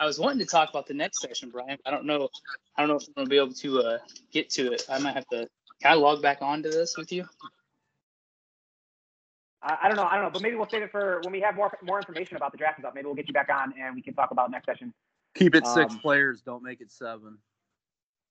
I 0.00 0.06
was 0.06 0.18
wanting 0.18 0.40
to 0.40 0.46
talk 0.46 0.70
about 0.70 0.88
the 0.88 0.94
next 0.94 1.20
session, 1.20 1.50
Brian. 1.50 1.78
I 1.86 1.92
don't 1.92 2.04
know. 2.04 2.28
I 2.76 2.82
don't 2.82 2.88
know 2.88 2.96
if 2.96 3.06
I'm 3.06 3.12
gonna 3.14 3.28
be 3.28 3.36
able 3.36 3.54
to 3.54 3.80
uh, 3.80 3.98
get 4.32 4.50
to 4.50 4.72
it. 4.72 4.86
I 4.88 4.98
might 4.98 5.14
have 5.14 5.28
to. 5.28 5.48
Can 5.80 5.92
I 5.92 5.94
log 5.94 6.20
back 6.20 6.38
onto 6.42 6.70
this 6.70 6.96
with 6.96 7.12
you? 7.12 7.28
I, 9.64 9.78
I 9.84 9.88
don't 9.88 9.96
know. 9.96 10.04
I 10.04 10.14
don't 10.14 10.24
know. 10.24 10.30
But 10.30 10.42
maybe 10.42 10.56
we'll 10.56 10.68
save 10.68 10.82
it 10.82 10.92
for 10.92 11.20
when 11.24 11.32
we 11.32 11.40
have 11.40 11.56
more 11.56 11.76
more 11.82 11.98
information 11.98 12.36
about 12.36 12.52
the 12.52 12.58
draft 12.58 12.78
and 12.78 12.84
stuff. 12.84 12.94
Maybe 12.94 13.06
we'll 13.06 13.14
get 13.14 13.28
you 13.28 13.34
back 13.34 13.48
on 13.48 13.74
and 13.80 13.94
we 13.94 14.02
can 14.02 14.14
talk 14.14 14.30
about 14.30 14.50
next 14.50 14.66
session. 14.66 14.92
Keep 15.34 15.54
it 15.54 15.66
six 15.66 15.94
Um, 15.94 16.00
players. 16.00 16.42
Don't 16.42 16.62
make 16.62 16.80
it 16.80 16.92
seven. 16.92 17.38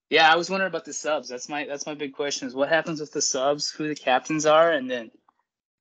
Yeah, 0.10 0.32
I 0.32 0.36
was 0.36 0.50
wondering 0.50 0.70
about 0.70 0.86
the 0.86 0.94
subs. 0.94 1.28
That's 1.28 1.50
my 1.50 1.66
that's 1.66 1.86
my 1.86 1.96
big 1.96 2.14
question. 2.14 2.48
Is 2.48 2.54
what 2.54 2.70
happens 2.70 3.00
with 3.00 3.12
the 3.12 3.22
subs? 3.22 3.72
Who 3.72 3.88
the 3.88 3.96
captains 3.96 4.46
are, 4.46 4.72
and 4.72 4.90
then, 4.90 5.10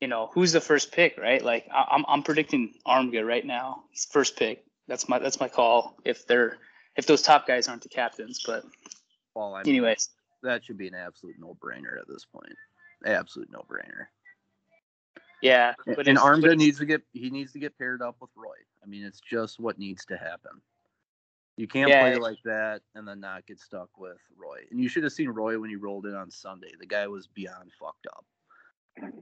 you 0.01 0.09
know, 0.09 0.31
who's 0.33 0.53
the 0.53 0.61
first 0.61 0.91
pick, 0.91 1.19
right? 1.19 1.43
Like 1.45 1.69
I, 1.73 1.87
I'm 1.91 2.05
I'm 2.09 2.23
predicting 2.23 2.75
Armga 2.87 3.27
right 3.27 3.45
now. 3.45 3.85
He's 3.91 4.07
first 4.11 4.37
pick. 4.37 4.65
That's 4.89 5.09
my 5.09 5.19
that's 5.19 5.39
my 5.39 5.49
call. 5.49 5.97
If 6.05 6.27
they're 6.27 6.57
if 6.97 7.07
those 7.07 7.23
top 7.23 7.47
guys 7.47 7.69
aren't 7.69 7.83
the 7.83 7.89
captains. 7.89 8.43
But 8.47 8.65
Well, 9.35 9.55
I 9.55 9.63
mean, 9.65 9.75
anyways, 9.77 10.09
that 10.43 10.65
should 10.65 10.79
be 10.79 10.89
an 10.89 10.95
absolute 10.95 11.37
no-brainer 11.39 12.01
at 12.01 12.09
this 12.09 12.25
point. 12.25 12.55
Absolute 13.05 13.51
no-brainer. 13.51 14.07
Yeah. 15.43 15.75
And, 15.87 15.97
But 15.97 16.09
and 16.09 16.17
Armda 16.19 16.57
needs 16.57 16.79
to 16.79 16.87
get 16.87 17.03
he 17.13 17.29
needs 17.31 17.53
to 17.53 17.59
get 17.59 17.77
paired 17.79 18.01
up 18.03 18.17
with 18.21 18.31
Roy. 18.37 18.55
I 18.83 18.87
mean, 18.87 19.05
it's 19.05 19.21
just 19.21 19.61
what 19.61 19.79
needs 19.79 20.05
to 20.07 20.17
happen. 20.17 20.53
You 21.57 21.69
can't 21.69 21.91
Yeah. 21.91 22.01
play 22.03 22.17
like 22.17 22.39
that 22.45 22.81
and 22.95 23.07
then 23.07 23.21
not 23.21 23.47
get 23.47 23.61
stuck 23.61 23.91
with 23.99 24.17
Roy. 24.37 24.61
And 24.71 24.81
you 24.81 24.89
should 24.89 25.03
have 25.05 25.13
seen 25.13 25.29
Roy 25.29 25.59
when 25.59 25.69
he 25.69 25.77
rolled 25.77 26.07
in 26.07 26.15
on 26.15 26.31
Sunday. 26.31 26.71
The 26.81 26.87
guy 26.87 27.07
was 27.07 27.27
beyond 27.27 27.71
fucked 27.79 28.07
up. 28.07 28.25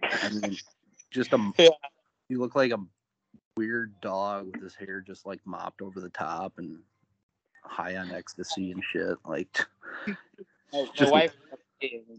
I 0.02 0.28
mean, 0.30 0.56
just 1.11 1.33
a 1.33 1.52
Yeah. 1.59 1.68
he 2.28 2.37
looked 2.37 2.54
like 2.56 2.70
a 2.72 2.78
weird 3.56 4.00
dog 4.00 4.52
with 4.52 4.62
his 4.62 4.74
hair 4.76 5.00
just 5.00 5.26
like 5.26 5.40
mopped 5.44 5.83
over 5.83 6.00
the 6.00 6.09
top 6.11 6.59
and 6.59 6.78
high 7.64 7.96
on 7.96 8.11
ecstasy 8.12 8.70
and 8.70 8.83
shit. 8.92 9.16
Like, 9.26 9.66
my, 10.06 10.14
my 10.72 10.87
just- 10.94 11.12
wife, 11.12 11.35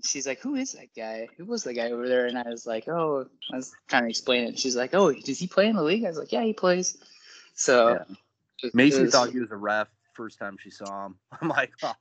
she's 0.04 0.28
like, 0.28 0.40
"Who 0.40 0.56
is 0.56 0.74
that 0.74 0.94
guy? 0.96 1.28
Who 1.38 1.46
was 1.46 1.64
the 1.64 1.74
guy 1.74 1.92
over 1.92 2.08
there?" 2.08 2.26
And 2.26 2.38
I 2.38 2.48
was 2.50 2.66
like, 2.66 2.88
"Oh," 2.88 3.28
I 3.52 3.56
was 3.56 3.74
trying 3.88 4.04
to 4.04 4.10
explain 4.10 4.48
it. 4.48 4.60
She's 4.60 4.76
like, 4.76 4.94
"Oh, 4.94 5.12
does 5.14 5.40
he 5.40 5.48
play 5.48 5.68
in 5.68 5.76
the 5.76 5.84
league?" 5.84 6.04
I 6.06 6.10
was 6.10 6.18
like, 6.18 6.32
"Yeah, 6.32 6.44
he 6.44 6.54
plays." 6.54 6.98
So 7.54 8.00
Yeah. 8.64 8.70
Macy 8.74 9.02
was- 9.02 9.12
thought 9.12 9.32
he 9.32 9.40
was 9.40 9.52
a 9.52 9.58
ref 9.58 9.88
first 10.14 10.38
time 10.40 10.58
she 10.60 10.70
saw 10.70 11.06
him. 11.08 11.16
I'm 11.42 11.48
like, 11.48 11.72
oh, 11.84 11.94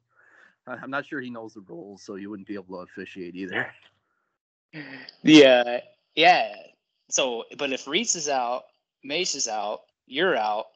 I'm 0.66 0.90
not 0.90 1.06
sure 1.06 1.20
he 1.20 1.30
knows 1.30 1.54
the 1.54 1.60
rules, 1.60 2.02
so 2.02 2.16
you 2.16 2.30
wouldn't 2.30 2.48
be 2.48 2.54
able 2.54 2.76
to 2.76 2.82
officiate 2.82 3.34
either. 3.34 3.72
Yeah, 5.22 5.80
yeah. 6.14 6.54
So, 7.08 7.44
but 7.58 7.72
if 7.72 7.86
Reese 7.86 8.14
is 8.14 8.28
out, 8.28 8.64
Mace 9.02 9.34
is 9.34 9.48
out, 9.48 9.82
you're 10.06 10.36
out, 10.36 10.66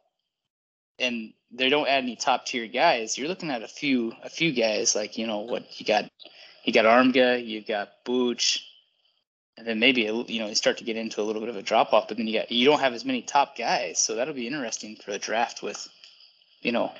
and 0.98 1.32
they 1.52 1.68
don't 1.68 1.86
add 1.86 2.02
any 2.04 2.16
top 2.16 2.46
tier 2.46 2.66
guys, 2.66 3.16
you're 3.16 3.28
looking 3.28 3.50
at 3.50 3.62
a 3.62 3.68
few 3.68 4.12
a 4.22 4.28
few 4.28 4.52
guys 4.52 4.94
like 4.94 5.16
you 5.16 5.26
know 5.26 5.40
what 5.40 5.78
you 5.78 5.86
got. 5.86 6.10
You 6.64 6.72
got 6.72 6.84
Armga, 6.86 7.44
you 7.44 7.60
got 7.62 7.90
Booch, 8.04 8.66
and 9.58 9.66
then 9.66 9.78
maybe 9.78 10.02
you 10.02 10.38
know 10.40 10.48
you 10.48 10.54
start 10.54 10.78
to 10.78 10.84
get 10.84 10.96
into 10.96 11.20
a 11.20 11.24
little 11.24 11.40
bit 11.40 11.50
of 11.50 11.56
a 11.56 11.62
drop 11.62 11.92
off. 11.92 12.08
But 12.08 12.16
then 12.16 12.26
you 12.26 12.38
got 12.38 12.50
you 12.50 12.64
don't 12.66 12.80
have 12.80 12.94
as 12.94 13.04
many 13.04 13.22
top 13.22 13.56
guys, 13.56 13.98
so 14.00 14.14
that'll 14.14 14.34
be 14.34 14.46
interesting 14.46 14.96
for 14.96 15.12
the 15.12 15.18
draft 15.18 15.62
with, 15.62 15.86
you 16.62 16.72
know, 16.72 16.92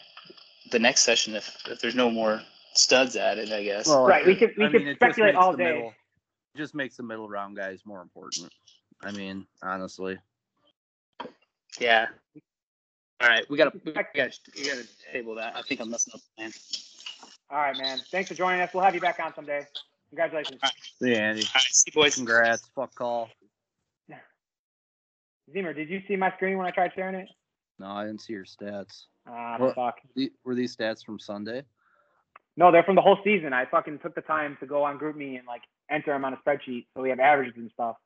the 0.71 0.79
next 0.79 1.03
session 1.03 1.35
if 1.35 1.57
if 1.67 1.81
there's 1.81 1.95
no 1.95 2.11
more 2.11 2.43
studs 2.75 3.17
added, 3.17 3.53
I 3.53 3.63
guess. 3.65 3.87
Well, 3.87 4.05
Right, 4.05 4.27
we 4.27 4.35
could- 4.37 4.55
we 4.59 4.67
I 4.67 4.71
could 4.71 4.85
mean, 4.85 4.95
speculate 4.97 5.35
all 5.35 5.55
day. 5.55 5.65
middle- 5.75 5.95
just 6.57 6.75
makes 6.75 6.97
the 6.97 7.03
middle 7.03 7.29
round 7.29 7.57
guys 7.57 7.81
more 7.85 8.01
important. 8.03 8.53
I 9.03 9.11
mean, 9.13 9.47
honestly. 9.63 10.19
Yeah. 11.81 12.07
All 13.21 13.29
right, 13.29 13.49
we 13.49 13.57
gotta 13.57 13.73
we 13.85 13.93
gotta 13.93 14.31
we 14.57 14.65
gotta 14.67 14.87
table 15.13 15.35
that. 15.37 15.57
I 15.57 15.63
think 15.63 15.81
I'm 15.81 15.91
messing 15.91 16.13
up, 16.15 16.21
man. 16.39 16.53
All 17.51 17.59
right, 17.59 17.77
man. 17.77 17.99
Thanks 18.11 18.29
for 18.29 18.35
joining 18.35 18.61
us. 18.61 18.71
We'll 18.75 18.83
have 18.85 18.95
you 18.95 19.01
back 19.01 19.21
on 19.21 19.35
someday. 19.35 19.67
Congratulations. 20.11 20.61
Yeah, 21.01 21.17
Andy. 21.29 21.43
All 21.43 21.47
right, 21.55 21.63
see 21.71 21.91
you 21.95 22.01
boys. 22.01 22.15
Congrats. 22.15 22.69
Fuck 22.75 22.95
call. 22.95 23.29
Ziemer, 25.55 25.75
did 25.75 25.89
you 25.91 26.01
see 26.09 26.17
my 26.17 26.33
screen 26.37 26.57
when 26.57 26.67
I 26.67 26.71
tried 26.71 26.93
sharing 26.95 27.15
it? 27.17 27.29
No, 27.79 27.87
I 27.87 28.07
didn't 28.07 28.21
see 28.23 28.33
your 28.33 28.45
stats. 28.45 29.05
Ah, 29.27 29.57
What? 29.59 29.75
fuck. 29.75 29.97
Were 30.45 30.55
these 30.55 30.75
stats 30.77 31.05
from 31.05 31.19
Sunday? 31.19 31.63
No, 32.57 32.71
they're 32.71 32.85
from 32.85 32.95
the 32.95 33.03
whole 33.03 33.19
season. 33.25 33.53
I 33.53 33.65
fucking 33.67 33.99
took 33.99 34.15
the 34.15 34.21
time 34.21 34.57
to 34.61 34.67
go 34.67 34.85
on 34.85 34.99
GroupMe 34.99 35.37
and 35.39 35.47
like 35.47 35.63
enter 35.91 36.13
them 36.13 36.25
on 36.25 36.33
a 36.35 36.37
spreadsheet, 36.37 36.87
so 36.95 37.03
we 37.03 37.11
have 37.11 37.19
averages 37.19 37.55
and 37.57 37.71
stuff. 37.73 37.97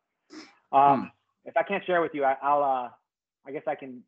Um, 0.73 1.01
Hmm. 1.01 1.05
If 1.45 1.57
I 1.57 1.63
can't 1.63 1.85
share 1.87 2.03
with 2.03 2.13
you, 2.15 2.25
I, 2.25 2.37
I'll. 2.43 2.63
Uh, 2.63 2.89
I 3.47 3.53
guess 3.53 3.63
I 3.67 3.75
can 3.75 4.03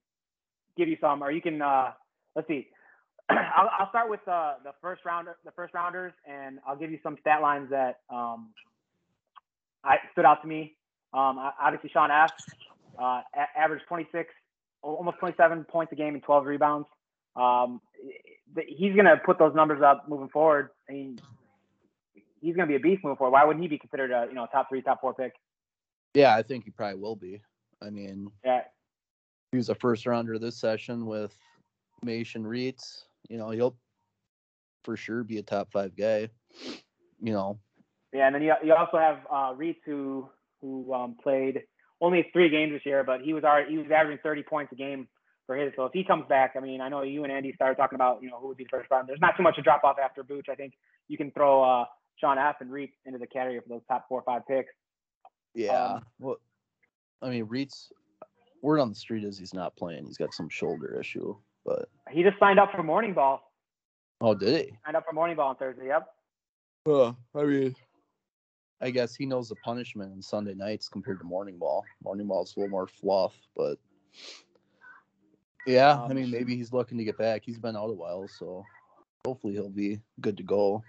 give 0.76 0.88
you 0.88 0.98
some, 1.00 1.22
or 1.22 1.30
you 1.30 1.40
can. 1.40 1.62
Uh, 1.62 1.92
let's 2.36 2.46
see. 2.48 2.68
I'll, 3.56 3.70
I'll 3.78 3.88
start 3.90 4.10
with 4.10 4.26
uh, 4.26 4.54
the 4.64 4.72
first 4.80 5.04
rounder, 5.04 5.36
the 5.44 5.52
first 5.52 5.74
rounders, 5.74 6.12
and 6.26 6.58
I'll 6.66 6.76
give 6.76 6.90
you 6.90 6.98
some 7.02 7.16
stat 7.20 7.42
lines 7.42 7.70
that 7.70 8.00
um, 8.10 8.50
I 9.84 9.96
stood 10.12 10.24
out 10.24 10.42
to 10.42 10.48
me. 10.48 10.76
Um, 11.12 11.38
obviously, 11.60 11.90
Sean 11.90 12.10
F. 12.10 12.32
Uh, 12.98 13.22
averaged 13.56 13.84
26, 13.88 14.28
almost 14.82 15.18
27 15.18 15.64
points 15.64 15.92
a 15.92 15.96
game 15.96 16.14
and 16.14 16.22
12 16.22 16.44
rebounds. 16.44 16.86
Um, 17.36 17.80
he's 18.66 18.94
going 18.94 19.06
to 19.06 19.16
put 19.24 19.38
those 19.38 19.54
numbers 19.54 19.80
up 19.82 20.08
moving 20.08 20.28
forward. 20.28 20.70
I 20.88 20.92
mean, 20.92 21.18
he's 22.40 22.56
going 22.56 22.66
to 22.68 22.70
be 22.70 22.76
a 22.76 22.80
beast 22.80 23.02
moving 23.04 23.16
forward. 23.16 23.32
Why 23.32 23.44
wouldn't 23.44 23.62
he 23.62 23.68
be 23.68 23.78
considered 23.78 24.10
a 24.10 24.26
you 24.28 24.34
know 24.34 24.46
top 24.52 24.68
three, 24.68 24.82
top 24.82 25.00
four 25.00 25.14
pick? 25.14 25.32
Yeah, 26.14 26.34
I 26.34 26.42
think 26.42 26.64
he 26.64 26.70
probably 26.70 27.00
will 27.00 27.16
be. 27.16 27.40
I 27.80 27.90
mean, 27.90 28.30
Yeah, 28.44 28.62
he 29.52 29.56
was 29.56 29.68
a 29.68 29.74
first 29.76 30.04
rounder 30.04 30.38
this 30.38 30.56
session 30.56 31.06
with 31.06 31.34
Mason 32.02 32.44
Reitz. 32.44 33.04
You 33.28 33.38
know, 33.38 33.50
he'll 33.50 33.76
for 34.84 34.96
sure 34.96 35.22
be 35.24 35.38
a 35.38 35.42
top 35.42 35.70
five 35.72 35.96
guy. 35.96 36.28
You 37.22 37.32
know, 37.32 37.58
yeah. 38.12 38.26
And 38.26 38.34
then 38.34 38.42
you, 38.42 38.54
you 38.64 38.74
also 38.74 38.98
have 38.98 39.18
uh, 39.30 39.54
Reitz 39.54 39.76
who 39.84 40.28
who 40.60 40.92
um, 40.92 41.16
played 41.22 41.62
only 42.00 42.28
three 42.32 42.48
games 42.48 42.72
this 42.72 42.82
year, 42.84 43.04
but 43.04 43.20
he 43.20 43.32
was 43.32 43.44
already 43.44 43.70
he 43.70 43.78
was 43.78 43.86
averaging 43.90 44.20
30 44.22 44.42
points 44.42 44.72
a 44.72 44.76
game 44.76 45.08
for 45.46 45.56
his. 45.56 45.72
So 45.76 45.84
if 45.84 45.92
he 45.92 46.04
comes 46.04 46.24
back, 46.28 46.54
I 46.56 46.60
mean, 46.60 46.80
I 46.80 46.88
know 46.88 47.02
you 47.02 47.24
and 47.24 47.32
Andy 47.32 47.52
started 47.54 47.76
talking 47.76 47.96
about 47.96 48.22
you 48.22 48.30
know 48.30 48.38
who 48.38 48.48
would 48.48 48.56
be 48.56 48.64
the 48.64 48.70
first 48.70 48.90
round. 48.90 49.08
There's 49.08 49.20
not 49.20 49.36
too 49.36 49.42
much 49.42 49.56
to 49.56 49.62
drop 49.62 49.84
off 49.84 49.96
after 50.02 50.22
Booch. 50.22 50.46
I 50.50 50.54
think 50.54 50.74
you 51.08 51.16
can 51.16 51.30
throw 51.32 51.62
uh, 51.62 51.84
Sean 52.18 52.38
F 52.38 52.56
and 52.60 52.70
Reitz 52.70 52.92
into 53.04 53.18
the 53.18 53.26
category 53.26 53.60
for 53.60 53.68
those 53.68 53.82
top 53.88 54.06
four 54.08 54.20
or 54.20 54.24
five 54.24 54.46
picks. 54.46 54.72
yeah. 55.54 55.94
Um, 55.94 56.02
well, 56.18 56.36
I 57.22 57.30
mean, 57.30 57.46
Reitz. 57.46 57.90
Word 58.62 58.78
on 58.80 58.90
the 58.90 58.94
street 58.94 59.24
is 59.24 59.38
he's 59.38 59.54
not 59.54 59.74
playing. 59.74 60.04
He's 60.04 60.18
got 60.18 60.34
some 60.34 60.50
shoulder 60.50 61.00
issue. 61.00 61.34
But 61.64 61.88
He 62.10 62.22
just 62.22 62.38
signed 62.38 62.58
up 62.58 62.72
for 62.72 62.82
morning 62.82 63.14
ball. 63.14 63.52
oh, 64.20 64.34
did 64.34 64.66
he? 64.66 64.72
Signed 64.84 64.96
up 64.96 65.04
for 65.06 65.12
morning 65.12 65.36
ball 65.36 65.50
on 65.50 65.56
Thursday. 65.56 65.86
Yep. 65.86 66.08
Uh, 66.88 67.12
I 67.34 67.42
mean, 67.44 67.74
I 68.80 68.90
guess 68.90 69.14
he 69.14 69.26
knows 69.26 69.48
the 69.50 69.56
punishment 69.56 70.12
in 70.14 70.22
Sunday 70.22 70.54
nights 70.54 70.88
compared 70.88 71.18
to 71.18 71.24
morning 71.24 71.58
ball. 71.58 71.84
Morning 72.02 72.26
ball's 72.26 72.56
a 72.56 72.60
little 72.60 72.70
more 72.70 72.86
fluff, 72.86 73.34
but 73.54 73.78
yeah, 75.66 76.00
I 76.00 76.14
mean, 76.14 76.30
maybe 76.30 76.56
he's 76.56 76.72
looking 76.72 76.96
to 76.96 77.04
get 77.04 77.18
back. 77.18 77.42
He's 77.44 77.58
been 77.58 77.76
out 77.76 77.90
a 77.90 77.92
while, 77.92 78.26
so 78.26 78.64
hopefully 79.26 79.52
he'll 79.52 79.68
be 79.68 80.00
good 80.22 80.38
to 80.38 80.42
go. 80.42 80.82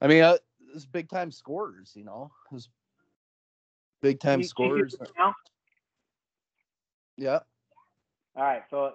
I 0.00 0.06
mean, 0.06 0.22
uh, 0.22 0.38
it's 0.72 0.86
big 0.86 1.08
time 1.08 1.32
scorers, 1.32 1.92
you 1.96 2.04
know, 2.04 2.30
it's 2.52 2.68
big 4.00 4.20
time 4.20 4.38
You- 4.38 4.42
you 4.42 4.44
see 4.44 4.48
scorers. 4.48 4.96
Yeah, 7.16 7.40
All 8.36 8.42
right. 8.42 8.62
So 8.70 8.92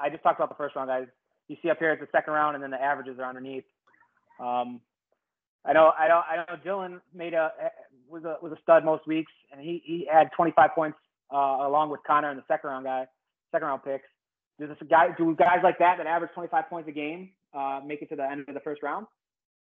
I 0.00 0.10
just 0.10 0.22
talked 0.22 0.38
about 0.38 0.48
the 0.48 0.54
first 0.54 0.76
round, 0.76 0.88
guys. 0.88 1.06
You 1.48 1.56
see 1.62 1.70
up 1.70 1.78
here 1.78 1.92
it's 1.92 2.00
the 2.00 2.08
second 2.12 2.32
round, 2.32 2.54
and 2.54 2.62
then 2.62 2.70
the 2.70 2.80
averages 2.80 3.18
are 3.18 3.28
underneath. 3.28 3.64
Um, 4.40 4.80
I 5.64 5.72
know, 5.72 5.92
I 5.98 6.08
know, 6.08 6.22
I 6.28 6.36
know. 6.36 6.56
Dylan 6.64 7.00
made 7.14 7.34
a 7.34 7.50
was 8.08 8.24
a 8.24 8.36
was 8.42 8.52
a 8.52 8.60
stud 8.62 8.84
most 8.84 9.06
weeks, 9.06 9.32
and 9.52 9.60
he 9.60 9.82
he 9.84 10.08
had 10.10 10.28
25 10.36 10.70
points 10.74 10.98
uh, 11.32 11.36
along 11.36 11.90
with 11.90 12.00
Connor 12.06 12.30
in 12.30 12.36
the 12.36 12.44
second 12.48 12.70
round 12.70 12.84
guy, 12.84 13.06
second 13.52 13.68
round 13.68 13.82
picks. 13.84 14.06
Does 14.58 14.70
this 14.70 14.78
guy 14.88 15.08
do 15.16 15.34
guys 15.36 15.58
like 15.62 15.78
that 15.78 15.98
that 15.98 16.06
average 16.06 16.30
25 16.34 16.68
points 16.68 16.88
a 16.88 16.92
game 16.92 17.30
uh, 17.54 17.80
make 17.84 18.02
it 18.02 18.08
to 18.08 18.16
the 18.16 18.28
end 18.28 18.44
of 18.48 18.54
the 18.54 18.60
first 18.60 18.82
round? 18.82 19.06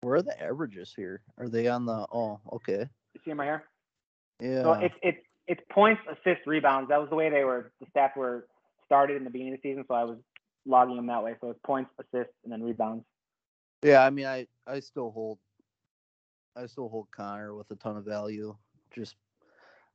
where 0.04 0.16
are 0.16 0.22
the 0.22 0.42
averages 0.42 0.94
here? 0.96 1.22
Are 1.38 1.48
they 1.48 1.68
on 1.68 1.86
the? 1.86 2.06
Oh, 2.12 2.40
okay. 2.52 2.88
You 3.14 3.22
see 3.24 3.32
them 3.32 3.40
right 3.40 3.46
here. 3.46 3.64
Yeah. 4.40 4.64
So 4.64 4.74
it's 4.74 4.96
it's 5.02 5.18
it's 5.48 5.62
points, 5.72 6.02
assists, 6.12 6.46
rebounds. 6.46 6.90
That 6.90 7.00
was 7.00 7.10
the 7.10 7.16
way 7.16 7.30
they 7.30 7.44
were. 7.44 7.72
The 7.80 7.88
stats 7.88 8.16
were 8.16 8.48
started 8.86 9.18
in 9.18 9.24
the 9.24 9.30
beginning 9.30 9.54
of 9.54 9.62
the 9.62 9.70
season, 9.70 9.86
so 9.88 9.94
I 9.94 10.04
was 10.04 10.18
logging 10.66 10.96
them 10.96 11.08
that 11.08 11.24
way. 11.24 11.36
So 11.42 11.50
it's 11.50 11.60
points, 11.66 11.92
assists, 12.00 12.34
and 12.44 12.52
then 12.52 12.64
rebounds. 12.64 13.06
Yeah, 13.84 14.04
I 14.06 14.10
mean, 14.10 14.26
I 14.26 14.48
I 14.66 14.80
still 14.80 15.12
hold, 15.12 15.40
I 16.56 16.66
still 16.68 16.90
hold 16.90 17.08
Connor 17.16 17.56
with 17.56 17.70
a 17.72 17.76
ton 17.76 17.98
of 17.98 18.06
value. 18.06 18.56
Just, 18.96 19.16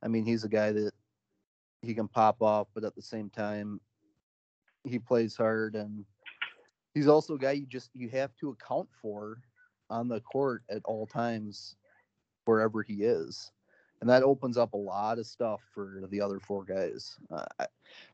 I 0.03 0.07
mean, 0.07 0.25
he's 0.25 0.43
a 0.43 0.49
guy 0.49 0.71
that 0.71 0.91
he 1.81 1.93
can 1.93 2.07
pop 2.07 2.41
off, 2.41 2.67
but 2.73 2.83
at 2.83 2.95
the 2.95 3.01
same 3.01 3.29
time, 3.29 3.79
he 4.83 4.99
plays 4.99 5.35
hard, 5.35 5.75
and 5.75 6.05
he's 6.93 7.07
also 7.07 7.35
a 7.35 7.39
guy 7.39 7.51
you 7.51 7.65
just 7.65 7.89
you 7.93 8.09
have 8.09 8.35
to 8.37 8.49
account 8.49 8.89
for 9.01 9.41
on 9.89 10.07
the 10.07 10.19
court 10.21 10.61
at 10.69 10.81
all 10.85 11.07
times, 11.07 11.75
wherever 12.45 12.83
he 12.83 13.03
is, 13.03 13.51
and 14.01 14.09
that 14.09 14.23
opens 14.23 14.57
up 14.57 14.73
a 14.73 14.77
lot 14.77 15.19
of 15.19 15.25
stuff 15.25 15.61
for 15.73 16.03
the 16.09 16.21
other 16.21 16.39
four 16.39 16.63
guys. 16.63 17.17
Uh, 17.31 17.45
I, 17.59 17.67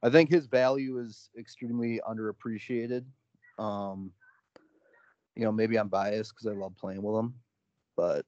I 0.03 0.09
think 0.09 0.29
his 0.29 0.47
value 0.47 0.97
is 0.99 1.29
extremely 1.37 2.01
underappreciated. 2.07 3.05
Um, 3.57 4.11
you 5.35 5.43
know, 5.43 5.51
maybe 5.51 5.77
I'm 5.77 5.89
biased 5.89 6.33
because 6.33 6.47
I 6.47 6.51
love 6.53 6.75
playing 6.77 7.01
with 7.01 7.17
him, 7.17 7.35
but 7.95 8.25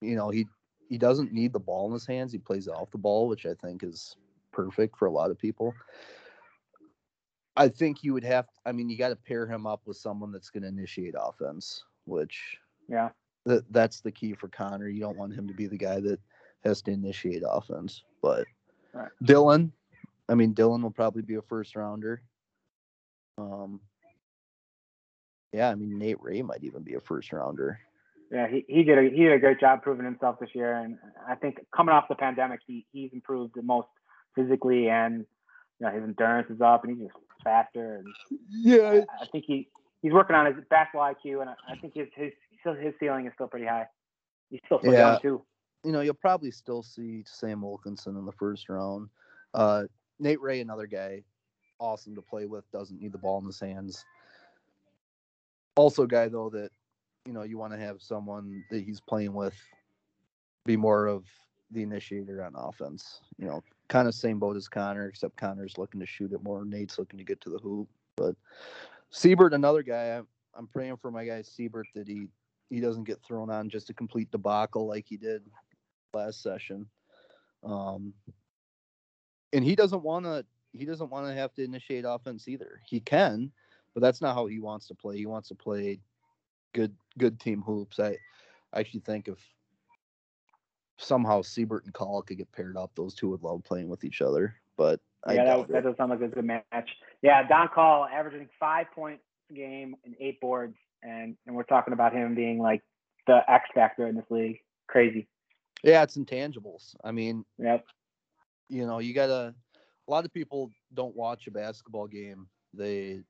you 0.00 0.16
know, 0.16 0.30
he 0.30 0.46
he 0.88 0.98
doesn't 0.98 1.32
need 1.32 1.52
the 1.52 1.60
ball 1.60 1.86
in 1.86 1.92
his 1.92 2.06
hands. 2.06 2.32
He 2.32 2.38
plays 2.38 2.68
off 2.68 2.90
the 2.90 2.98
ball, 2.98 3.28
which 3.28 3.46
I 3.46 3.54
think 3.54 3.82
is 3.82 4.16
perfect 4.52 4.96
for 4.96 5.06
a 5.06 5.10
lot 5.12 5.30
of 5.30 5.38
people. 5.38 5.74
I 7.56 7.68
think 7.68 8.02
you 8.02 8.12
would 8.14 8.24
have. 8.24 8.48
I 8.64 8.72
mean, 8.72 8.88
you 8.88 8.96
got 8.98 9.10
to 9.10 9.16
pair 9.16 9.46
him 9.46 9.66
up 9.66 9.82
with 9.86 9.96
someone 9.96 10.32
that's 10.32 10.50
going 10.50 10.62
to 10.62 10.68
initiate 10.68 11.14
offense, 11.18 11.84
which 12.04 12.58
Yeah. 12.88 13.10
that 13.44 13.70
that's 13.72 14.00
the 14.00 14.12
key 14.12 14.34
for 14.34 14.48
Connor. 14.48 14.88
You 14.88 15.00
don't 15.00 15.16
want 15.16 15.34
him 15.34 15.48
to 15.48 15.54
be 15.54 15.66
the 15.66 15.76
guy 15.76 16.00
that 16.00 16.20
has 16.64 16.82
to 16.82 16.90
initiate 16.90 17.42
offense. 17.46 18.02
But 18.22 18.46
Right. 18.94 19.08
Dylan, 19.24 19.70
I 20.28 20.34
mean, 20.34 20.54
Dylan 20.54 20.82
will 20.82 20.90
probably 20.90 21.22
be 21.22 21.36
a 21.36 21.42
first 21.42 21.74
rounder. 21.76 22.22
Um, 23.38 23.80
Yeah, 25.52 25.68
I 25.70 25.74
mean 25.74 25.98
Nate 25.98 26.20
Ray 26.22 26.42
might 26.42 26.64
even 26.64 26.82
be 26.82 26.94
a 26.94 27.00
first 27.00 27.32
rounder. 27.32 27.78
Yeah, 28.30 28.48
he, 28.48 28.64
he 28.66 28.82
did 28.82 28.98
a 28.98 29.02
he 29.02 29.24
did 29.24 29.32
a 29.32 29.38
great 29.38 29.60
job 29.60 29.82
proving 29.82 30.06
himself 30.06 30.38
this 30.40 30.48
year, 30.54 30.74
and 30.74 30.98
I 31.28 31.34
think 31.34 31.58
coming 31.74 31.94
off 31.94 32.08
the 32.08 32.14
pandemic, 32.14 32.60
he 32.66 32.86
he's 32.92 33.12
improved 33.12 33.54
the 33.54 33.62
most 33.62 33.88
physically, 34.34 34.88
and 34.88 35.26
you 35.78 35.86
know 35.86 35.90
his 35.92 36.02
endurance 36.02 36.48
is 36.50 36.60
up, 36.62 36.84
and 36.84 36.96
he's 36.96 37.08
just 37.08 37.18
faster. 37.44 37.96
And 37.96 38.14
Yeah, 38.50 38.82
I, 38.82 39.22
I 39.22 39.26
think 39.30 39.44
he 39.46 39.68
he's 40.00 40.12
working 40.12 40.34
on 40.34 40.46
his 40.46 40.64
basketball 40.70 41.12
IQ, 41.12 41.42
and 41.42 41.50
I, 41.50 41.54
I 41.70 41.76
think 41.76 41.92
his 41.94 42.08
his 42.14 42.32
his 42.80 42.94
ceiling 42.98 43.26
is 43.26 43.32
still 43.34 43.48
pretty 43.48 43.66
high. 43.66 43.86
He's 44.50 44.60
still 44.64 44.80
so 44.82 44.90
Yeah. 44.90 45.10
young 45.10 45.20
too. 45.20 45.42
You 45.84 45.92
know, 45.92 46.00
you'll 46.00 46.14
probably 46.14 46.50
still 46.50 46.82
see 46.82 47.24
Sam 47.26 47.62
Wilkinson 47.62 48.16
in 48.16 48.24
the 48.24 48.32
first 48.32 48.68
round. 48.68 49.08
Uh, 49.54 49.84
Nate 50.18 50.40
Ray, 50.40 50.60
another 50.60 50.86
guy, 50.86 51.22
awesome 51.78 52.14
to 52.14 52.22
play 52.22 52.46
with, 52.46 52.70
doesn't 52.70 53.00
need 53.00 53.12
the 53.12 53.18
ball 53.18 53.40
in 53.40 53.46
his 53.46 53.60
hands. 53.60 54.04
Also, 55.76 56.06
guy 56.06 56.28
though 56.28 56.50
that 56.50 56.70
you 57.26 57.32
know 57.32 57.42
you 57.42 57.58
want 57.58 57.72
to 57.72 57.78
have 57.78 58.00
someone 58.00 58.62
that 58.70 58.82
he's 58.84 59.00
playing 59.00 59.32
with 59.32 59.56
be 60.64 60.76
more 60.76 61.06
of 61.06 61.24
the 61.70 61.82
initiator 61.82 62.44
on 62.44 62.52
offense. 62.54 63.20
You 63.38 63.46
know, 63.46 63.62
kind 63.88 64.06
of 64.06 64.14
same 64.14 64.38
boat 64.38 64.56
as 64.56 64.68
Connor, 64.68 65.08
except 65.08 65.36
Connor's 65.36 65.78
looking 65.78 66.00
to 66.00 66.06
shoot 66.06 66.32
it 66.32 66.42
more. 66.42 66.64
Nate's 66.64 66.98
looking 66.98 67.18
to 67.18 67.24
get 67.24 67.40
to 67.40 67.50
the 67.50 67.58
hoop. 67.58 67.88
But 68.16 68.36
Siebert, 69.10 69.54
another 69.54 69.82
guy, 69.82 70.20
I'm, 70.54 70.66
praying 70.68 70.98
for 70.98 71.10
my 71.10 71.24
guy 71.24 71.42
Siebert 71.42 71.86
that 71.94 72.06
he 72.06 72.28
he 72.70 72.80
doesn't 72.80 73.04
get 73.04 73.22
thrown 73.22 73.50
on 73.50 73.68
just 73.68 73.90
a 73.90 73.94
complete 73.94 74.30
debacle 74.30 74.86
like 74.86 75.06
he 75.08 75.16
did 75.16 75.42
last 76.14 76.42
session. 76.42 76.86
Um, 77.64 78.12
and 79.52 79.64
he 79.64 79.74
doesn't 79.74 80.02
want 80.02 80.24
to. 80.24 80.44
He 80.72 80.86
doesn't 80.86 81.10
want 81.10 81.26
to 81.26 81.34
have 81.34 81.52
to 81.54 81.64
initiate 81.64 82.04
offense 82.06 82.48
either. 82.48 82.80
He 82.86 83.00
can, 83.00 83.52
but 83.92 84.00
that's 84.00 84.22
not 84.22 84.34
how 84.34 84.46
he 84.46 84.58
wants 84.58 84.88
to 84.88 84.94
play. 84.94 85.18
He 85.18 85.26
wants 85.26 85.48
to 85.48 85.54
play 85.54 86.00
good, 86.72 86.94
good 87.18 87.38
team 87.38 87.60
hoops. 87.60 88.00
I, 88.00 88.16
I 88.72 88.80
actually 88.80 89.00
think 89.00 89.28
if 89.28 89.38
somehow 90.96 91.42
Siebert 91.42 91.84
and 91.84 91.92
Call 91.92 92.22
could 92.22 92.38
get 92.38 92.50
paired 92.52 92.78
up, 92.78 92.90
those 92.94 93.14
two 93.14 93.28
would 93.28 93.42
love 93.42 93.62
playing 93.64 93.88
with 93.88 94.04
each 94.04 94.22
other. 94.22 94.54
But 94.78 95.00
I 95.24 95.34
yeah, 95.34 95.44
that, 95.44 95.68
that 95.68 95.84
does 95.84 95.96
sound 95.98 96.10
like 96.10 96.22
a 96.22 96.28
good 96.28 96.44
match. 96.44 96.90
Yeah, 97.20 97.46
Don 97.46 97.68
Call 97.68 98.06
averaging 98.06 98.48
five 98.58 98.86
points 98.94 99.22
a 99.50 99.54
game 99.54 99.94
and 100.04 100.14
eight 100.20 100.40
boards, 100.40 100.76
and 101.02 101.36
and 101.46 101.54
we're 101.54 101.62
talking 101.64 101.92
about 101.92 102.14
him 102.14 102.34
being 102.34 102.58
like 102.58 102.82
the 103.26 103.40
X 103.48 103.68
factor 103.74 104.06
in 104.06 104.16
this 104.16 104.24
league. 104.30 104.58
Crazy. 104.88 105.28
Yeah, 105.82 106.02
it's 106.02 106.16
intangibles. 106.16 106.94
I 107.04 107.12
mean, 107.12 107.44
Yep. 107.58 107.86
you 108.68 108.86
know, 108.86 108.98
you 108.98 109.14
gotta. 109.14 109.54
A 110.08 110.10
lot 110.10 110.24
of 110.24 110.32
people 110.32 110.70
don't 110.94 111.14
watch 111.16 111.46
a 111.46 111.50
basketball 111.50 112.06
game. 112.06 112.48
They 112.74 113.22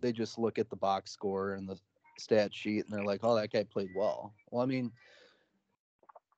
they 0.00 0.12
just 0.12 0.38
look 0.38 0.58
at 0.58 0.70
the 0.70 0.76
box 0.76 1.10
score 1.12 1.54
and 1.54 1.68
the 1.68 1.78
stat 2.18 2.54
sheet, 2.54 2.84
and 2.84 2.92
they're 2.92 3.04
like, 3.04 3.20
"Oh, 3.22 3.34
that 3.36 3.52
guy 3.52 3.64
played 3.64 3.90
well." 3.96 4.32
Well, 4.50 4.62
I 4.62 4.66
mean, 4.66 4.92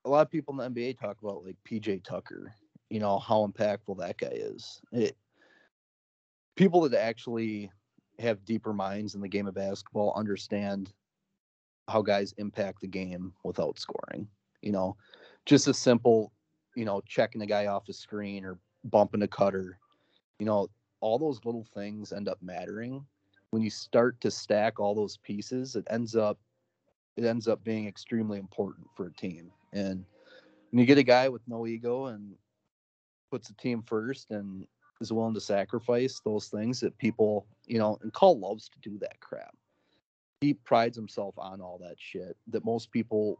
a 0.05 0.09
lot 0.09 0.25
of 0.25 0.31
people 0.31 0.59
in 0.59 0.73
the 0.73 0.81
NBA 0.81 0.99
talk 0.99 1.17
about 1.21 1.43
like 1.45 1.57
PJ 1.67 2.03
Tucker. 2.03 2.53
You 2.89 2.99
know 2.99 3.19
how 3.19 3.45
impactful 3.47 3.97
that 3.99 4.17
guy 4.17 4.33
is. 4.33 4.81
It, 4.91 5.15
people 6.55 6.81
that 6.87 7.01
actually 7.01 7.71
have 8.19 8.45
deeper 8.45 8.73
minds 8.73 9.15
in 9.15 9.21
the 9.21 9.27
game 9.27 9.47
of 9.47 9.55
basketball 9.55 10.13
understand 10.15 10.93
how 11.87 12.01
guys 12.01 12.33
impact 12.37 12.81
the 12.81 12.87
game 12.87 13.33
without 13.43 13.79
scoring. 13.79 14.27
You 14.61 14.71
know, 14.71 14.97
just 15.45 15.67
a 15.67 15.73
simple, 15.73 16.31
you 16.75 16.85
know, 16.85 17.01
checking 17.07 17.41
a 17.41 17.45
guy 17.45 17.67
off 17.67 17.89
a 17.89 17.93
screen 17.93 18.45
or 18.45 18.57
bumping 18.85 19.21
a 19.23 19.27
cutter. 19.27 19.77
You 20.39 20.45
know, 20.45 20.69
all 21.01 21.19
those 21.19 21.43
little 21.45 21.65
things 21.73 22.13
end 22.13 22.27
up 22.27 22.37
mattering. 22.41 23.05
When 23.51 23.61
you 23.61 23.69
start 23.69 24.19
to 24.21 24.31
stack 24.31 24.79
all 24.79 24.95
those 24.95 25.17
pieces, 25.17 25.75
it 25.75 25.85
ends 25.89 26.15
up 26.15 26.39
it 27.15 27.25
ends 27.25 27.47
up 27.47 27.63
being 27.63 27.87
extremely 27.87 28.39
important 28.39 28.87
for 28.95 29.07
a 29.07 29.13
team. 29.13 29.51
And 29.71 30.03
when 30.71 30.79
you 30.79 30.85
get 30.85 30.97
a 30.97 31.03
guy 31.03 31.29
with 31.29 31.43
no 31.47 31.67
ego 31.67 32.07
and 32.07 32.33
puts 33.29 33.47
the 33.47 33.53
team 33.55 33.83
first 33.85 34.31
and 34.31 34.65
is 35.01 35.13
willing 35.13 35.33
to 35.33 35.41
sacrifice 35.41 36.21
those 36.23 36.47
things 36.47 36.79
that 36.79 36.97
people, 36.97 37.45
you 37.67 37.77
know, 37.77 37.99
and 38.01 38.11
Call 38.13 38.39
loves 38.39 38.69
to 38.69 38.79
do 38.79 38.97
that 38.99 39.19
crap. 39.19 39.55
He 40.41 40.53
prides 40.53 40.97
himself 40.97 41.35
on 41.37 41.61
all 41.61 41.77
that 41.81 41.95
shit 41.99 42.35
that 42.47 42.65
most 42.65 42.91
people, 42.91 43.37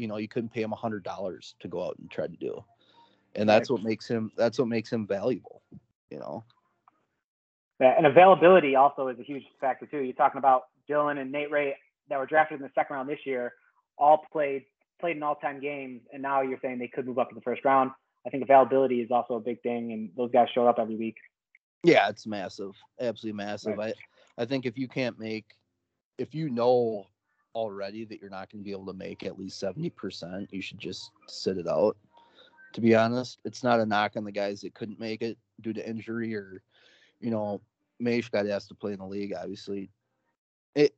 you 0.00 0.08
know, 0.08 0.16
you 0.16 0.28
couldn't 0.28 0.52
pay 0.52 0.62
him 0.62 0.72
a 0.72 0.76
hundred 0.76 1.04
dollars 1.04 1.54
to 1.60 1.68
go 1.68 1.86
out 1.86 1.96
and 1.98 2.10
try 2.10 2.26
to 2.26 2.36
do. 2.36 2.64
And 3.36 3.48
that's 3.48 3.70
what 3.70 3.82
makes 3.82 4.08
him 4.08 4.32
that's 4.36 4.58
what 4.58 4.68
makes 4.68 4.92
him 4.92 5.06
valuable, 5.06 5.62
you 6.10 6.18
know. 6.18 6.44
Yeah, 7.80 7.94
and 7.96 8.06
availability 8.06 8.76
also 8.76 9.08
is 9.08 9.18
a 9.20 9.22
huge 9.22 9.44
factor 9.60 9.86
too. 9.86 10.00
You're 10.00 10.14
talking 10.14 10.38
about 10.38 10.64
Dylan 10.88 11.20
and 11.20 11.30
Nate 11.30 11.50
Ray 11.50 11.76
that 12.08 12.18
were 12.18 12.26
drafted 12.26 12.58
in 12.58 12.62
the 12.62 12.70
second 12.74 12.96
round 12.96 13.08
this 13.08 13.20
year, 13.24 13.52
all 13.98 14.24
played 14.32 14.64
played 15.00 15.16
in 15.16 15.22
all 15.22 15.36
time 15.36 15.60
games, 15.60 16.02
and 16.12 16.22
now 16.22 16.42
you're 16.42 16.58
saying 16.60 16.78
they 16.78 16.88
could 16.88 17.06
move 17.06 17.18
up 17.18 17.28
to 17.28 17.34
the 17.34 17.40
first 17.40 17.64
round. 17.64 17.92
I 18.26 18.30
think 18.30 18.42
availability 18.42 19.00
is 19.00 19.10
also 19.10 19.34
a 19.34 19.40
big 19.40 19.62
thing, 19.62 19.92
and 19.92 20.10
those 20.16 20.30
guys 20.30 20.48
showed 20.52 20.66
up 20.66 20.78
every 20.78 20.96
week. 20.96 21.16
Yeah, 21.84 22.08
it's 22.08 22.26
massive. 22.26 22.72
Absolutely 23.00 23.36
massive. 23.36 23.78
I 23.78 23.94
I 24.36 24.44
think 24.44 24.66
if 24.66 24.76
you 24.76 24.88
can't 24.88 25.18
make 25.18 25.46
if 26.18 26.34
you 26.34 26.50
know 26.50 27.06
already 27.54 28.04
that 28.04 28.20
you're 28.20 28.30
not 28.30 28.50
going 28.50 28.62
to 28.62 28.64
be 28.64 28.72
able 28.72 28.86
to 28.86 28.92
make 28.92 29.24
at 29.24 29.38
least 29.38 29.62
70%, 29.62 30.48
you 30.50 30.62
should 30.62 30.78
just 30.78 31.10
sit 31.26 31.58
it 31.58 31.68
out. 31.68 31.96
To 32.74 32.80
be 32.80 32.94
honest, 32.94 33.38
it's 33.44 33.64
not 33.64 33.80
a 33.80 33.86
knock 33.86 34.12
on 34.16 34.24
the 34.24 34.32
guys 34.32 34.60
that 34.60 34.74
couldn't 34.74 35.00
make 35.00 35.22
it 35.22 35.36
due 35.60 35.72
to 35.72 35.88
injury 35.88 36.34
or 36.34 36.62
you 37.20 37.30
know, 37.30 37.60
Maish 38.02 38.30
got 38.30 38.46
asked 38.46 38.68
to 38.68 38.74
play 38.74 38.92
in 38.92 38.98
the 38.98 39.06
league 39.06 39.34
obviously. 39.36 39.90
It 40.74 40.94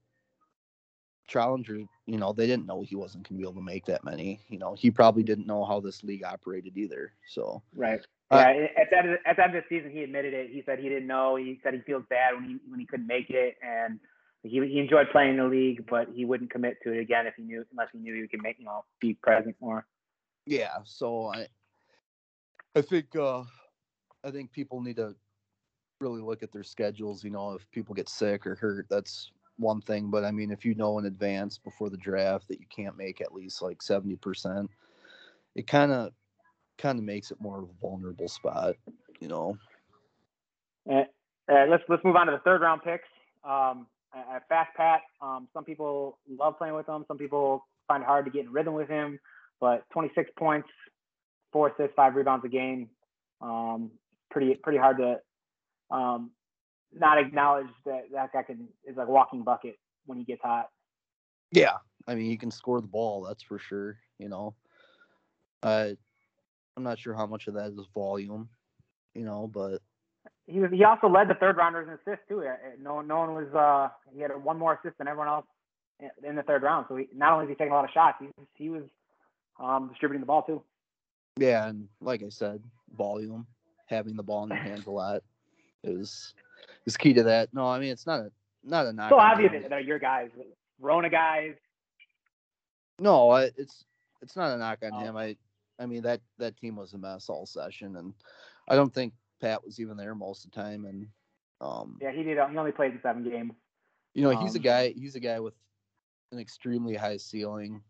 Challenger, 1.26 1.80
you 2.06 2.18
know, 2.18 2.32
they 2.32 2.46
didn't 2.46 2.66
know 2.66 2.82
he 2.82 2.94
wasn't 2.94 3.28
going 3.28 3.38
to 3.38 3.42
be 3.42 3.48
able 3.48 3.60
to 3.60 3.64
make 3.64 3.86
that 3.86 4.04
many. 4.04 4.40
You 4.48 4.58
know, 4.58 4.74
he 4.74 4.90
probably 4.90 5.22
didn't 5.22 5.46
know 5.46 5.64
how 5.64 5.80
this 5.80 6.04
league 6.04 6.24
operated 6.24 6.76
either. 6.76 7.12
So, 7.26 7.62
Right. 7.74 8.00
Uh, 8.30 8.36
yeah. 8.36 8.66
At 8.80 8.90
the, 8.90 8.98
end 8.98 9.10
of, 9.10 9.18
at 9.26 9.36
the 9.36 9.44
end 9.44 9.56
of 9.56 9.64
the 9.68 9.76
season, 9.76 9.90
he 9.90 10.02
admitted 10.02 10.32
it. 10.32 10.50
He 10.50 10.62
said 10.64 10.78
he 10.78 10.88
didn't 10.88 11.06
know. 11.06 11.36
He 11.36 11.60
said 11.62 11.74
he 11.74 11.80
feels 11.80 12.04
bad 12.08 12.34
when 12.34 12.44
he 12.44 12.56
when 12.68 12.80
he 12.80 12.86
couldn't 12.86 13.06
make 13.06 13.28
it, 13.28 13.56
and 13.62 14.00
he 14.42 14.60
he 14.66 14.80
enjoyed 14.80 15.08
playing 15.10 15.30
in 15.30 15.36
the 15.38 15.44
league, 15.44 15.86
but 15.88 16.08
he 16.14 16.24
wouldn't 16.24 16.50
commit 16.50 16.78
to 16.82 16.92
it 16.92 17.00
again 17.00 17.26
if 17.26 17.34
he 17.36 17.42
knew 17.42 17.64
unless 17.70 17.88
he 17.92 17.98
knew 17.98 18.14
he 18.20 18.28
could 18.28 18.42
make 18.42 18.58
you 18.58 18.64
know 18.64 18.84
be 19.00 19.14
present 19.14 19.56
more. 19.60 19.86
yeah 20.46 20.78
so 20.84 21.26
i 21.28 21.46
i 22.74 22.80
think 22.80 23.14
uh 23.16 23.42
i 24.24 24.30
think 24.30 24.50
people 24.52 24.80
need 24.80 24.96
to 24.96 25.14
really 26.00 26.20
look 26.20 26.42
at 26.42 26.50
their 26.50 26.64
schedules 26.64 27.22
you 27.22 27.30
know 27.30 27.52
if 27.52 27.70
people 27.70 27.94
get 27.94 28.08
sick 28.08 28.44
or 28.46 28.56
hurt 28.56 28.86
that's 28.90 29.30
one 29.58 29.80
thing 29.80 30.10
but 30.10 30.24
i 30.24 30.32
mean 30.32 30.50
if 30.50 30.64
you 30.64 30.74
know 30.74 30.98
in 30.98 31.06
advance 31.06 31.58
before 31.58 31.90
the 31.90 31.96
draft 31.96 32.48
that 32.48 32.58
you 32.58 32.66
can't 32.74 32.96
make 32.96 33.20
at 33.20 33.32
least 33.32 33.62
like 33.62 33.78
70% 33.78 34.68
it 35.54 35.66
kind 35.66 35.92
of 35.92 36.12
kind 36.78 36.98
of 36.98 37.04
makes 37.04 37.30
it 37.30 37.40
more 37.40 37.58
of 37.58 37.68
a 37.68 37.80
vulnerable 37.80 38.28
spot 38.28 38.74
you 39.20 39.28
know 39.28 39.56
Uh, 40.90 41.04
uh, 41.48 41.66
let's 41.68 41.84
let's 41.88 42.02
move 42.04 42.16
on 42.16 42.26
to 42.26 42.32
the 42.32 42.38
third 42.38 42.60
round 42.60 42.82
picks. 42.82 43.08
Um, 43.44 43.86
uh, 44.16 44.38
Fast 44.48 44.70
Pat. 44.76 45.00
Um, 45.20 45.48
some 45.52 45.64
people 45.64 46.18
love 46.28 46.58
playing 46.58 46.74
with 46.74 46.88
him. 46.88 47.04
Some 47.08 47.18
people 47.18 47.66
find 47.88 48.02
it 48.02 48.06
hard 48.06 48.24
to 48.26 48.30
get 48.30 48.44
in 48.44 48.52
rhythm 48.52 48.74
with 48.74 48.88
him. 48.88 49.18
But 49.60 49.84
26 49.92 50.30
points, 50.36 50.68
four 51.52 51.68
assists, 51.68 51.94
five 51.94 52.14
rebounds 52.14 52.44
a 52.44 52.48
game. 52.48 52.88
Um, 53.40 53.90
pretty 54.30 54.54
pretty 54.54 54.78
hard 54.78 54.98
to 54.98 55.20
um, 55.94 56.30
not 56.92 57.18
acknowledge 57.18 57.68
that 57.86 58.04
that 58.12 58.32
guy 58.32 58.42
can 58.42 58.68
is 58.84 58.96
like 58.96 59.08
walking 59.08 59.42
bucket 59.42 59.78
when 60.06 60.18
he 60.18 60.24
gets 60.24 60.42
hot. 60.42 60.68
yeah 61.52 61.76
i 62.06 62.14
mean 62.14 62.26
he 62.26 62.36
can 62.36 62.50
score 62.50 62.80
the 62.80 62.86
ball 62.86 63.22
that's 63.22 63.42
for 63.42 63.58
sure 63.58 63.98
you 64.18 64.28
know 64.28 64.54
uh 65.62 65.90
i'm 66.76 66.82
not 66.82 66.98
sure 66.98 67.14
how 67.14 67.26
much 67.26 67.46
of 67.46 67.54
that 67.54 67.70
is 67.72 67.86
volume 67.94 68.48
you 69.14 69.24
know 69.24 69.48
but 69.52 69.80
He 70.46 70.58
was 70.58 70.70
he 70.72 70.84
also 70.84 71.08
led 71.08 71.28
the 71.28 71.34
third 71.34 71.56
rounders 71.56 71.86
in 71.88 71.94
assists 71.94 72.26
too. 72.28 72.40
Uh, 72.46 72.54
No 72.80 73.00
no 73.00 73.18
one 73.20 73.34
was 73.34 73.54
uh, 73.54 73.88
he 74.14 74.20
had 74.20 74.30
one 74.42 74.58
more 74.58 74.74
assist 74.82 74.98
than 74.98 75.06
everyone 75.08 75.28
else 75.28 75.46
in- 76.26 76.34
the 76.36 76.42
third 76.42 76.62
round. 76.62 76.86
So 76.88 76.96
he, 76.96 77.06
not 77.14 77.32
only 77.32 77.44
is 77.44 77.50
he 77.50 77.54
taking 77.54 77.72
a 77.72 77.76
lot 77.76 77.84
of 77.84 77.90
shots, 77.90 78.16
he 78.20 78.26
was, 78.26 78.46
he 78.54 78.68
was 78.70 78.82
um, 79.60 79.88
distributing 79.88 80.20
the 80.20 80.26
ball 80.26 80.42
too. 80.42 80.62
Yeah, 81.36 81.68
and 81.68 81.88
like 82.00 82.22
I 82.22 82.28
said, 82.28 82.62
volume, 82.96 83.46
having 83.86 84.16
the 84.16 84.22
ball 84.22 84.42
in 84.44 84.50
your 84.50 84.58
hands 84.62 84.86
a 84.86 84.90
lot 84.90 85.22
is 85.84 86.34
is 86.86 86.96
key 86.96 87.12
to 87.14 87.22
that. 87.22 87.48
No, 87.54 87.66
I 87.68 87.78
mean 87.78 87.90
it's 87.90 88.06
not 88.06 88.20
a 88.20 88.30
not 88.64 88.86
a 88.86 88.92
knock. 88.92 89.10
so 89.10 89.18
on 89.18 89.30
obvious 89.32 89.64
they're 89.68 89.80
your 89.80 89.98
guys, 90.00 90.30
Rona 90.80 91.08
guys. 91.08 91.54
No, 92.98 93.30
I, 93.30 93.44
it's 93.56 93.84
it's 94.20 94.36
not 94.36 94.52
a 94.54 94.58
knock 94.58 94.78
on 94.82 94.90
Oh. 94.92 94.98
him. 94.98 95.16
I 95.16 95.36
I 95.78 95.86
mean 95.86 96.02
that 96.02 96.20
that 96.38 96.56
team 96.56 96.76
was 96.76 96.92
a 96.94 96.98
mess 96.98 97.28
all 97.28 97.46
session, 97.46 97.96
and 97.96 98.12
I 98.68 98.74
don't 98.76 98.92
think 98.92 99.12
Pat 99.42 99.62
was 99.64 99.80
even 99.80 99.96
there 99.96 100.14
most 100.14 100.44
of 100.44 100.52
the 100.52 100.62
time. 100.62 100.86
And 100.86 101.08
um, 101.60 101.98
Yeah, 102.00 102.12
he 102.12 102.22
did. 102.22 102.38
He 102.50 102.56
only 102.56 102.72
played 102.72 102.98
seven 103.02 103.28
games. 103.28 103.52
you 104.14 104.22
know, 104.22 104.30
he's 104.30 104.54
a 104.54 104.58
um, 104.58 104.62
guy. 104.62 104.94
He's 104.96 105.16
a 105.16 105.20
guy 105.20 105.40
with 105.40 105.54
an 106.30 106.38
extremely 106.38 106.94
high 106.94 107.18
ceiling. 107.18 107.82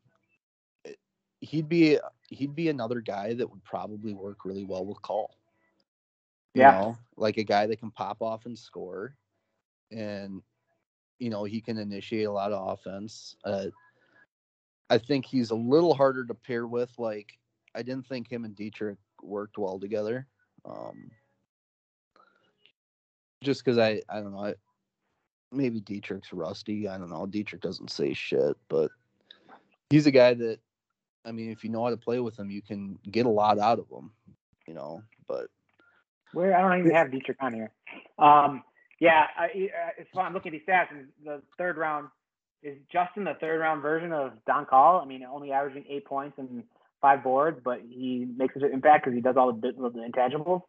He'd 1.41 1.69
be 1.69 1.99
he'd 2.29 2.55
be 2.55 2.69
another 2.69 3.01
guy 3.01 3.35
that 3.35 3.51
would 3.51 3.63
probably 3.65 4.15
work 4.15 4.45
really 4.45 4.65
well 4.65 4.87
with 4.87 5.01
Call. 5.03 5.37
You 6.55 6.63
Yeah. 6.63 6.71
know, 6.73 6.99
like 7.17 7.37
a 7.37 7.45
guy 7.45 7.67
that 7.67 7.79
can 7.81 7.91
pop 7.91 8.23
off 8.23 8.47
and 8.47 8.59
score, 8.59 9.17
and 9.91 10.43
you 11.19 11.31
know, 11.31 11.45
he 11.45 11.61
can 11.61 11.79
initiate 11.79 12.27
a 12.27 12.33
lot 12.33 12.53
of 12.53 12.73
offense. 12.73 13.37
Uh, 13.45 13.67
I 14.91 14.99
think 14.99 15.25
he's 15.25 15.51
a 15.51 15.55
little 15.55 15.95
harder 15.95 16.25
to 16.27 16.35
pair 16.35 16.67
with. 16.67 16.93
Like, 16.99 17.39
I 17.75 17.83
didn't 17.83 18.07
think 18.07 18.31
him 18.31 18.45
and 18.45 18.55
Dietrich 18.55 18.99
worked 19.23 19.57
well 19.57 19.79
together. 19.79 20.27
Um, 20.65 21.11
just 23.43 23.65
because 23.65 23.79
I, 23.79 24.01
I 24.09 24.21
don't 24.21 24.33
know, 24.33 24.45
I, 24.45 24.55
maybe 25.51 25.81
Dietrich's 25.81 26.33
rusty. 26.33 26.89
I 26.89 26.97
don't 26.97 27.11
know. 27.11 27.27
Dietrich 27.27 27.61
doesn't 27.61 27.91
say 27.91 28.15
shit, 28.15 28.57
but 28.69 28.91
he's 29.91 30.07
a 30.07 30.11
guy 30.11 30.35
that, 30.35 30.59
I 31.25 31.33
mean, 31.33 31.51
if 31.51 31.63
you 31.63 31.71
know 31.71 31.85
how 31.85 31.91
to 31.91 31.97
play 31.97 32.21
with 32.21 32.39
him, 32.39 32.51
you 32.51 32.63
can 32.63 32.99
get 33.11 33.27
a 33.27 33.31
lot 33.31 33.59
out 33.59 33.79
of 33.79 33.89
him, 33.91 34.11
you 34.67 34.75
know. 34.75 35.03
But 35.29 35.49
where 36.33 36.57
I 36.57 36.63
don't 36.63 36.79
even 36.79 36.95
have 36.95 37.13
Dietrich 37.13 37.37
on 37.41 37.55
here. 37.55 37.71
Um, 38.19 38.63
yeah, 38.99 39.27
I, 39.37 39.49
it's 39.99 40.11
fun. 40.15 40.27
I'm 40.27 40.33
looking 40.33 40.55
at 40.55 40.61
these 40.61 40.67
stats, 40.67 40.91
and 40.91 41.09
the 41.25 41.43
third 41.59 41.77
round 41.77 42.09
is 42.63 42.77
Justin 42.93 43.25
the 43.25 43.35
third 43.41 43.61
round 43.61 43.83
version 43.83 44.13
of 44.13 44.33
Don 44.47 44.67
Call. 44.67 45.01
I 45.01 45.05
mean, 45.05 45.25
only 45.25 45.53
averaging 45.53 45.85
eight 45.89 46.05
points 46.05 46.39
and 46.39 46.65
five 47.01 47.23
boards, 47.23 47.61
but 47.65 47.81
he 47.89 48.27
makes 48.37 48.57
an 48.57 48.65
impact 48.73 49.05
because 49.05 49.15
he 49.15 49.21
does 49.21 49.37
all 49.37 49.53
the, 49.53 49.73
the 49.73 50.11
intangibles. 50.11 50.63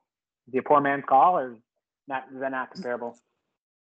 Is 0.47 0.53
he 0.53 0.57
a 0.57 0.63
poor 0.63 0.82
man's 0.82 1.03
call, 1.07 1.38
or 1.38 1.55
not? 2.08 2.26
That 2.39 2.51
not 2.51 2.72
comparable? 2.72 3.18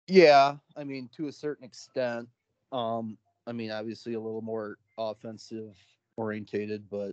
Yeah, 0.08 0.56
I 0.76 0.84
mean, 0.84 1.08
to 1.16 1.28
a 1.28 1.32
certain 1.32 1.64
extent. 1.64 2.28
Um, 2.72 3.18
I 3.46 3.52
mean, 3.52 3.70
obviously 3.70 4.14
a 4.14 4.20
little 4.20 4.42
more 4.42 4.76
offensive 4.98 5.76
orientated, 6.16 6.88
but 6.90 7.12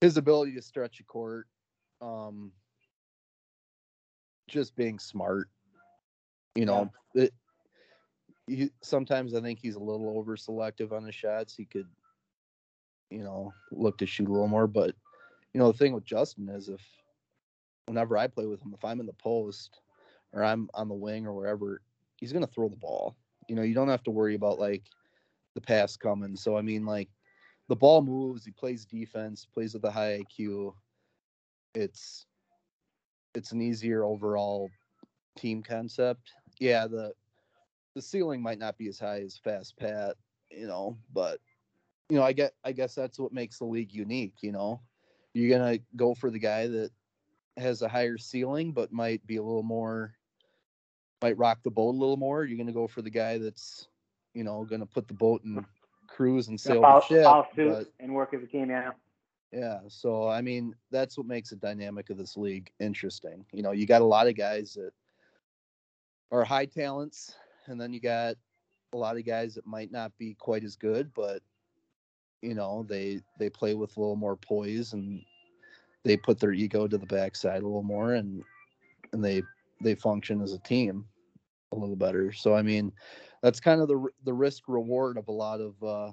his 0.00 0.16
ability 0.16 0.54
to 0.54 0.62
stretch 0.62 1.00
a 1.00 1.04
court, 1.04 1.46
um, 2.00 2.52
just 4.48 4.74
being 4.76 4.98
smart, 4.98 5.48
you 6.54 6.64
know, 6.64 6.90
yeah. 7.14 7.24
it, 7.24 7.34
he, 8.46 8.70
sometimes 8.82 9.34
I 9.34 9.40
think 9.40 9.58
he's 9.58 9.76
a 9.76 9.80
little 9.80 10.18
over 10.18 10.36
selective 10.36 10.92
on 10.92 11.04
his 11.04 11.14
shots. 11.14 11.54
He 11.54 11.64
could, 11.64 11.86
you 13.10 13.22
know, 13.22 13.52
look 13.70 13.98
to 13.98 14.06
shoot 14.06 14.28
a 14.28 14.32
little 14.32 14.48
more. 14.48 14.66
But, 14.66 14.94
you 15.54 15.60
know, 15.60 15.70
the 15.70 15.78
thing 15.78 15.92
with 15.92 16.04
Justin 16.04 16.48
is 16.48 16.68
if 16.68 16.80
whenever 17.86 18.18
I 18.18 18.26
play 18.26 18.46
with 18.46 18.60
him, 18.60 18.74
if 18.74 18.84
I'm 18.84 19.00
in 19.00 19.06
the 19.06 19.12
post 19.12 19.80
or 20.32 20.44
I'm 20.44 20.68
on 20.74 20.88
the 20.88 20.94
wing 20.94 21.26
or 21.26 21.34
wherever, 21.34 21.82
he's 22.16 22.32
going 22.32 22.44
to 22.44 22.52
throw 22.52 22.68
the 22.68 22.76
ball. 22.76 23.16
You 23.48 23.56
know, 23.56 23.62
you 23.62 23.74
don't 23.74 23.88
have 23.88 24.04
to 24.04 24.10
worry 24.10 24.34
about 24.34 24.58
like 24.58 24.82
the 25.54 25.60
pass 25.60 25.96
coming. 25.96 26.36
So, 26.36 26.56
I 26.56 26.62
mean, 26.62 26.84
like 26.84 27.08
the 27.68 27.76
ball 27.76 28.02
moves, 28.02 28.44
he 28.44 28.52
plays 28.52 28.84
defense, 28.84 29.46
plays 29.52 29.74
with 29.74 29.84
a 29.84 29.90
high 29.90 30.22
IQ. 30.22 30.74
It's, 31.74 32.26
it's 33.34 33.52
an 33.52 33.60
easier 33.60 34.04
overall 34.04 34.70
team 35.36 35.62
concept. 35.62 36.32
Yeah, 36.58 36.86
the 36.86 37.12
the 37.94 38.02
ceiling 38.02 38.40
might 38.40 38.58
not 38.58 38.78
be 38.78 38.88
as 38.88 38.98
high 38.98 39.20
as 39.20 39.36
Fast 39.42 39.76
Pat, 39.76 40.16
you 40.50 40.66
know, 40.66 40.96
but 41.12 41.40
you 42.08 42.16
know, 42.16 42.22
I 42.22 42.32
get 42.32 42.54
I 42.64 42.72
guess 42.72 42.94
that's 42.94 43.18
what 43.18 43.32
makes 43.32 43.58
the 43.58 43.64
league 43.64 43.92
unique, 43.92 44.34
you 44.42 44.52
know. 44.52 44.80
You're 45.32 45.56
gonna 45.56 45.78
go 45.96 46.14
for 46.14 46.30
the 46.30 46.38
guy 46.38 46.66
that 46.66 46.90
has 47.56 47.82
a 47.82 47.88
higher 47.88 48.16
ceiling 48.16 48.72
but 48.72 48.92
might 48.92 49.26
be 49.26 49.36
a 49.36 49.42
little 49.42 49.62
more 49.62 50.14
might 51.22 51.36
rock 51.38 51.62
the 51.62 51.70
boat 51.70 51.94
a 51.94 51.98
little 51.98 52.16
more. 52.16 52.44
You're 52.44 52.58
gonna 52.58 52.72
go 52.72 52.86
for 52.86 53.02
the 53.02 53.10
guy 53.10 53.38
that's, 53.38 53.88
you 54.34 54.44
know, 54.44 54.64
gonna 54.64 54.86
put 54.86 55.08
the 55.08 55.14
boat 55.14 55.42
and 55.44 55.64
cruise 56.06 56.48
and 56.48 56.60
sail 56.60 56.82
follow, 56.82 57.00
the 57.00 57.06
ship. 57.06 57.24
Follow 57.24 57.46
suit 57.54 57.68
but, 57.70 57.86
and 57.98 58.14
work 58.14 58.34
as 58.34 58.42
a 58.42 58.46
team, 58.46 58.70
yeah. 58.70 58.90
Yeah, 59.52 59.80
so 59.88 60.28
I 60.28 60.42
mean 60.42 60.74
that's 60.90 61.18
what 61.18 61.26
makes 61.26 61.50
the 61.50 61.56
dynamic 61.56 62.10
of 62.10 62.18
this 62.18 62.36
league 62.36 62.70
interesting. 62.78 63.44
You 63.52 63.62
know, 63.62 63.72
you 63.72 63.86
got 63.86 64.02
a 64.02 64.06
lot 64.06 64.28
of 64.28 64.36
guys 64.36 64.74
that 64.74 64.92
are 66.30 66.44
high 66.44 66.66
talents, 66.66 67.34
and 67.66 67.80
then 67.80 67.92
you 67.92 68.00
got 68.00 68.36
a 68.92 68.96
lot 68.96 69.16
of 69.16 69.24
guys 69.24 69.54
that 69.54 69.66
might 69.66 69.90
not 69.90 70.16
be 70.18 70.34
quite 70.34 70.64
as 70.64 70.76
good, 70.76 71.12
but 71.14 71.42
you 72.42 72.54
know 72.54 72.86
they 72.88 73.20
they 73.38 73.50
play 73.50 73.74
with 73.74 73.96
a 73.96 74.00
little 74.00 74.16
more 74.16 74.36
poise 74.36 74.92
and 74.92 75.20
they 76.04 76.16
put 76.16 76.38
their 76.38 76.52
ego 76.52 76.86
to 76.86 76.96
the 76.96 77.06
backside 77.06 77.62
a 77.62 77.66
little 77.66 77.82
more, 77.82 78.14
and 78.14 78.42
and 79.12 79.24
they 79.24 79.42
they 79.80 79.94
function 79.94 80.42
as 80.42 80.52
a 80.52 80.58
team 80.58 81.04
a 81.72 81.76
little 81.76 81.96
better. 81.96 82.32
So 82.32 82.54
I 82.54 82.62
mean, 82.62 82.92
that's 83.42 83.60
kind 83.60 83.80
of 83.80 83.88
the 83.88 84.06
the 84.24 84.32
risk 84.32 84.64
reward 84.68 85.16
of 85.16 85.28
a 85.28 85.32
lot 85.32 85.60
of 85.60 85.82
uh, 85.82 86.12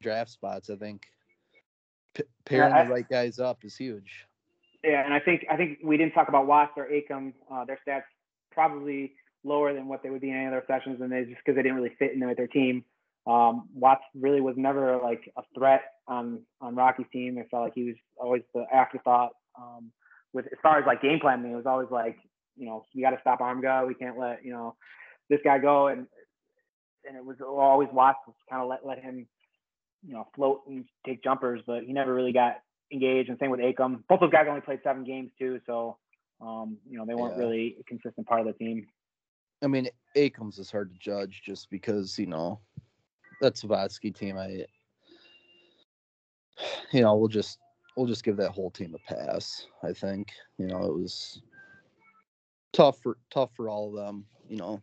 draft 0.00 0.30
spots. 0.30 0.70
I 0.70 0.76
think 0.76 1.06
P- 2.14 2.24
pairing 2.44 2.70
yeah, 2.70 2.80
I, 2.80 2.84
the 2.84 2.92
right 2.92 3.08
guys 3.08 3.38
up 3.38 3.64
is 3.64 3.76
huge. 3.76 4.26
Yeah, 4.84 5.04
and 5.04 5.12
I 5.12 5.20
think 5.20 5.46
I 5.50 5.56
think 5.56 5.78
we 5.82 5.96
didn't 5.96 6.12
talk 6.12 6.28
about 6.28 6.46
Watts 6.46 6.72
or 6.76 6.88
Acom. 6.88 7.32
Uh, 7.52 7.64
their 7.64 7.78
stats 7.86 8.02
probably 8.50 9.12
lower 9.44 9.72
than 9.72 9.88
what 9.88 10.02
they 10.02 10.10
would 10.10 10.20
be 10.20 10.30
in 10.30 10.36
any 10.36 10.46
other 10.46 10.64
sessions, 10.66 11.00
and 11.00 11.10
they 11.10 11.24
just 11.24 11.38
because 11.44 11.56
they 11.56 11.62
didn't 11.62 11.76
really 11.76 11.94
fit 11.98 12.12
in 12.12 12.26
with 12.26 12.36
their 12.36 12.46
team. 12.46 12.84
Um, 13.26 13.68
Watts 13.74 14.04
really 14.14 14.40
was 14.40 14.54
never 14.56 14.98
like 14.98 15.30
a 15.36 15.42
threat 15.54 15.82
on 16.06 16.42
on 16.60 16.74
Rocky's 16.74 17.06
team. 17.12 17.38
It 17.38 17.48
felt 17.50 17.64
like 17.64 17.74
he 17.74 17.84
was 17.84 17.96
always 18.16 18.42
the 18.54 18.64
afterthought. 18.72 19.32
Um, 19.58 19.90
with 20.32 20.46
as 20.46 20.58
far 20.62 20.78
as 20.78 20.86
like 20.86 21.02
game 21.02 21.18
planning, 21.20 21.52
it 21.52 21.56
was 21.56 21.66
always 21.66 21.88
like 21.90 22.16
you 22.58 22.66
know 22.66 22.84
we 22.94 23.02
got 23.02 23.10
to 23.10 23.20
stop 23.20 23.40
Armga. 23.40 23.86
We 23.86 23.94
can't 23.94 24.18
let 24.18 24.44
you 24.44 24.52
know 24.52 24.74
this 25.30 25.40
guy 25.44 25.58
go, 25.58 25.88
and 25.88 26.06
and 27.06 27.16
it 27.16 27.24
was 27.24 27.36
always 27.40 27.88
Watts 27.92 28.18
kind 28.50 28.62
of 28.62 28.68
let 28.68 28.84
let 28.84 29.02
him 29.02 29.26
you 30.06 30.14
know, 30.14 30.26
float 30.34 30.62
and 30.66 30.84
take 31.06 31.22
jumpers, 31.22 31.60
but 31.66 31.82
he 31.84 31.92
never 31.92 32.14
really 32.14 32.32
got 32.32 32.60
engaged. 32.92 33.28
And 33.28 33.38
same 33.38 33.50
with 33.50 33.60
Acom. 33.60 34.02
Both 34.08 34.20
those 34.20 34.30
guys 34.30 34.46
only 34.48 34.60
played 34.60 34.80
seven 34.82 35.04
games 35.04 35.30
too, 35.38 35.60
so 35.66 35.96
um, 36.40 36.78
you 36.88 36.98
know 36.98 37.04
they 37.06 37.14
weren't 37.14 37.36
yeah. 37.36 37.44
really 37.44 37.76
a 37.80 37.84
consistent 37.84 38.26
part 38.26 38.40
of 38.40 38.46
the 38.46 38.52
team. 38.52 38.86
I 39.62 39.66
mean, 39.66 39.88
Acom's 40.16 40.58
is 40.58 40.70
hard 40.70 40.92
to 40.92 40.98
judge 40.98 41.42
just 41.44 41.68
because 41.70 42.18
you 42.18 42.26
know 42.26 42.60
that 43.40 43.54
Savatsky 43.54 44.14
team. 44.14 44.38
I, 44.38 44.64
you 46.92 47.02
know, 47.02 47.16
we'll 47.16 47.28
just 47.28 47.58
we'll 47.96 48.06
just 48.06 48.24
give 48.24 48.36
that 48.36 48.52
whole 48.52 48.70
team 48.70 48.94
a 48.94 49.14
pass. 49.14 49.66
I 49.82 49.92
think 49.92 50.28
you 50.58 50.66
know 50.66 50.84
it 50.84 50.94
was 50.94 51.42
tough 52.72 52.98
for 52.98 53.18
tough 53.30 53.50
for 53.54 53.68
all 53.68 53.88
of 53.88 53.94
them. 53.94 54.24
You 54.48 54.56
know, 54.56 54.82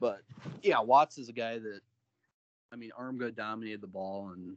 but 0.00 0.20
yeah, 0.62 0.80
Watts 0.80 1.18
is 1.18 1.28
a 1.28 1.32
guy 1.32 1.58
that 1.58 1.80
I 2.72 2.76
mean, 2.76 2.90
Armga 2.98 3.34
dominated 3.34 3.80
the 3.80 3.86
ball, 3.86 4.32
and 4.34 4.56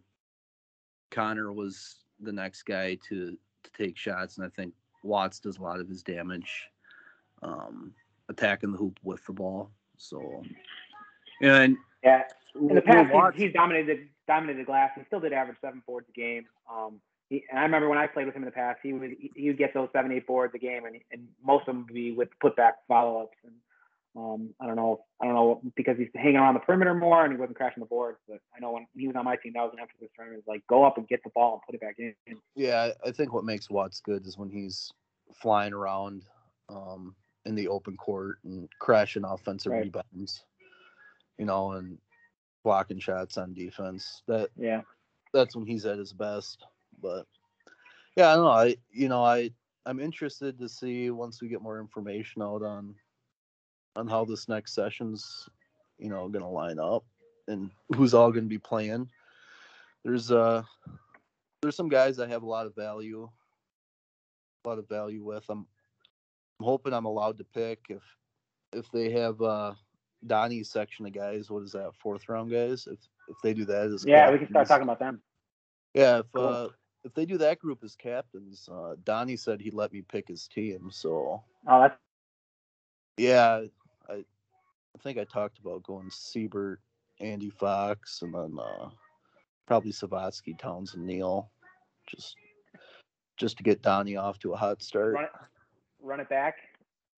Connor 1.12 1.54
was 1.54 1.98
the 2.20 2.32
next 2.32 2.64
guy 2.64 2.98
to 3.10 3.38
to 3.64 3.72
take 3.78 3.98
shots, 3.98 4.38
and 4.38 4.46
I 4.46 4.50
think 4.50 4.74
Watts 5.04 5.40
does 5.40 5.58
a 5.58 5.62
lot 5.62 5.80
of 5.80 5.88
his 5.88 6.02
damage, 6.02 6.68
um, 7.44 7.94
attacking 8.30 8.72
the 8.72 8.78
hoop 8.78 9.00
with 9.04 9.24
the 9.26 9.34
ball. 9.34 9.72
So, 9.98 10.44
and 11.42 11.78
yeah, 12.04 12.24
in 12.56 12.74
the 12.74 12.82
past 12.82 13.36
he's, 13.36 13.44
he's, 13.44 13.54
dominated 13.54 14.08
dominated 14.28 14.62
the 14.62 14.66
glass. 14.66 14.92
He 14.96 15.04
still 15.06 15.20
did 15.20 15.34
average 15.34 15.58
seven 15.62 15.84
boards 15.86 16.08
a 16.10 16.20
game. 16.20 16.46
Um, 16.72 17.00
he, 17.30 17.44
and 17.50 17.60
I 17.60 17.64
remember 17.64 17.90
when 17.90 17.98
I 17.98 18.08
played 18.08 18.26
with 18.26 18.36
him 18.36 18.44
in 18.44 18.48
the 18.48 18.52
past, 18.52 18.80
he 18.82 18.94
would 18.94 19.16
he 19.36 19.48
would 19.48 19.58
get 19.58 19.74
those 19.74 19.90
seven 19.94 20.12
eight 20.12 20.28
boards 20.28 20.54
a 20.56 20.60
game, 20.60 20.86
and, 20.86 20.98
and 21.12 21.28
most 21.44 21.62
of 21.62 21.68
them 21.68 21.86
would 21.86 21.94
be 21.94 22.12
with 22.12 22.30
putback 22.44 22.74
follow 22.88 23.22
ups. 23.24 23.38
And 23.44 23.54
um, 24.16 24.54
I 24.62 24.66
don't 24.66 24.78
know. 24.78 25.04
I 25.22 25.26
don't 25.26 25.36
know 25.36 25.62
because 25.76 25.98
he's 25.98 26.08
hanging 26.16 26.38
around 26.38 26.54
the 26.54 26.62
perimeter 26.62 26.94
more 26.94 27.24
and 27.24 27.34
he 27.34 27.40
wasn't 27.40 27.58
crashing 27.58 27.82
the 27.82 27.88
boards. 27.88 28.20
But 28.28 28.40
I 28.56 28.60
know 28.60 28.72
when 28.72 28.88
he 28.96 29.08
was 29.08 29.16
on 29.16 29.26
my 29.26 29.36
team, 29.36 29.54
that 29.56 29.62
was 29.62 29.74
an 29.74 29.82
emphasis 29.82 30.10
for 30.16 30.26
him. 30.26 30.34
Is 30.34 30.44
like 30.48 30.66
go 30.68 30.86
up 30.86 30.98
and 30.98 31.08
get 31.08 31.24
the 31.24 31.30
ball 31.32 31.54
and 31.54 31.62
put 31.64 31.76
it 31.76 31.82
back 31.82 31.96
in. 32.00 32.16
Yeah, 32.56 32.92
I 33.06 33.12
think 33.12 33.34
what 33.34 33.44
makes 33.44 33.70
Watts 33.70 34.00
good 34.00 34.26
is 34.26 34.38
when 34.38 34.50
he's 34.50 34.92
flying 35.42 35.74
around 35.74 36.24
um, 36.70 37.14
in 37.46 37.56
the 37.56 37.68
open 37.68 37.98
court 37.98 38.38
and 38.46 38.70
crashing 38.80 39.26
offensive 39.26 39.74
right. 39.74 39.84
rebounds. 39.84 40.44
You 41.38 41.46
know, 41.46 41.74
and 41.74 41.98
blocking 42.64 43.00
shots 43.00 43.38
on 43.38 43.54
defense. 43.54 44.24
That 44.28 44.50
yeah, 44.58 44.82
that's 45.34 45.56
when 45.56 45.66
he's 45.66 45.86
at 45.86 46.00
his 46.00 46.14
best. 46.14 46.66
But 47.02 47.26
yeah, 48.16 48.32
I 48.32 48.36
don't 48.36 48.46
know. 48.46 48.52
I 48.52 48.76
you 48.92 49.10
know 49.10 49.24
I 49.24 49.52
I'm 49.86 50.00
interested 50.00 50.60
to 50.60 50.68
see 50.68 51.10
once 51.12 51.42
we 51.42 51.48
get 51.48 51.62
more 51.62 51.80
information 51.80 52.42
out 52.42 52.64
on 52.64 52.96
on 53.96 54.08
how 54.08 54.26
this 54.26 54.48
next 54.48 54.74
session's 54.74 55.48
you 55.98 56.10
know 56.10 56.28
going 56.28 56.44
to 56.44 56.50
line 56.50 56.80
up 56.80 57.06
and 57.48 57.72
who's 57.96 58.14
all 58.14 58.32
going 58.32 58.44
to 58.44 58.50
be 58.50 58.58
playing. 58.58 59.10
There's 60.04 60.32
uh 60.32 60.64
there's 61.62 61.76
some 61.76 61.90
guys 61.90 62.18
that 62.18 62.30
have 62.30 62.44
a 62.44 62.48
lot 62.48 62.66
of 62.66 62.76
value, 62.76 63.30
a 64.64 64.70
lot 64.70 64.80
of 64.80 64.88
value 64.88 65.24
with. 65.24 65.46
I'm 65.50 65.66
I'm 66.60 66.66
hoping 66.66 66.94
I'm 66.94 67.06
allowed 67.06 67.38
to 67.38 67.44
pick 67.44 67.86
if 67.90 68.04
if 68.74 68.92
they 68.92 69.12
have 69.12 69.42
uh 69.42 69.74
Donnie's 70.26 70.70
section 70.70 71.06
of 71.06 71.14
guys. 71.14 71.50
What 71.50 71.64
is 71.64 71.72
that? 71.74 71.92
Fourth 72.02 72.28
round 72.30 72.52
guys. 72.52 72.88
If 72.92 73.00
if 73.28 73.38
they 73.44 73.54
do 73.54 73.66
that 73.66 73.88
as 73.88 74.06
yeah, 74.06 74.22
captains. 74.22 74.34
we 74.34 74.46
can 74.46 74.54
start 74.54 74.68
talking 74.68 74.84
about 74.84 75.00
them. 75.00 75.22
Yeah, 75.94 76.20
if 76.20 76.26
cool. 76.34 76.46
uh 76.46 76.68
if 77.08 77.14
they 77.14 77.26
do 77.26 77.38
that 77.40 77.60
group 77.60 77.84
as 77.84 77.96
captains, 77.96 78.70
uh 78.72 78.96
Donnie 79.04 79.38
said 79.38 79.62
he'd 79.62 79.74
let 79.74 79.92
me 79.92 80.02
pick 80.02 80.28
his 80.28 80.48
team. 80.48 80.90
So 80.92 81.42
oh, 81.68 81.82
that's 81.82 81.98
yeah, 83.18 83.62
I 84.08 84.14
I 84.14 84.24
think 85.02 85.18
I 85.18 85.24
talked 85.24 85.60
about 85.60 85.84
going 85.84 86.10
Siebert, 86.10 86.80
Andy 87.20 87.50
Fox, 87.50 88.22
and 88.22 88.34
then 88.34 88.58
uh, 88.60 88.90
probably 89.66 89.92
Savatsky, 89.92 90.58
Townsend, 90.58 91.06
Neal, 91.06 91.50
just 92.08 92.36
just 93.38 93.58
to 93.58 93.64
get 93.64 93.82
Donnie 93.82 94.16
off 94.16 94.40
to 94.40 94.54
a 94.54 94.58
hot 94.58 94.82
start. 94.82 95.14
Run 95.14 95.24
it, 95.24 95.30
run 96.02 96.20
it 96.20 96.30
back. 96.30 96.56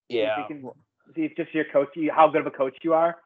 Yeah. 0.10 0.36
See 0.36 0.42
if, 0.42 0.62
can, 0.62 0.72
see 1.16 1.22
if 1.24 1.36
just 1.38 1.54
your 1.54 1.66
coach, 1.72 1.90
how 2.14 2.28
good 2.28 2.42
of 2.42 2.48
a 2.48 2.52
coach 2.52 2.78
you 2.82 2.94
are. 2.94 3.18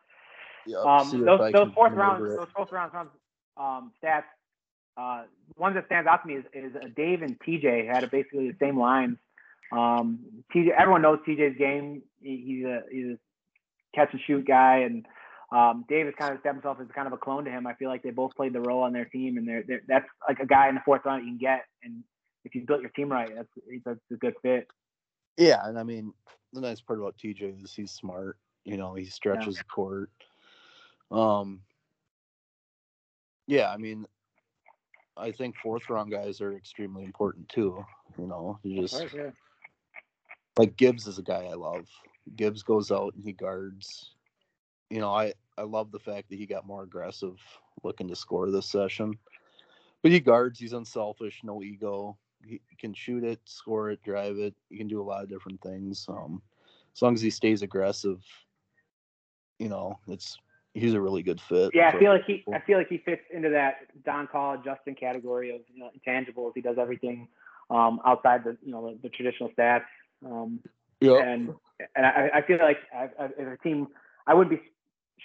Yeah, 0.65 0.77
Um, 0.77 1.25
those 1.25 1.51
those 1.51 1.73
fourth 1.73 1.93
round 1.93 2.21
remember 2.21 2.35
it. 2.35 2.37
those 2.37 2.47
fourth 2.55 2.71
round 2.71 2.93
round, 2.93 3.09
um, 3.57 3.91
stats. 4.01 4.23
Uh, 4.95 5.23
one 5.55 5.73
that 5.73 5.85
stands 5.87 6.07
out 6.07 6.21
to 6.21 6.27
me 6.27 6.35
is, 6.35 6.45
is 6.53 6.75
uh, 6.75 6.87
Dave 6.95 7.21
and 7.21 7.39
TJ 7.39 7.87
had 7.91 8.09
basically 8.11 8.51
the 8.51 8.57
same 8.59 8.79
lines. 8.79 9.17
Um, 9.71 10.19
TJ, 10.53 10.69
everyone 10.77 11.01
knows 11.01 11.19
TJ's 11.27 11.57
game. 11.57 12.03
He, 12.21 12.43
he's 12.45 12.65
a 12.65 12.81
he's 12.91 13.05
a 13.07 13.17
catch 13.95 14.09
and 14.11 14.21
shoot 14.25 14.45
guy, 14.47 14.79
and 14.79 15.05
um, 15.51 15.85
Dave 15.89 16.05
has 16.05 16.15
kind 16.17 16.31
of 16.31 16.37
established 16.37 16.65
himself 16.65 16.77
as 16.81 16.87
kind 16.93 17.07
of 17.07 17.13
a 17.13 17.17
clone 17.17 17.45
to 17.45 17.51
him. 17.51 17.65
I 17.65 17.73
feel 17.73 17.89
like 17.89 18.03
they 18.03 18.11
both 18.11 18.35
played 18.35 18.53
the 18.53 18.61
role 18.61 18.83
on 18.83 18.93
their 18.93 19.05
team, 19.05 19.37
and 19.37 19.47
they're, 19.47 19.63
they're 19.67 19.81
that's 19.87 20.07
like 20.27 20.39
a 20.39 20.45
guy 20.45 20.69
in 20.69 20.75
the 20.75 20.81
fourth 20.85 21.01
round 21.05 21.23
you 21.23 21.31
can 21.31 21.37
get, 21.39 21.65
and 21.83 22.03
if 22.45 22.53
you 22.53 22.61
built 22.61 22.81
your 22.81 22.91
team 22.91 23.11
right, 23.11 23.29
that's 23.35 23.49
that's 23.85 23.99
a 24.11 24.15
good 24.15 24.35
fit. 24.43 24.67
Yeah, 25.37 25.65
and 25.65 25.79
I 25.79 25.83
mean 25.83 26.13
the 26.53 26.61
nice 26.61 26.81
part 26.81 26.99
about 26.99 27.17
TJ 27.17 27.63
is 27.63 27.73
he's 27.73 27.91
smart. 27.91 28.37
You 28.63 28.77
know, 28.77 28.93
he 28.93 29.05
stretches 29.05 29.57
the 29.57 29.63
court. 29.63 30.11
Um. 31.11 31.61
Yeah, 33.45 33.69
I 33.71 33.77
mean, 33.77 34.05
I 35.15 35.31
think 35.31 35.55
fourth 35.57 35.89
round 35.89 36.11
guys 36.11 36.41
are 36.41 36.55
extremely 36.55 37.03
important 37.03 37.49
too. 37.49 37.85
You 38.17 38.27
know, 38.27 38.59
you 38.63 38.81
just 38.81 39.13
yeah. 39.13 39.31
like 40.57 40.75
Gibbs 40.75 41.07
is 41.07 41.19
a 41.19 41.23
guy 41.23 41.45
I 41.45 41.53
love. 41.53 41.87
Gibbs 42.35 42.63
goes 42.63 42.91
out 42.91 43.13
and 43.15 43.23
he 43.23 43.33
guards. 43.33 44.11
You 44.89 44.99
know, 44.99 45.11
I 45.13 45.33
I 45.57 45.63
love 45.63 45.91
the 45.91 45.99
fact 45.99 46.29
that 46.29 46.37
he 46.37 46.45
got 46.45 46.65
more 46.65 46.83
aggressive 46.83 47.37
looking 47.83 48.07
to 48.07 48.15
score 48.15 48.49
this 48.49 48.65
session. 48.65 49.13
But 50.01 50.11
he 50.11 50.19
guards, 50.19 50.59
he's 50.59 50.73
unselfish, 50.73 51.41
no 51.43 51.63
ego. 51.63 52.17
He 52.45 52.59
can 52.77 52.93
shoot 52.93 53.23
it, 53.23 53.39
score 53.45 53.91
it, 53.91 54.03
drive 54.03 54.37
it. 54.37 54.53
He 54.69 54.77
can 54.77 54.87
do 54.87 55.01
a 55.01 55.03
lot 55.03 55.23
of 55.23 55.29
different 55.29 55.61
things. 55.61 56.05
Um 56.09 56.41
as 56.95 57.01
long 57.01 57.13
as 57.13 57.21
he 57.21 57.29
stays 57.29 57.63
aggressive, 57.63 58.23
you 59.57 59.69
know, 59.69 59.97
it's 60.07 60.37
he's 60.73 60.93
a 60.93 61.01
really 61.01 61.23
good 61.23 61.39
fit. 61.41 61.71
Yeah, 61.73 61.91
I 61.93 61.99
feel 61.99 62.11
like 62.11 62.25
he 62.25 62.43
I 62.53 62.59
feel 62.59 62.77
like 62.77 62.89
he 62.89 62.97
fits 62.97 63.21
into 63.31 63.49
that 63.49 63.75
Don 64.05 64.27
Call 64.27 64.57
Justin 64.57 64.95
category 64.95 65.55
of 65.55 65.61
you 65.73 65.79
know 65.79 65.89
intangibles. 65.97 66.51
He 66.55 66.61
does 66.61 66.77
everything 66.79 67.27
um, 67.69 67.99
outside 68.05 68.43
the 68.43 68.57
you 68.63 68.71
know 68.71 68.89
the, 68.89 68.99
the 69.03 69.09
traditional 69.09 69.49
stats. 69.57 69.83
Um, 70.25 70.59
yeah. 70.99 71.17
and 71.17 71.53
and 71.95 72.05
I, 72.05 72.29
I 72.35 72.41
feel 72.41 72.57
like 72.59 72.77
if 72.93 73.47
a 73.47 73.63
team, 73.63 73.87
I 74.25 74.33
wouldn't 74.33 74.59
be 74.59 74.65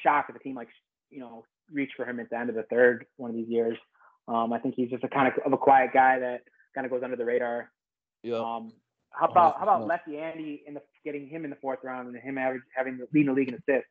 shocked 0.03 0.31
if 0.31 0.37
a 0.37 0.39
team 0.39 0.55
like 0.55 0.69
you 1.11 1.21
know 1.21 1.45
reached 1.73 1.95
for 1.97 2.05
him 2.05 2.21
at 2.21 2.31
the 2.31 2.39
end 2.39 2.51
of 2.51 2.57
the 2.57 2.65
third 2.65 3.07
one 3.17 3.31
of 3.31 3.37
these 3.37 3.49
years. 3.49 3.77
Um, 4.27 4.53
I 4.53 4.59
think 4.59 4.75
he's 4.75 4.91
just 4.91 5.05
a 5.05 5.09
kind 5.09 5.29
of, 5.29 5.35
of 5.47 5.53
a 5.53 5.57
quiet 5.57 5.91
guy 5.95 6.19
that 6.19 6.43
kind 6.75 6.85
of 6.85 6.91
goes 6.91 7.03
under 7.03 7.17
the 7.17 7.25
radar. 7.25 7.71
Yeah. 8.23 8.37
Um, 8.37 8.73
how 9.11 9.27
about 9.27 9.57
how 9.57 9.63
about 9.63 9.87
Lefty 9.87 10.19
Andy 10.19 10.63
in 10.67 10.75
the 10.75 10.83
getting 11.05 11.29
him 11.29 11.45
in 11.45 11.51
the 11.51 11.57
fourth 11.57 11.79
round 11.83 12.09
and 12.09 12.17
him 12.23 12.37
average, 12.37 12.63
having 12.77 12.99
the 12.99 13.07
leading 13.13 13.35
the 13.35 13.41
league 13.41 13.49
in 13.49 13.55
assists? 13.55 13.89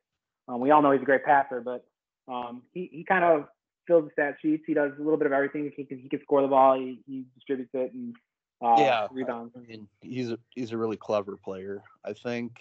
Um, 0.47 0.59
we 0.59 0.71
all 0.71 0.81
know 0.81 0.91
he's 0.91 1.01
a 1.01 1.05
great 1.05 1.25
passer, 1.25 1.61
but 1.61 1.85
um, 2.27 2.63
he 2.73 2.89
he 2.91 3.03
kind 3.03 3.23
of 3.23 3.45
fills 3.85 4.05
the 4.05 4.11
stat 4.11 4.37
sheets. 4.41 4.63
He 4.65 4.73
does 4.73 4.91
a 4.97 5.01
little 5.01 5.17
bit 5.17 5.27
of 5.27 5.33
everything. 5.33 5.71
He 5.75 5.83
can 5.83 5.99
he 5.99 6.09
can 6.09 6.21
score 6.21 6.41
the 6.41 6.47
ball. 6.47 6.77
He, 6.77 7.01
he 7.05 7.25
distributes 7.35 7.71
it 7.73 7.93
and 7.93 8.15
uh, 8.61 8.75
yeah, 8.77 9.07
rebounds. 9.11 9.53
I 9.55 9.59
mean, 9.59 9.87
he's 10.01 10.31
a 10.31 10.39
he's 10.55 10.71
a 10.71 10.77
really 10.77 10.97
clever 10.97 11.37
player. 11.37 11.83
I 12.03 12.13
think. 12.13 12.51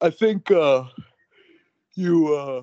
I 0.00 0.10
think 0.10 0.50
uh, 0.50 0.84
you 1.94 2.34
uh, 2.34 2.62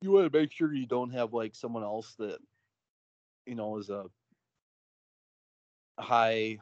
you 0.00 0.12
want 0.12 0.30
to 0.30 0.38
make 0.38 0.52
sure 0.52 0.72
you 0.72 0.86
don't 0.86 1.10
have 1.10 1.32
like 1.32 1.54
someone 1.54 1.82
else 1.82 2.14
that, 2.18 2.38
you 3.46 3.54
know, 3.54 3.78
is 3.78 3.90
a 3.90 4.04
high, 5.98 6.58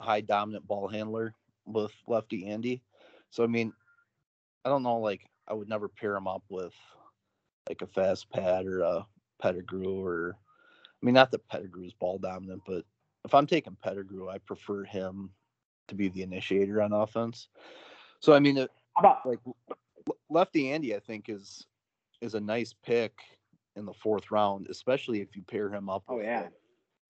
high 0.00 0.20
dominant 0.20 0.66
ball 0.66 0.88
handler 0.88 1.34
with 1.64 1.92
lefty 2.08 2.46
Andy. 2.46 2.82
So 3.30 3.44
I 3.44 3.46
mean, 3.46 3.72
I 4.66 4.68
don't 4.68 4.82
know. 4.82 4.98
Like, 4.98 5.30
I 5.46 5.54
would 5.54 5.68
never 5.68 5.88
pair 5.88 6.16
him 6.16 6.26
up 6.26 6.42
with 6.48 6.74
like 7.68 7.82
a 7.82 7.86
Fast 7.86 8.28
Pat 8.30 8.66
or 8.66 8.80
a 8.80 9.06
Pettigrew 9.40 10.04
or 10.04 10.36
I 10.36 11.06
mean, 11.06 11.14
not 11.14 11.30
that 11.30 11.48
Pettigrew's 11.48 11.92
ball 11.92 12.18
dominant, 12.18 12.62
but 12.66 12.84
if 13.24 13.32
I'm 13.32 13.46
taking 13.46 13.76
Pettigrew, 13.80 14.28
I 14.28 14.38
prefer 14.38 14.82
him 14.82 15.30
to 15.86 15.94
be 15.94 16.08
the 16.08 16.22
initiator 16.22 16.82
on 16.82 16.92
offense. 16.92 17.48
So 18.18 18.32
I 18.32 18.40
mean, 18.40 18.58
it, 18.58 18.70
How 18.96 19.00
about 19.00 19.26
like 19.26 19.38
Lefty 20.28 20.72
Andy, 20.72 20.96
I 20.96 21.00
think 21.00 21.28
is 21.28 21.64
is 22.20 22.34
a 22.34 22.40
nice 22.40 22.74
pick 22.84 23.12
in 23.76 23.86
the 23.86 23.92
fourth 23.92 24.32
round, 24.32 24.66
especially 24.68 25.20
if 25.20 25.36
you 25.36 25.42
pair 25.42 25.72
him 25.72 25.88
up. 25.88 26.02
Oh, 26.08 26.16
with, 26.16 26.24
yeah. 26.24 26.48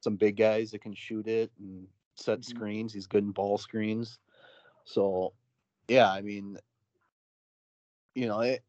some 0.01 0.17
big 0.17 0.37
guys 0.37 0.73
that 0.73 0.83
can 0.83 0.95
shoot 0.95 1.27
it 1.27 1.51
and 1.59 1.87
set 2.17 2.41
Mhm. 2.41 2.45
screens. 2.45 2.93
He's 2.93 3.07
good 3.07 3.25
in 3.25 3.31
ball 3.31 3.57
screens. 3.57 4.19
So, 4.85 5.33
yeah, 5.89 6.11
I 6.11 6.21
mean, 6.21 6.59
you 8.17 8.27
know, 8.27 8.41
it 8.41 8.63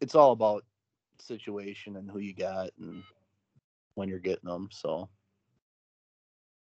it's 0.00 0.14
all 0.14 0.32
about 0.32 0.64
situation 1.18 1.96
and 1.96 2.10
who 2.10 2.18
you 2.18 2.34
got 2.34 2.70
and 2.80 3.02
when 3.94 4.08
you're 4.08 4.18
getting 4.18 4.48
them. 4.48 4.68
So. 4.70 5.08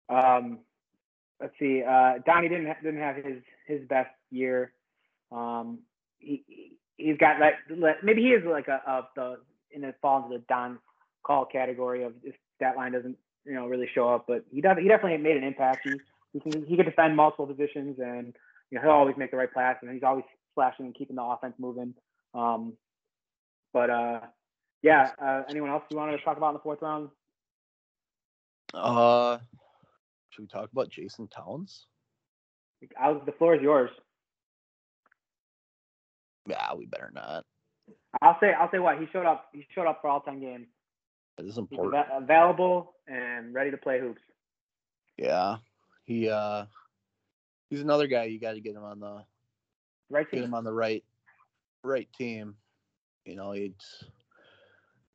Um, 0.09 0.59
let's 1.41 1.55
see. 1.59 1.83
Uh, 1.83 2.14
Donnie 2.27 2.49
didn't 2.49 2.66
ha- 2.66 2.77
didn't 2.83 3.01
have 3.01 3.16
his 3.16 3.43
his 3.66 3.87
best 3.89 4.11
year. 4.31 4.73
Um, 5.31 5.81
he 6.19 6.43
he- 6.47 6.73
he's 6.97 7.19
got 7.19 7.41
like 7.41 7.55
like- 7.71 8.03
maybe 8.03 8.23
he 8.23 8.31
is 8.31 8.45
like 8.45 8.69
a 8.69 8.83
of 8.87 9.05
the 9.14 9.39
in 9.71 9.83
the 9.83 9.95
fall 10.03 10.25
into 10.25 10.39
the 10.39 10.45
Don 10.49 10.79
call 11.23 11.45
category 11.45 12.03
of 12.03 12.14
if 12.25 12.35
that 12.61 12.77
line 12.77 12.93
doesn't 12.93 13.16
you 13.45 13.55
know 13.55 13.66
really 13.66 13.89
show 13.95 14.09
up, 14.09 14.25
but 14.27 14.45
he 14.51 14.61
does 14.61 14.77
he 14.81 14.89
definitely 14.89 15.19
made 15.19 15.37
an 15.37 15.45
impact. 15.45 15.81
He 15.85 16.01
he 16.33 16.41
can 16.41 16.64
he 16.66 16.77
can 16.77 16.87
defend 16.87 17.16
multiple 17.16 17.47
positions 17.47 17.99
and 18.01 18.35
you 18.71 18.77
know 18.77 18.83
he'll 18.83 18.91
always 18.93 19.16
make 19.16 19.31
the 19.31 19.37
right 19.37 19.53
pass 19.53 19.77
and 19.83 19.93
he's 19.93 20.03
always 20.03 20.25
slashing 20.55 20.87
and 20.87 20.95
keeping 20.95 21.16
the 21.16 21.23
offense 21.23 21.55
moving. 21.59 21.95
Um, 22.35 22.74
but 23.72 23.91
uh, 23.91 24.20
yeah. 24.83 25.11
Uh, 25.20 25.43
anyone 25.49 25.70
else 25.70 25.83
you 25.91 25.97
wanted 25.97 26.16
to 26.18 26.24
talk 26.24 26.37
about 26.37 26.49
in 26.51 26.55
the 26.55 26.61
fourth 26.61 26.83
round? 26.83 27.09
Uh, 28.74 29.39
should 30.31 30.43
we 30.43 30.49
talk 30.49 30.70
about 30.72 30.91
Jason 30.91 31.29
Towns? 31.29 31.87
I 33.01 33.11
was, 33.11 33.22
the 33.26 33.33
floor 33.33 33.55
is 33.57 33.62
yours. 33.62 33.91
Yeah, 36.47 36.74
we 36.74 36.87
better 36.87 37.11
not. 37.14 37.45
I'll 38.22 38.37
say 38.41 38.53
I'll 38.53 38.70
say 38.70 38.79
what 38.79 38.99
he 38.99 39.07
showed 39.12 39.26
up. 39.26 39.49
He 39.53 39.66
showed 39.74 39.87
up 39.87 40.01
for 40.01 40.09
all 40.09 40.20
ten 40.20 40.41
games. 40.41 40.66
It 41.39 41.45
is 41.47 41.59
important. 41.59 41.95
ava- 41.95 42.22
available 42.24 42.95
and 43.07 43.55
ready 43.55 43.70
to 43.70 43.76
play 43.76 44.01
hoops. 44.01 44.20
Yeah, 45.16 45.57
he 46.05 46.29
uh, 46.31 46.66
he's 47.70 47.81
another 47.81 48.07
guy 48.07 48.24
you 48.24 48.41
got 48.41 48.53
to 48.53 48.61
get 48.61 48.74
him 48.76 48.85
on 48.85 49.01
the 49.01 49.22
Right 50.11 50.31
get 50.31 50.39
team. 50.39 50.45
him 50.45 50.55
on 50.55 50.64
the 50.64 50.72
right 50.72 51.05
right 51.83 52.09
team. 52.16 52.55
You 53.24 53.37
know, 53.37 53.53
it's 53.53 54.05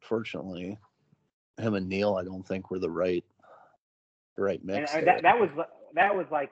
fortunately 0.02 0.78
him 1.58 1.74
and 1.76 1.88
Neil. 1.88 2.16
I 2.16 2.24
don't 2.24 2.46
think 2.48 2.72
were 2.72 2.80
the 2.80 2.90
right 2.90 3.24
the 4.36 4.44
right 4.44 4.60
And 4.60 4.68
mix. 4.68 4.94
uh, 4.94 5.02
that, 5.02 5.22
that 5.24 5.40
was 5.40 5.50
that 5.94 6.16
was 6.16 6.26
like 6.32 6.52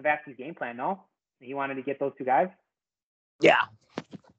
Savatsky's 0.00 0.36
game 0.36 0.54
plan. 0.54 0.76
No, 0.76 1.02
he 1.40 1.54
wanted 1.54 1.74
to 1.76 1.82
get 1.82 1.98
those 2.00 2.12
two 2.18 2.24
guys. 2.24 2.48
yeah, 3.40 3.62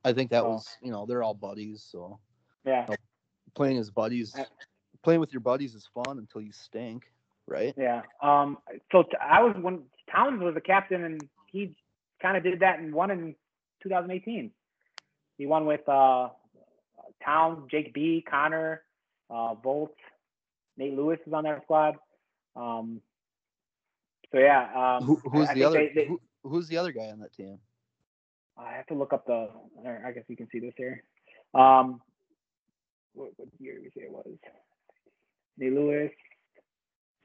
I 0.04 0.14
think 0.14 0.32
that 0.32 0.44
So- 0.44 0.50
was 0.52 0.68
you 0.82 0.92
know 0.92 1.06
they're 1.06 1.24
all 1.24 1.34
buddies, 1.34 1.84
so 1.90 2.20
Yeah, 2.66 2.88
playing 3.56 3.78
as 3.78 3.90
buddies, 3.92 4.36
Uh, 4.38 4.44
playing 5.04 5.20
with 5.20 5.34
your 5.34 5.42
buddies 5.42 5.76
is 5.76 5.88
fun 5.94 6.18
until 6.20 6.42
you 6.42 6.52
stink, 6.52 7.12
right? 7.48 7.74
yeah. 7.78 8.02
Um. 8.22 8.58
So 8.92 9.04
t- 9.04 9.10
I 9.22 9.42
was 9.44 9.56
when 9.62 9.84
Towns 10.12 10.42
was 10.42 10.56
the 10.56 10.62
captain, 10.62 11.04
and 11.04 11.22
he 11.48 11.76
kind 12.22 12.36
of 12.38 12.44
did 12.44 12.60
that 12.62 12.80
and 12.80 12.94
won 12.94 13.12
in 13.12 13.36
2018. 13.84 14.52
He 15.40 15.48
won 15.48 15.66
with 15.66 15.88
uh 15.90 16.30
Towns, 17.26 17.68
Jake 17.72 17.94
B, 17.94 18.24
Connor, 18.30 18.84
uh, 19.30 19.56
Volt, 19.56 19.96
Nate 20.78 20.94
Lewis 20.96 21.20
is 21.26 21.34
on 21.34 21.46
that 21.46 21.64
squad. 21.64 21.96
Um. 22.56 23.02
So 24.32 24.38
yeah. 24.38 24.70
Um, 24.76 25.04
Who, 25.08 25.16
who's 25.32 25.48
I- 25.48 25.52
I 25.52 25.54
the 25.56 25.64
other? 25.64 25.78
they- 25.80 25.94
they- 25.96 26.06
who, 26.08 26.22
who's 26.44 26.68
the 26.68 26.78
other 26.78 26.92
guy 26.92 27.08
on 27.10 27.20
that 27.20 27.34
team? 27.34 27.58
I 28.58 28.74
have 28.74 28.86
to 28.88 28.94
look 28.94 29.14
up 29.14 29.26
the. 29.26 29.50
I 30.06 30.12
guess 30.12 30.26
you 30.28 30.36
can 30.36 30.48
see 30.52 30.60
this 30.60 30.74
here. 30.78 31.04
Um, 31.56 32.02
what, 33.14 33.32
what 33.38 33.48
year 33.60 33.76
did 33.76 33.84
we 33.84 33.90
say 33.90 34.06
it 34.08 34.12
was? 34.12 34.28
Nate 35.58 35.74
Lewis, 35.74 36.12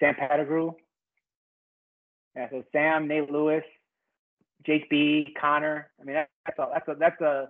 Sam 0.01 0.15
Pettigrew. 0.15 0.73
Yeah, 2.37 2.49
so 2.51 2.65
Sam, 2.73 3.07
Nate 3.09 3.31
Lewis, 3.31 3.65
Jake 4.65 4.89
B, 4.89 5.35
Connor. 5.41 5.91
I 6.01 6.05
mean, 6.05 6.15
that's 6.15 6.59
a 6.59 6.69
that's 6.73 6.89
a 6.89 6.95
that's 6.95 7.21
a 7.21 7.49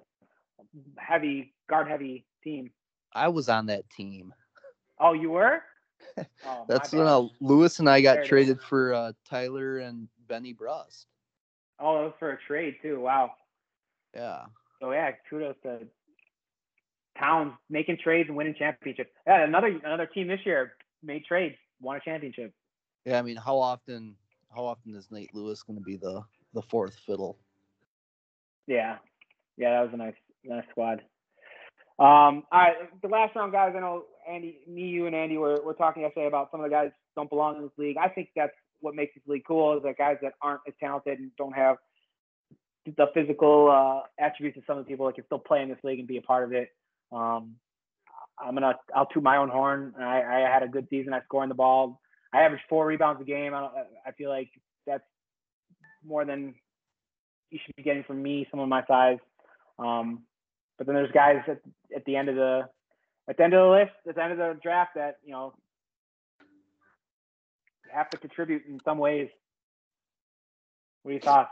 heavy 0.97 1.55
guard 1.69 1.89
heavy 1.89 2.25
team. 2.43 2.71
I 3.15 3.29
was 3.29 3.49
on 3.49 3.67
that 3.67 3.89
team. 3.91 4.35
Oh, 4.99 5.13
you 5.13 5.31
were? 5.31 5.63
Oh, 6.47 6.65
That's 6.69 6.93
when 6.93 7.07
uh, 7.07 7.23
Lewis 7.41 7.79
and 7.79 7.89
I 7.89 8.01
got 8.01 8.17
There 8.17 8.25
traded 8.25 8.61
for 8.61 8.93
uh, 8.93 9.13
Tyler 9.29 9.79
and 9.79 10.07
Benny 10.29 10.53
Brust. 10.53 11.07
Oh, 11.81 12.01
it 12.01 12.05
was 12.05 12.13
for 12.19 12.33
a 12.33 12.39
trade 12.47 12.77
too. 12.83 13.01
Wow. 13.01 13.33
Yeah. 14.15 14.43
So 14.81 14.93
yeah, 14.93 15.13
kudos 15.29 15.57
to 15.63 15.81
Towns 17.19 17.53
making 17.71 17.99
trades 18.03 18.29
and 18.29 18.37
winning 18.37 18.55
championships. 18.59 19.11
Yeah, 19.27 19.45
another 19.45 19.79
another 19.85 20.07
team 20.07 20.29
this 20.29 20.41
year 20.45 20.75
made 21.03 21.25
trades, 21.25 21.57
won 21.81 21.97
a 21.97 22.01
championship. 22.01 22.53
Yeah, 23.05 23.19
I 23.19 23.23
mean, 23.23 23.37
how 23.37 23.59
often 23.59 24.17
how 24.55 24.65
often 24.65 24.95
is 24.95 25.11
Nate 25.11 25.35
Lewis 25.35 25.63
going 25.63 25.79
to 25.79 25.85
be 25.85 25.97
the 25.97 26.23
the 26.55 26.63
fourth 26.63 26.97
fiddle? 27.07 27.39
Yeah, 28.67 28.97
yeah, 29.57 29.71
that 29.71 29.83
was 29.83 29.95
a 29.95 29.97
nice 29.97 30.15
Nice 30.45 30.65
squad. 30.71 31.03
Um, 31.99 32.43
all 32.51 32.61
right, 32.61 33.03
the 33.03 33.09
last 33.09 33.37
round, 33.37 33.53
guys. 33.53 33.73
I 33.77 33.81
know 33.81 34.05
Andy, 34.29 34.59
me, 34.67 34.83
you, 34.83 35.07
and 35.07 35.15
Andy 35.15 35.39
were, 35.39 35.61
were 35.65 35.75
talking 35.75 36.03
yesterday 36.03 36.27
about 36.27 36.51
some 36.51 36.61
of 36.61 36.69
the 36.69 36.75
guys 36.75 36.91
don't 37.15 37.31
belong 37.31 37.57
in 37.57 37.63
this 37.63 37.71
league. 37.79 37.97
I 37.97 38.09
think 38.09 38.31
that's 38.35 38.53
what 38.81 38.95
makes 38.95 39.15
this 39.15 39.23
league 39.27 39.45
cool 39.47 39.77
is 39.77 39.83
that 39.85 39.97
guys 39.97 40.17
that 40.23 40.33
aren't 40.43 40.61
as 40.67 40.75
talented 40.81 41.19
and 41.19 41.31
don't 41.37 41.55
have 41.55 41.77
the 42.85 43.07
physical 43.15 43.71
uh, 43.71 44.07
attributes 44.23 44.59
of 44.59 44.65
some 44.67 44.77
of 44.77 44.85
the 44.85 44.89
people 44.89 45.07
that 45.07 45.15
can 45.15 45.25
still 45.25 45.39
play 45.39 45.63
in 45.63 45.69
this 45.69 45.79
league 45.83 45.99
and 45.99 46.09
be 46.09 46.19
a 46.19 46.23
part 46.23 46.45
of 46.45 46.53
it. 46.53 46.71
Um, 47.13 47.55
I'm 48.39 48.55
gonna 48.55 48.75
I'll 48.95 49.07
toot 49.07 49.23
my 49.23 49.37
own 49.37 49.49
horn. 49.49 49.95
I, 49.99 50.23
I 50.23 50.51
had 50.53 50.63
a 50.63 50.69
good 50.69 50.89
season. 50.91 51.15
I 51.15 51.21
scoring 51.23 51.49
the 51.49 51.55
ball. 51.55 52.01
I 52.33 52.41
averaged 52.41 52.65
four 52.69 52.87
rebounds 52.87 53.23
a 53.23 53.25
game. 53.25 53.55
I, 53.55 53.69
I 54.05 54.13
feel 54.19 54.29
like 54.29 54.51
that's 54.87 55.05
more 56.05 56.25
than 56.25 56.55
you 57.51 57.59
should 57.65 57.77
be 57.77 57.85
getting 57.85 58.03
from 58.03 58.23
me, 58.23 58.47
someone 58.51 58.69
my 58.69 58.85
size. 58.87 59.19
Um, 59.79 60.25
but 60.77 60.87
then 60.87 60.97
there's 60.97 61.13
guys 61.13 61.43
at, 61.47 61.61
at 61.95 62.05
the 62.05 62.17
end 62.17 62.29
of 62.29 62.37
the 62.37 62.69
at 63.29 63.37
the 63.37 63.45
end 63.45 63.55
of 63.55 63.65
the 63.65 63.71
list, 63.71 63.93
at 64.09 64.15
the 64.15 64.23
end 64.23 64.33
of 64.33 64.39
the 64.39 64.61
draft 64.63 64.93
that 64.97 65.17
you 65.25 65.33
know 65.33 65.55
have 67.93 68.11
to 68.11 68.19
contribute 68.19 68.63
in 68.67 68.81
some 68.85 68.99
ways. 68.99 69.29
What 71.03 71.11
are 71.11 71.13
your 71.13 71.23
thoughts? 71.23 71.51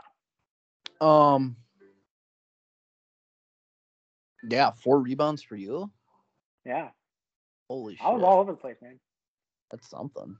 Um. 1.01 1.55
Yeah, 4.49 4.71
four 4.71 4.99
rebounds 4.99 5.41
for 5.41 5.55
you. 5.55 5.89
Yeah, 6.65 6.89
Holy 7.69 7.95
shit! 7.95 8.05
I 8.05 8.09
was 8.09 8.23
all 8.23 8.39
over 8.39 8.51
the 8.51 8.57
place, 8.57 8.75
man. 8.81 8.99
That's 9.71 9.89
something. 9.89 10.37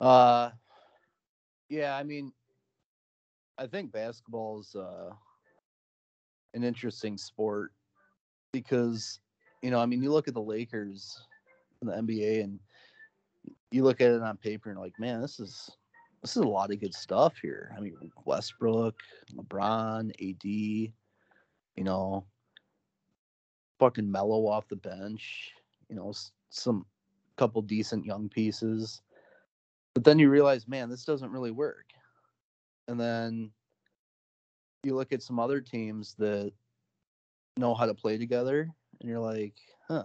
Uh, 0.00 0.50
yeah. 1.68 1.96
I 1.96 2.02
mean, 2.02 2.32
I 3.56 3.66
think 3.66 3.92
basketball 3.92 4.60
is 4.60 4.74
uh 4.74 5.12
an 6.54 6.64
interesting 6.64 7.16
sport 7.16 7.72
because 8.62 9.20
you 9.62 9.70
know, 9.70 9.80
I 9.80 9.86
mean, 9.86 10.02
you 10.02 10.12
look 10.12 10.28
at 10.28 10.34
the 10.34 10.40
Lakers 10.40 11.20
in 11.82 11.88
the 11.88 11.94
NBA 11.94 12.44
and 12.44 12.58
you 13.70 13.82
look 13.82 14.00
at 14.00 14.10
it 14.10 14.22
on 14.22 14.36
paper 14.36 14.70
and 14.70 14.78
like, 14.78 14.98
man, 14.98 15.20
this 15.20 15.40
is 15.40 15.70
this 16.22 16.36
is 16.36 16.42
a 16.42 16.48
lot 16.48 16.72
of 16.72 16.80
good 16.80 16.94
stuff 16.94 17.34
here. 17.40 17.72
I 17.76 17.80
mean, 17.80 17.96
Westbrook, 18.24 18.94
LeBron, 19.34 20.10
AD, 20.10 20.44
you 20.44 20.92
know, 21.84 22.24
fucking 23.78 24.10
Melo 24.10 24.46
off 24.46 24.68
the 24.68 24.76
bench, 24.76 25.52
you 25.88 25.96
know, 25.96 26.12
some 26.50 26.86
couple 27.36 27.60
decent 27.62 28.04
young 28.04 28.28
pieces. 28.28 29.02
But 29.94 30.04
then 30.04 30.18
you 30.18 30.30
realize, 30.30 30.66
man, 30.66 30.88
this 30.88 31.04
doesn't 31.04 31.30
really 31.30 31.50
work. 31.50 31.86
And 32.88 32.98
then 32.98 33.50
you 34.82 34.94
look 34.94 35.12
at 35.12 35.22
some 35.22 35.38
other 35.38 35.60
teams 35.60 36.14
that 36.18 36.52
know 37.56 37.74
how 37.74 37.86
to 37.86 37.94
play 37.94 38.18
together 38.18 38.68
and 39.00 39.08
you're 39.08 39.20
like, 39.20 39.54
huh, 39.88 40.04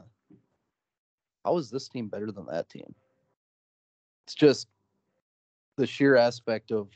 how 1.45 1.57
is 1.57 1.69
this 1.69 1.87
team 1.87 2.07
better 2.07 2.31
than 2.31 2.45
that 2.47 2.69
team? 2.69 2.93
It's 4.25 4.35
just 4.35 4.67
the 5.77 5.87
sheer 5.87 6.15
aspect 6.15 6.71
of 6.71 6.89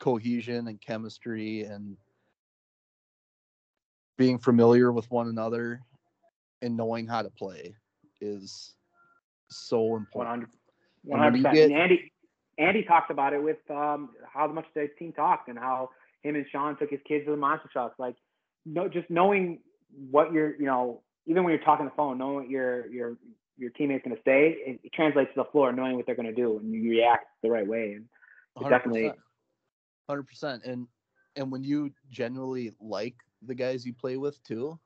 cohesion 0.00 0.68
and 0.68 0.80
chemistry 0.80 1.62
and 1.62 1.96
being 4.16 4.38
familiar 4.38 4.92
with 4.92 5.10
one 5.10 5.28
another 5.28 5.80
and 6.62 6.76
knowing 6.76 7.06
how 7.06 7.22
to 7.22 7.30
play 7.30 7.74
is 8.20 8.74
so 9.50 9.96
important. 9.96 10.30
hundred. 10.30 10.48
And 10.50 10.58
One 11.02 11.20
when 11.20 11.32
hundred 11.32 11.38
you 11.38 11.44
percent. 11.44 11.70
get- 11.70 11.78
Andy 11.80 12.12
Andy 12.56 12.82
talked 12.84 13.10
about 13.10 13.32
it 13.32 13.42
with 13.42 13.58
um 13.70 14.10
how 14.32 14.46
much 14.46 14.66
the 14.74 14.88
team 14.98 15.12
talked 15.12 15.48
and 15.48 15.58
how 15.58 15.90
him 16.22 16.36
and 16.36 16.46
Sean 16.50 16.76
took 16.78 16.90
his 16.90 17.00
kids 17.06 17.24
to 17.24 17.32
the 17.32 17.36
monster 17.36 17.68
trucks. 17.72 17.98
Like 17.98 18.14
no 18.64 18.88
just 18.88 19.08
knowing 19.10 19.60
what 20.10 20.32
you're 20.32 20.56
you 20.56 20.66
know, 20.66 21.02
even 21.26 21.44
when 21.44 21.52
you're 21.52 21.62
talking 21.64 21.84
on 21.84 21.86
the 21.86 21.96
phone, 21.96 22.18
knowing 22.18 22.34
what 22.36 22.48
your 22.50 22.86
your 22.92 23.16
your 23.56 23.70
teammate's 23.70 24.04
gonna 24.04 24.16
say, 24.24 24.56
it, 24.66 24.80
it 24.82 24.92
translates 24.92 25.30
to 25.34 25.42
the 25.42 25.50
floor, 25.50 25.72
knowing 25.72 25.96
what 25.96 26.06
they're 26.06 26.14
gonna 26.16 26.32
do 26.32 26.58
and 26.58 26.72
you 26.72 26.90
react 26.90 27.26
the 27.42 27.50
right 27.50 27.66
way. 27.66 27.92
And 27.94 28.06
It 28.60 28.68
definitely- 28.68 29.12
hundred 30.08 30.24
percent. 30.24 30.64
And 30.64 30.86
and 31.36 31.50
when 31.50 31.62
you 31.64 31.90
genuinely 32.10 32.72
like 32.80 33.14
the 33.42 33.54
guys 33.54 33.84
you 33.86 33.92
play 33.92 34.16
with 34.16 34.42
too, 34.44 34.78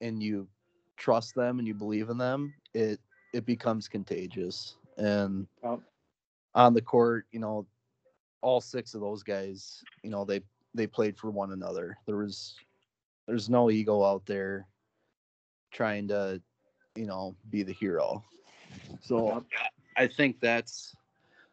and 0.00 0.22
you 0.22 0.48
trust 0.96 1.34
them 1.34 1.58
and 1.58 1.66
you 1.66 1.74
believe 1.74 2.10
in 2.10 2.18
them, 2.18 2.54
it 2.74 3.00
it 3.32 3.44
becomes 3.46 3.88
contagious. 3.88 4.76
And 4.96 5.46
Well- 5.62 5.82
on 6.54 6.72
the 6.72 6.82
court, 6.82 7.26
you 7.32 7.40
know, 7.40 7.66
all 8.42 8.60
six 8.60 8.94
of 8.94 9.00
those 9.00 9.22
guys, 9.24 9.82
you 10.02 10.10
know, 10.10 10.24
they 10.24 10.40
they 10.74 10.86
played 10.86 11.16
for 11.18 11.30
one 11.30 11.52
another. 11.52 11.96
There 12.06 12.16
was 12.16 12.56
there's 13.26 13.48
no 13.48 13.70
ego 13.70 14.04
out 14.04 14.26
there 14.26 14.66
trying 15.72 16.08
to, 16.08 16.40
you 16.94 17.06
know, 17.06 17.34
be 17.50 17.62
the 17.62 17.72
hero. 17.72 18.22
So 19.00 19.32
um, 19.32 19.46
I 19.96 20.06
think 20.06 20.40
that's 20.40 20.94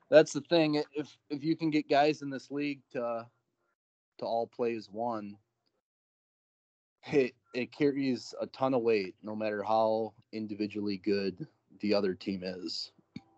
that's 0.09 0.33
the 0.33 0.41
thing. 0.41 0.83
If 0.93 1.17
if 1.29 1.43
you 1.43 1.55
can 1.55 1.69
get 1.69 1.89
guys 1.89 2.21
in 2.21 2.29
this 2.29 2.51
league 2.51 2.81
to 2.91 3.25
to 4.19 4.25
all 4.25 4.47
play 4.47 4.75
as 4.75 4.89
one, 4.89 5.37
it 7.11 7.33
it 7.53 7.71
carries 7.71 8.33
a 8.39 8.47
ton 8.47 8.73
of 8.73 8.81
weight, 8.81 9.15
no 9.23 9.35
matter 9.35 9.63
how 9.63 10.13
individually 10.31 10.97
good 10.97 11.47
the 11.79 11.93
other 11.93 12.13
team 12.13 12.41
is, 12.43 12.91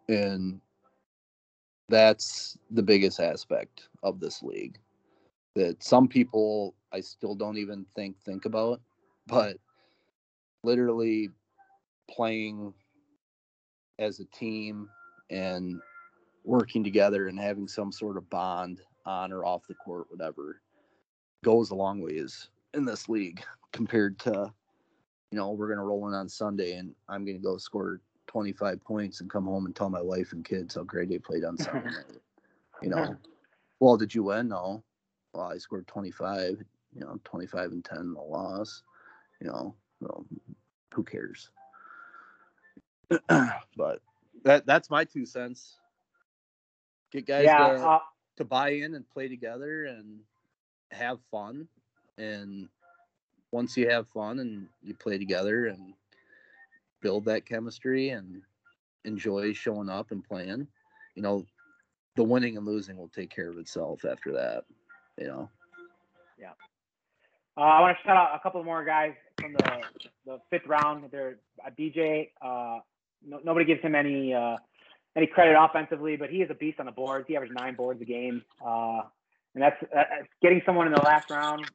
and 0.09 0.59
that's 1.89 2.57
the 2.71 2.83
biggest 2.83 3.19
aspect 3.19 3.89
of 4.01 4.19
this 4.19 4.41
league. 4.41 4.79
That 5.55 5.83
some 5.83 6.07
people 6.07 6.73
I 6.93 7.01
still 7.01 7.35
don't 7.35 7.57
even 7.57 7.85
think 7.95 8.19
think 8.21 8.45
about, 8.45 8.79
but 9.25 9.57
literally 10.63 11.29
playing 12.09 12.73
as 13.99 14.19
a 14.19 14.25
team 14.25 14.89
and 15.29 15.81
working 16.43 16.83
together 16.83 17.27
and 17.27 17.39
having 17.39 17.67
some 17.67 17.91
sort 17.91 18.17
of 18.17 18.29
bond 18.29 18.81
on 19.05 19.31
or 19.33 19.45
off 19.45 19.67
the 19.67 19.73
court, 19.75 20.07
whatever, 20.09 20.61
goes 21.43 21.71
a 21.71 21.75
long 21.75 22.01
ways 22.01 22.49
in 22.73 22.85
this 22.85 23.09
league 23.09 23.43
compared 23.71 24.19
to, 24.19 24.51
you 25.31 25.37
know, 25.37 25.51
we're 25.51 25.69
gonna 25.69 25.83
roll 25.83 26.07
in 26.07 26.13
on 26.13 26.29
Sunday 26.29 26.73
and 26.73 26.93
I'm 27.09 27.25
gonna 27.25 27.39
go 27.39 27.57
score 27.57 28.01
25 28.27 28.83
points 28.83 29.21
and 29.21 29.29
come 29.29 29.45
home 29.45 29.65
and 29.65 29.75
tell 29.75 29.89
my 29.89 30.01
wife 30.01 30.33
and 30.33 30.45
kids 30.45 30.75
how 30.75 30.83
great 30.83 31.09
they 31.09 31.17
played 31.17 31.43
on 31.43 31.57
Sunday. 31.59 31.89
You 32.81 32.89
know, 32.89 33.15
well, 33.79 33.97
did 33.97 34.13
you 34.13 34.23
win? 34.23 34.49
No. 34.49 34.83
Well, 35.33 35.51
I 35.51 35.57
scored 35.57 35.87
25. 35.87 36.63
You 36.95 37.01
know, 37.01 37.19
25 37.23 37.71
and 37.71 37.85
10 37.85 37.97
in 37.97 38.13
the 38.13 38.21
loss. 38.21 38.83
You 39.41 39.47
know, 39.47 39.75
well, 39.99 40.25
who 40.93 41.03
cares? 41.03 41.49
but 43.27 44.01
that 44.43 44.65
that's 44.65 44.89
my 44.89 45.03
two 45.03 45.25
cents. 45.25 45.77
Get 47.11 47.27
guys 47.27 47.45
yeah, 47.45 47.57
to, 47.57 47.89
uh, 47.89 47.99
to 48.37 48.45
buy 48.45 48.69
in 48.69 48.95
and 48.95 49.09
play 49.09 49.27
together 49.27 49.85
and 49.85 50.19
have 50.91 51.19
fun. 51.31 51.67
And 52.17 52.69
once 53.51 53.77
you 53.77 53.89
have 53.89 54.07
fun 54.07 54.39
and 54.39 54.67
you 54.81 54.95
play 54.95 55.17
together 55.17 55.67
and 55.67 55.93
build 57.01 57.25
that 57.25 57.45
chemistry 57.45 58.09
and 58.09 58.41
enjoy 59.05 59.53
showing 59.53 59.89
up 59.89 60.11
and 60.11 60.23
playing, 60.23 60.67
you 61.15 61.21
know, 61.21 61.45
the 62.15 62.23
winning 62.23 62.57
and 62.57 62.65
losing 62.65 62.97
will 62.97 63.09
take 63.09 63.29
care 63.29 63.49
of 63.49 63.57
itself 63.57 64.05
after 64.05 64.31
that. 64.33 64.63
You 65.17 65.27
know. 65.27 65.49
Uh, 67.55 67.61
I 67.61 67.81
want 67.81 67.97
to 67.97 68.07
shout 68.07 68.17
out 68.17 68.35
a 68.35 68.39
couple 68.39 68.63
more 68.63 68.83
guys 68.83 69.13
from 69.39 69.53
the 69.53 69.81
the 70.25 70.39
fifth 70.49 70.65
round. 70.65 71.05
They're 71.11 71.37
uh, 71.65 71.69
DJ. 71.77 72.29
Uh, 72.41 72.79
no, 73.25 73.39
nobody 73.43 73.65
gives 73.65 73.81
him 73.81 73.93
any 73.93 74.33
uh, 74.33 74.57
any 75.15 75.27
credit 75.27 75.55
offensively, 75.59 76.15
but 76.15 76.29
he 76.31 76.37
is 76.37 76.49
a 76.49 76.55
beast 76.55 76.79
on 76.79 76.87
the 76.87 76.91
boards. 76.91 77.25
He 77.27 77.35
averaged 77.35 77.53
nine 77.53 77.75
boards 77.75 78.01
a 78.01 78.05
game, 78.05 78.41
uh, 78.65 79.01
and 79.53 79.61
that's 79.61 79.77
getting 80.41 80.63
someone 80.65 80.87
in 80.87 80.93
the 80.93 81.01
last 81.01 81.29
round. 81.29 81.69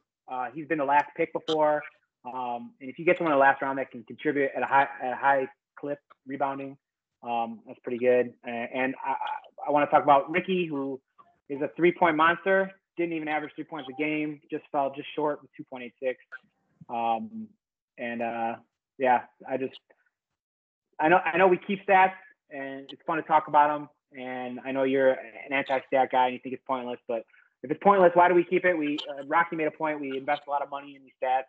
He's 0.53 0.67
been 0.67 0.77
the 0.77 0.85
last 0.85 1.07
pick 1.15 1.31
before, 1.31 1.81
um, 2.25 2.73
and 2.81 2.89
if 2.89 2.99
you 2.99 3.05
get 3.05 3.17
someone 3.17 3.31
in 3.31 3.39
the 3.39 3.41
last 3.41 3.61
round 3.61 3.79
that 3.79 3.89
can 3.89 4.03
contribute 4.03 4.51
at 4.55 4.61
a 4.61 4.65
high 4.65 4.87
at 5.01 5.13
a 5.13 5.15
high 5.15 5.47
clip 5.79 5.99
rebounding, 6.27 6.75
um, 7.23 7.61
that's 7.65 7.79
pretty 7.79 7.99
good. 7.99 8.33
And, 8.43 8.69
and 8.73 8.95
I, 9.05 9.15
I 9.67 9.71
want 9.71 9.89
to 9.89 9.95
talk 9.95 10.03
about 10.03 10.29
Ricky, 10.29 10.65
who 10.65 10.99
is 11.47 11.61
a 11.61 11.69
three 11.77 11.93
point 11.97 12.17
monster 12.17 12.69
didn't 12.99 13.13
even 13.13 13.29
average 13.29 13.53
three 13.55 13.63
points 13.63 13.89
a 13.89 13.99
game, 13.99 14.41
just 14.51 14.65
fell 14.71 14.91
just 14.95 15.07
short 15.15 15.39
with 15.41 15.49
2.86. 15.73 16.15
Um, 16.89 17.47
and 17.97 18.21
uh, 18.21 18.55
yeah, 18.97 19.21
I 19.49 19.57
just 19.57 19.79
I 20.99 21.07
know 21.07 21.17
I 21.17 21.37
know 21.37 21.47
we 21.47 21.57
keep 21.57 21.85
stats 21.87 22.13
and 22.51 22.89
it's 22.91 23.01
fun 23.07 23.17
to 23.17 23.23
talk 23.23 23.47
about 23.47 23.67
them. 23.69 23.89
And 24.19 24.59
I 24.65 24.71
know 24.71 24.83
you're 24.83 25.11
an 25.11 25.53
anti-stat 25.53 26.09
guy 26.11 26.25
and 26.25 26.33
you 26.33 26.39
think 26.41 26.53
it's 26.53 26.63
pointless, 26.67 26.99
but 27.07 27.23
if 27.63 27.71
it's 27.71 27.79
pointless, 27.83 28.11
why 28.15 28.27
do 28.27 28.33
we 28.33 28.43
keep 28.43 28.65
it? 28.65 28.77
We 28.77 28.97
uh, 29.09 29.25
Rocky 29.27 29.55
made 29.55 29.67
a 29.67 29.71
point. 29.71 30.01
We 30.01 30.17
invest 30.17 30.41
a 30.47 30.49
lot 30.49 30.61
of 30.61 30.69
money 30.69 30.95
in 30.95 31.03
these 31.03 31.13
stats. 31.23 31.43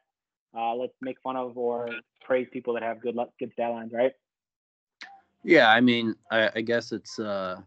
Uh, 0.57 0.75
let's 0.75 0.93
make 1.01 1.17
fun 1.23 1.37
of 1.37 1.57
or 1.57 1.89
praise 2.23 2.47
people 2.53 2.75
that 2.75 2.83
have 2.83 3.01
good 3.01 3.15
luck, 3.15 3.31
good 3.39 3.53
stat 3.53 3.71
lines, 3.71 3.93
right? 3.93 4.13
Yeah, 5.43 5.71
I 5.71 5.81
mean, 5.81 6.15
I, 6.31 6.51
I 6.57 6.61
guess 6.61 6.93
it's 6.93 7.19
uh, 7.19 7.61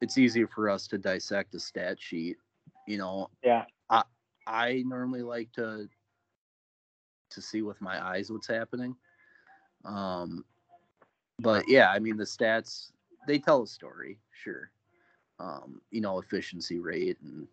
it's 0.00 0.18
easier 0.18 0.48
for 0.48 0.68
us 0.68 0.86
to 0.88 0.98
dissect 0.98 1.54
a 1.54 1.60
stat 1.60 1.98
sheet. 2.00 2.36
You 2.90 2.98
know, 2.98 3.30
Yeah. 3.44 3.66
I 3.88 4.02
I 4.48 4.82
normally 4.84 5.22
like 5.22 5.52
to 5.52 5.88
to 7.30 7.40
see 7.40 7.62
with 7.62 7.80
my 7.80 8.04
eyes 8.04 8.32
what's 8.32 8.48
happening. 8.48 8.96
Um, 9.84 10.44
but 11.38 11.68
yeah, 11.68 11.90
I 11.90 12.00
mean 12.00 12.16
the 12.16 12.24
stats 12.24 12.90
they 13.28 13.38
tell 13.38 13.62
a 13.62 13.66
story, 13.68 14.18
sure. 14.32 14.72
Um, 15.38 15.80
you 15.92 16.00
know, 16.00 16.18
efficiency 16.18 16.80
rate 16.80 17.18
and 17.22 17.46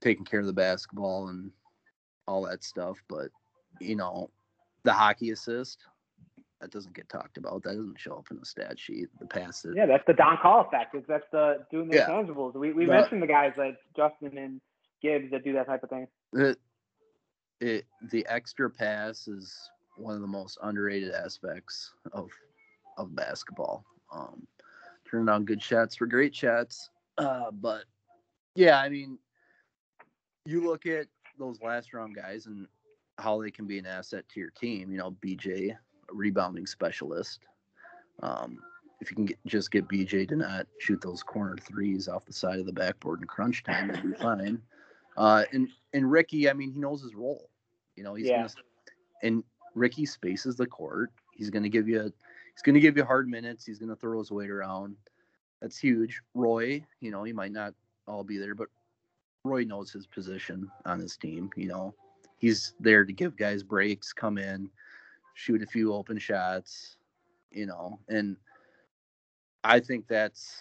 taking 0.00 0.24
care 0.24 0.38
of 0.40 0.46
the 0.46 0.52
basketball 0.52 1.28
and 1.28 1.50
all 2.28 2.42
that 2.46 2.62
stuff, 2.62 3.02
but 3.08 3.30
you 3.80 3.96
know, 3.96 4.30
the 4.84 4.92
hockey 4.92 5.30
assist 5.30 5.80
that 6.60 6.70
doesn't 6.70 6.94
get 6.94 7.08
talked 7.08 7.36
about. 7.38 7.62
That 7.62 7.76
doesn't 7.76 7.98
show 7.98 8.14
up 8.16 8.26
in 8.30 8.38
the 8.38 8.44
stat 8.46 8.78
sheet. 8.78 9.08
The 9.18 9.26
passes. 9.26 9.74
Yeah, 9.76 9.86
that's 9.86 10.04
the 10.06 10.12
Don 10.12 10.36
Call 10.42 10.60
effect. 10.66 10.94
It's, 10.94 11.06
that's 11.08 11.24
the 11.32 11.64
doing 11.70 11.88
the 11.88 11.96
Yeah. 11.96 12.08
intangibles. 12.08 12.54
We 12.54 12.72
we 12.72 12.84
The- 12.86 12.92
mentioned 12.92 13.22
the 13.22 13.26
guys 13.26 13.52
like 13.56 13.78
Justin 13.96 14.36
and 14.38 14.60
Gibbs 15.02 15.30
that 15.30 15.42
do 15.44 15.52
that 15.54 15.66
type 15.66 15.82
of 15.82 15.88
thing. 15.90 16.06
it, 16.34 16.58
it 17.60 17.86
the 18.10 18.26
extra 18.26 18.70
pass 18.70 19.26
is 19.28 19.70
one 19.96 20.14
of 20.14 20.20
the 20.20 20.26
most 20.26 20.58
underrated 20.62 21.12
aspects 21.12 21.92
of 22.12 22.30
of 22.98 23.14
basketball. 23.14 23.84
Um, 24.12 24.46
turning 25.10 25.28
on 25.28 25.44
good 25.44 25.62
shots 25.62 25.96
for 25.96 26.06
great 26.06 26.34
shots, 26.34 26.90
uh, 27.18 27.50
but 27.50 27.84
yeah, 28.54 28.78
I 28.80 28.88
mean, 28.88 29.18
you 30.44 30.66
look 30.66 30.84
at 30.86 31.06
those 31.38 31.60
last 31.62 31.92
round 31.94 32.14
guys 32.16 32.46
and 32.46 32.66
how 33.18 33.40
they 33.40 33.50
can 33.50 33.66
be 33.66 33.78
an 33.78 33.86
asset 33.86 34.28
to 34.30 34.40
your 34.40 34.50
team. 34.50 34.90
You 34.90 34.98
know, 34.98 35.12
BJ, 35.12 35.76
rebounding 36.12 36.66
specialist. 36.66 37.40
Um, 38.22 38.58
if 39.00 39.10
you 39.10 39.16
can 39.16 39.24
get, 39.26 39.38
just 39.46 39.70
get 39.70 39.88
BJ 39.88 40.28
to 40.28 40.36
not 40.36 40.66
shoot 40.78 41.00
those 41.00 41.22
corner 41.22 41.56
threes 41.56 42.08
off 42.08 42.26
the 42.26 42.32
side 42.32 42.58
of 42.58 42.66
the 42.66 42.72
backboard 42.72 43.20
in 43.20 43.26
crunch 43.26 43.62
time, 43.62 43.90
you'll 43.90 44.12
be 44.12 44.18
fine. 44.18 44.60
Uh, 45.16 45.44
and 45.52 45.68
and 45.92 46.10
Ricky, 46.10 46.48
I 46.48 46.52
mean, 46.52 46.70
he 46.70 46.78
knows 46.78 47.02
his 47.02 47.14
role. 47.14 47.48
You 47.96 48.04
know, 48.04 48.14
he's 48.14 48.28
Yeah. 48.28 48.38
gonna 48.46 48.50
and 49.22 49.44
Ricky 49.74 50.04
spaces 50.06 50.56
the 50.56 50.66
court. 50.66 51.10
He's 51.34 51.50
gonna 51.50 51.68
give 51.68 51.88
you 51.88 52.00
a, 52.00 52.04
he's 52.04 52.62
gonna 52.64 52.80
give 52.80 52.96
you 52.96 53.04
hard 53.04 53.28
minutes. 53.28 53.64
He's 53.64 53.78
gonna 53.78 53.96
throw 53.96 54.18
his 54.18 54.30
weight 54.30 54.50
around. 54.50 54.96
That's 55.60 55.78
huge. 55.78 56.20
Roy, 56.34 56.84
you 57.00 57.10
know, 57.10 57.22
he 57.22 57.32
might 57.32 57.52
not 57.52 57.74
all 58.06 58.24
be 58.24 58.38
there, 58.38 58.54
but 58.54 58.68
Roy 59.44 59.64
knows 59.64 59.92
his 59.92 60.06
position 60.06 60.70
on 60.84 60.98
his 61.00 61.16
team. 61.16 61.50
You 61.56 61.68
know, 61.68 61.94
he's 62.38 62.74
there 62.80 63.04
to 63.04 63.12
give 63.12 63.36
guys 63.36 63.62
breaks, 63.62 64.12
come 64.12 64.38
in, 64.38 64.70
shoot 65.40 65.62
a 65.62 65.66
few 65.66 65.94
open 65.94 66.18
shots. 66.18 66.96
You 67.50 67.66
know, 67.66 67.98
and 68.08 68.36
I 69.64 69.80
think 69.80 70.06
that's 70.06 70.54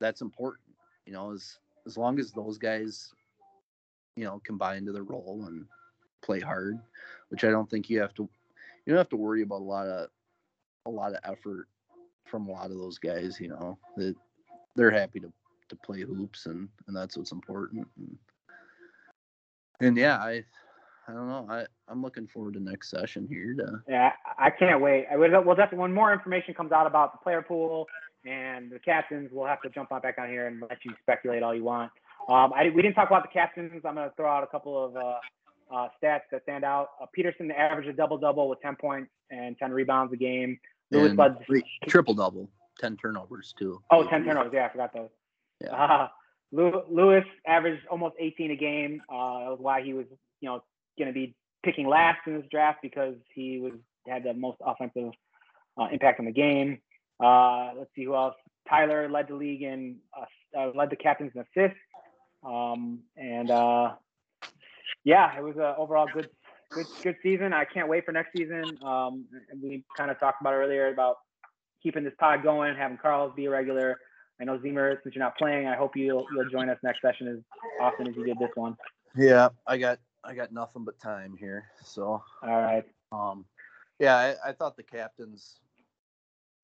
that's 0.00 0.20
important. 0.20 0.66
You 1.06 1.12
know, 1.12 1.32
as 1.32 1.58
as 1.86 1.96
long 1.96 2.18
as 2.18 2.32
those 2.32 2.58
guys, 2.58 3.14
you 4.16 4.24
know, 4.24 4.40
combine 4.44 4.84
to 4.86 4.92
the 4.92 5.02
role 5.02 5.44
and 5.46 5.64
play 6.22 6.40
hard, 6.40 6.78
which 7.30 7.44
I 7.44 7.50
don't 7.50 7.70
think 7.70 7.88
you 7.88 8.00
have 8.00 8.14
to. 8.14 8.28
You 8.84 8.94
don't 8.94 8.98
have 8.98 9.08
to 9.10 9.16
worry 9.16 9.42
about 9.42 9.60
a 9.60 9.64
lot 9.64 9.86
of 9.86 10.08
a 10.86 10.90
lot 10.90 11.12
of 11.12 11.20
effort 11.24 11.68
from 12.24 12.48
a 12.48 12.52
lot 12.52 12.70
of 12.70 12.78
those 12.78 12.98
guys. 12.98 13.38
You 13.40 13.48
know, 13.48 13.78
that 13.96 14.14
they're 14.76 14.90
happy 14.90 15.20
to 15.20 15.32
to 15.68 15.76
play 15.76 16.00
hoops 16.02 16.46
and 16.46 16.68
and 16.86 16.96
that's 16.96 17.16
what's 17.16 17.32
important. 17.32 17.86
And, 17.96 18.18
and 19.80 19.96
yeah, 19.96 20.16
I 20.16 20.44
I 21.08 21.12
don't 21.12 21.28
know. 21.28 21.46
I 21.48 21.64
I'm 21.88 22.02
looking 22.02 22.26
forward 22.26 22.54
to 22.54 22.60
next 22.60 22.90
session 22.90 23.26
here 23.28 23.54
to 23.54 23.82
Yeah, 23.88 24.12
I 24.38 24.50
can't 24.50 24.80
wait. 24.80 25.06
I 25.10 25.16
will 25.16 25.42
we'll 25.42 25.56
definitely 25.56 25.78
when 25.78 25.94
more 25.94 26.12
information 26.12 26.54
comes 26.54 26.70
out 26.70 26.86
about 26.86 27.12
the 27.12 27.18
player 27.18 27.42
pool 27.42 27.86
and 28.24 28.70
the 28.70 28.78
captains, 28.78 29.30
we'll 29.32 29.46
have 29.46 29.62
to 29.62 29.70
jump 29.70 29.92
on 29.92 30.00
back 30.00 30.16
on 30.18 30.28
here 30.28 30.46
and 30.46 30.60
let 30.60 30.84
you 30.84 30.92
speculate 31.02 31.42
all 31.42 31.54
you 31.54 31.64
want. 31.64 31.90
Um, 32.28 32.52
I, 32.54 32.70
we 32.74 32.82
didn't 32.82 32.94
talk 32.94 33.08
about 33.08 33.22
the 33.22 33.28
captains. 33.32 33.70
I'm 33.74 33.94
going 33.94 34.08
to 34.08 34.14
throw 34.16 34.28
out 34.30 34.42
a 34.42 34.46
couple 34.48 34.84
of 34.84 34.96
uh, 34.96 35.14
uh, 35.74 35.88
stats 36.02 36.22
that 36.32 36.42
stand 36.42 36.64
out. 36.64 36.90
Uh, 37.00 37.06
Peterson 37.12 37.50
averaged 37.50 37.88
a 37.88 37.92
double 37.92 38.18
double 38.18 38.48
with 38.48 38.60
10 38.60 38.76
points 38.76 39.10
and 39.30 39.56
10 39.58 39.70
rebounds 39.72 40.12
a 40.12 40.16
game. 40.16 40.58
Lewis 40.90 41.12
Bud, 41.12 41.44
triple 41.86 42.14
double, 42.14 42.48
ten 42.80 42.96
turnovers 42.96 43.54
too. 43.58 43.78
oh, 43.90 44.08
10 44.08 44.24
turnovers. 44.24 44.52
Yeah, 44.54 44.66
I 44.66 44.68
forgot 44.70 44.92
those. 44.94 45.10
Yeah. 45.62 45.74
Uh, 45.74 46.08
Lewis 46.50 47.24
averaged 47.46 47.86
almost 47.90 48.14
18 48.18 48.52
a 48.52 48.56
game. 48.56 49.02
Uh, 49.08 49.40
that 49.40 49.50
was 49.50 49.58
why 49.60 49.82
he 49.82 49.92
was, 49.92 50.06
you 50.40 50.48
know, 50.48 50.62
going 50.98 51.08
to 51.08 51.14
be 51.14 51.34
picking 51.64 51.88
last 51.88 52.18
in 52.26 52.34
this 52.34 52.46
draft 52.50 52.78
because 52.82 53.14
he 53.34 53.58
was 53.58 53.72
had 54.06 54.24
the 54.24 54.34
most 54.34 54.58
offensive 54.64 55.12
uh, 55.78 55.86
impact 55.92 56.20
on 56.20 56.26
the 56.26 56.32
game. 56.32 56.78
Uh, 57.22 57.70
let's 57.76 57.90
see 57.94 58.04
who 58.04 58.14
else. 58.14 58.34
Tyler 58.68 59.08
led 59.08 59.28
the 59.28 59.34
league 59.34 59.62
in 59.62 59.96
uh, 60.16 60.58
uh, 60.58 60.70
led 60.74 60.90
the 60.90 60.96
captains 60.96 61.32
in 61.34 61.40
assists. 61.40 61.78
Um, 62.44 63.00
and 63.16 63.50
uh, 63.50 63.92
yeah, 65.04 65.36
it 65.36 65.42
was 65.42 65.56
a 65.56 65.74
overall 65.76 66.06
good 66.12 66.28
good 66.70 66.86
good 67.02 67.16
season. 67.22 67.52
I 67.52 67.64
can't 67.64 67.88
wait 67.88 68.04
for 68.04 68.12
next 68.12 68.30
season. 68.36 68.64
Um, 68.84 69.26
we 69.62 69.84
kind 69.96 70.10
of 70.10 70.20
talked 70.20 70.40
about 70.40 70.54
earlier 70.54 70.88
about 70.88 71.16
keeping 71.82 72.04
this 72.04 72.14
pod 72.18 72.42
going, 72.42 72.76
having 72.76 72.98
Carlos 72.98 73.32
be 73.34 73.46
a 73.46 73.50
regular. 73.50 73.96
I 74.40 74.44
know 74.44 74.58
Ziemer, 74.58 74.96
since 75.02 75.14
you're 75.14 75.24
not 75.24 75.36
playing, 75.36 75.66
I 75.66 75.76
hope 75.76 75.96
you'll 75.96 76.26
you'll 76.32 76.48
join 76.50 76.68
us 76.68 76.78
next 76.82 77.00
session 77.02 77.28
as 77.28 77.38
often 77.80 78.08
as 78.08 78.14
you 78.16 78.24
did 78.24 78.38
this 78.38 78.50
one. 78.54 78.76
Yeah, 79.16 79.48
I 79.66 79.78
got 79.78 79.98
I 80.28 80.34
got 80.34 80.52
nothing 80.52 80.84
but 80.84 81.00
time 81.00 81.36
here. 81.38 81.64
So 81.82 82.22
All 82.42 82.60
right. 82.60 82.84
um 83.12 83.46
yeah, 83.98 84.14
I, 84.16 84.50
I 84.50 84.52
thought 84.52 84.76
the 84.76 84.82
captains 84.82 85.60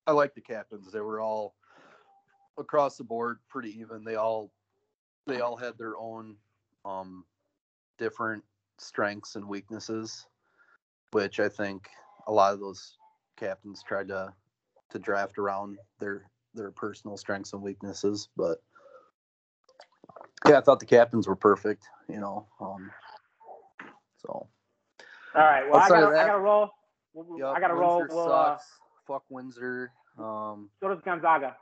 I 0.07 0.11
like 0.11 0.35
the 0.35 0.41
captains. 0.41 0.91
They 0.91 1.01
were 1.01 1.19
all 1.19 1.55
across 2.59 2.95
the 2.95 3.03
board 3.03 3.39
pretty 3.49 3.77
even. 3.79 4.03
They 4.03 4.15
all 4.15 4.51
they 5.25 5.41
all 5.41 5.57
had 5.57 5.79
their 5.79 5.97
own 5.97 6.35
um 6.85 7.25
different 7.97 8.43
strengths 8.77 9.35
and 9.35 9.47
weaknesses, 9.47 10.27
which 11.11 11.39
I 11.39 11.49
think 11.49 11.89
a 12.27 12.31
lot 12.31 12.53
of 12.53 12.59
those 12.59 12.97
captains 13.35 13.83
tried 13.83 14.09
to 14.09 14.31
to 14.91 14.99
draft 14.99 15.39
around 15.39 15.79
their 15.99 16.29
their 16.53 16.69
personal 16.69 17.17
strengths 17.17 17.53
and 17.53 17.63
weaknesses, 17.63 18.29
but 18.37 18.61
yeah, 20.47 20.59
I 20.59 20.61
thought 20.61 20.79
the 20.79 20.85
captains 20.85 21.27
were 21.27 21.35
perfect, 21.35 21.87
you 22.07 22.19
know. 22.19 22.47
Um 22.61 22.91
so 24.25 24.47
All 25.35 25.41
right. 25.41 25.63
Well, 25.69 25.79
I 25.79 25.83
Outside 25.83 26.03
of 26.03 26.09
gotta, 26.11 26.21
I 26.21 26.27
gotta 26.27 26.39
roll. 26.39 26.69
We'll- 27.13 27.39
Yep, 27.39 27.55
I 27.55 27.59
gotta 27.59 27.73
roll. 27.75 28.05
We'll, 28.09 28.31
uh. 28.31 28.57
Fuck 29.07 29.23
Windsor. 29.29 29.91
Um, 30.17 30.69
so 30.79 30.87
does 30.89 30.99
Gonzaga. 31.05 31.55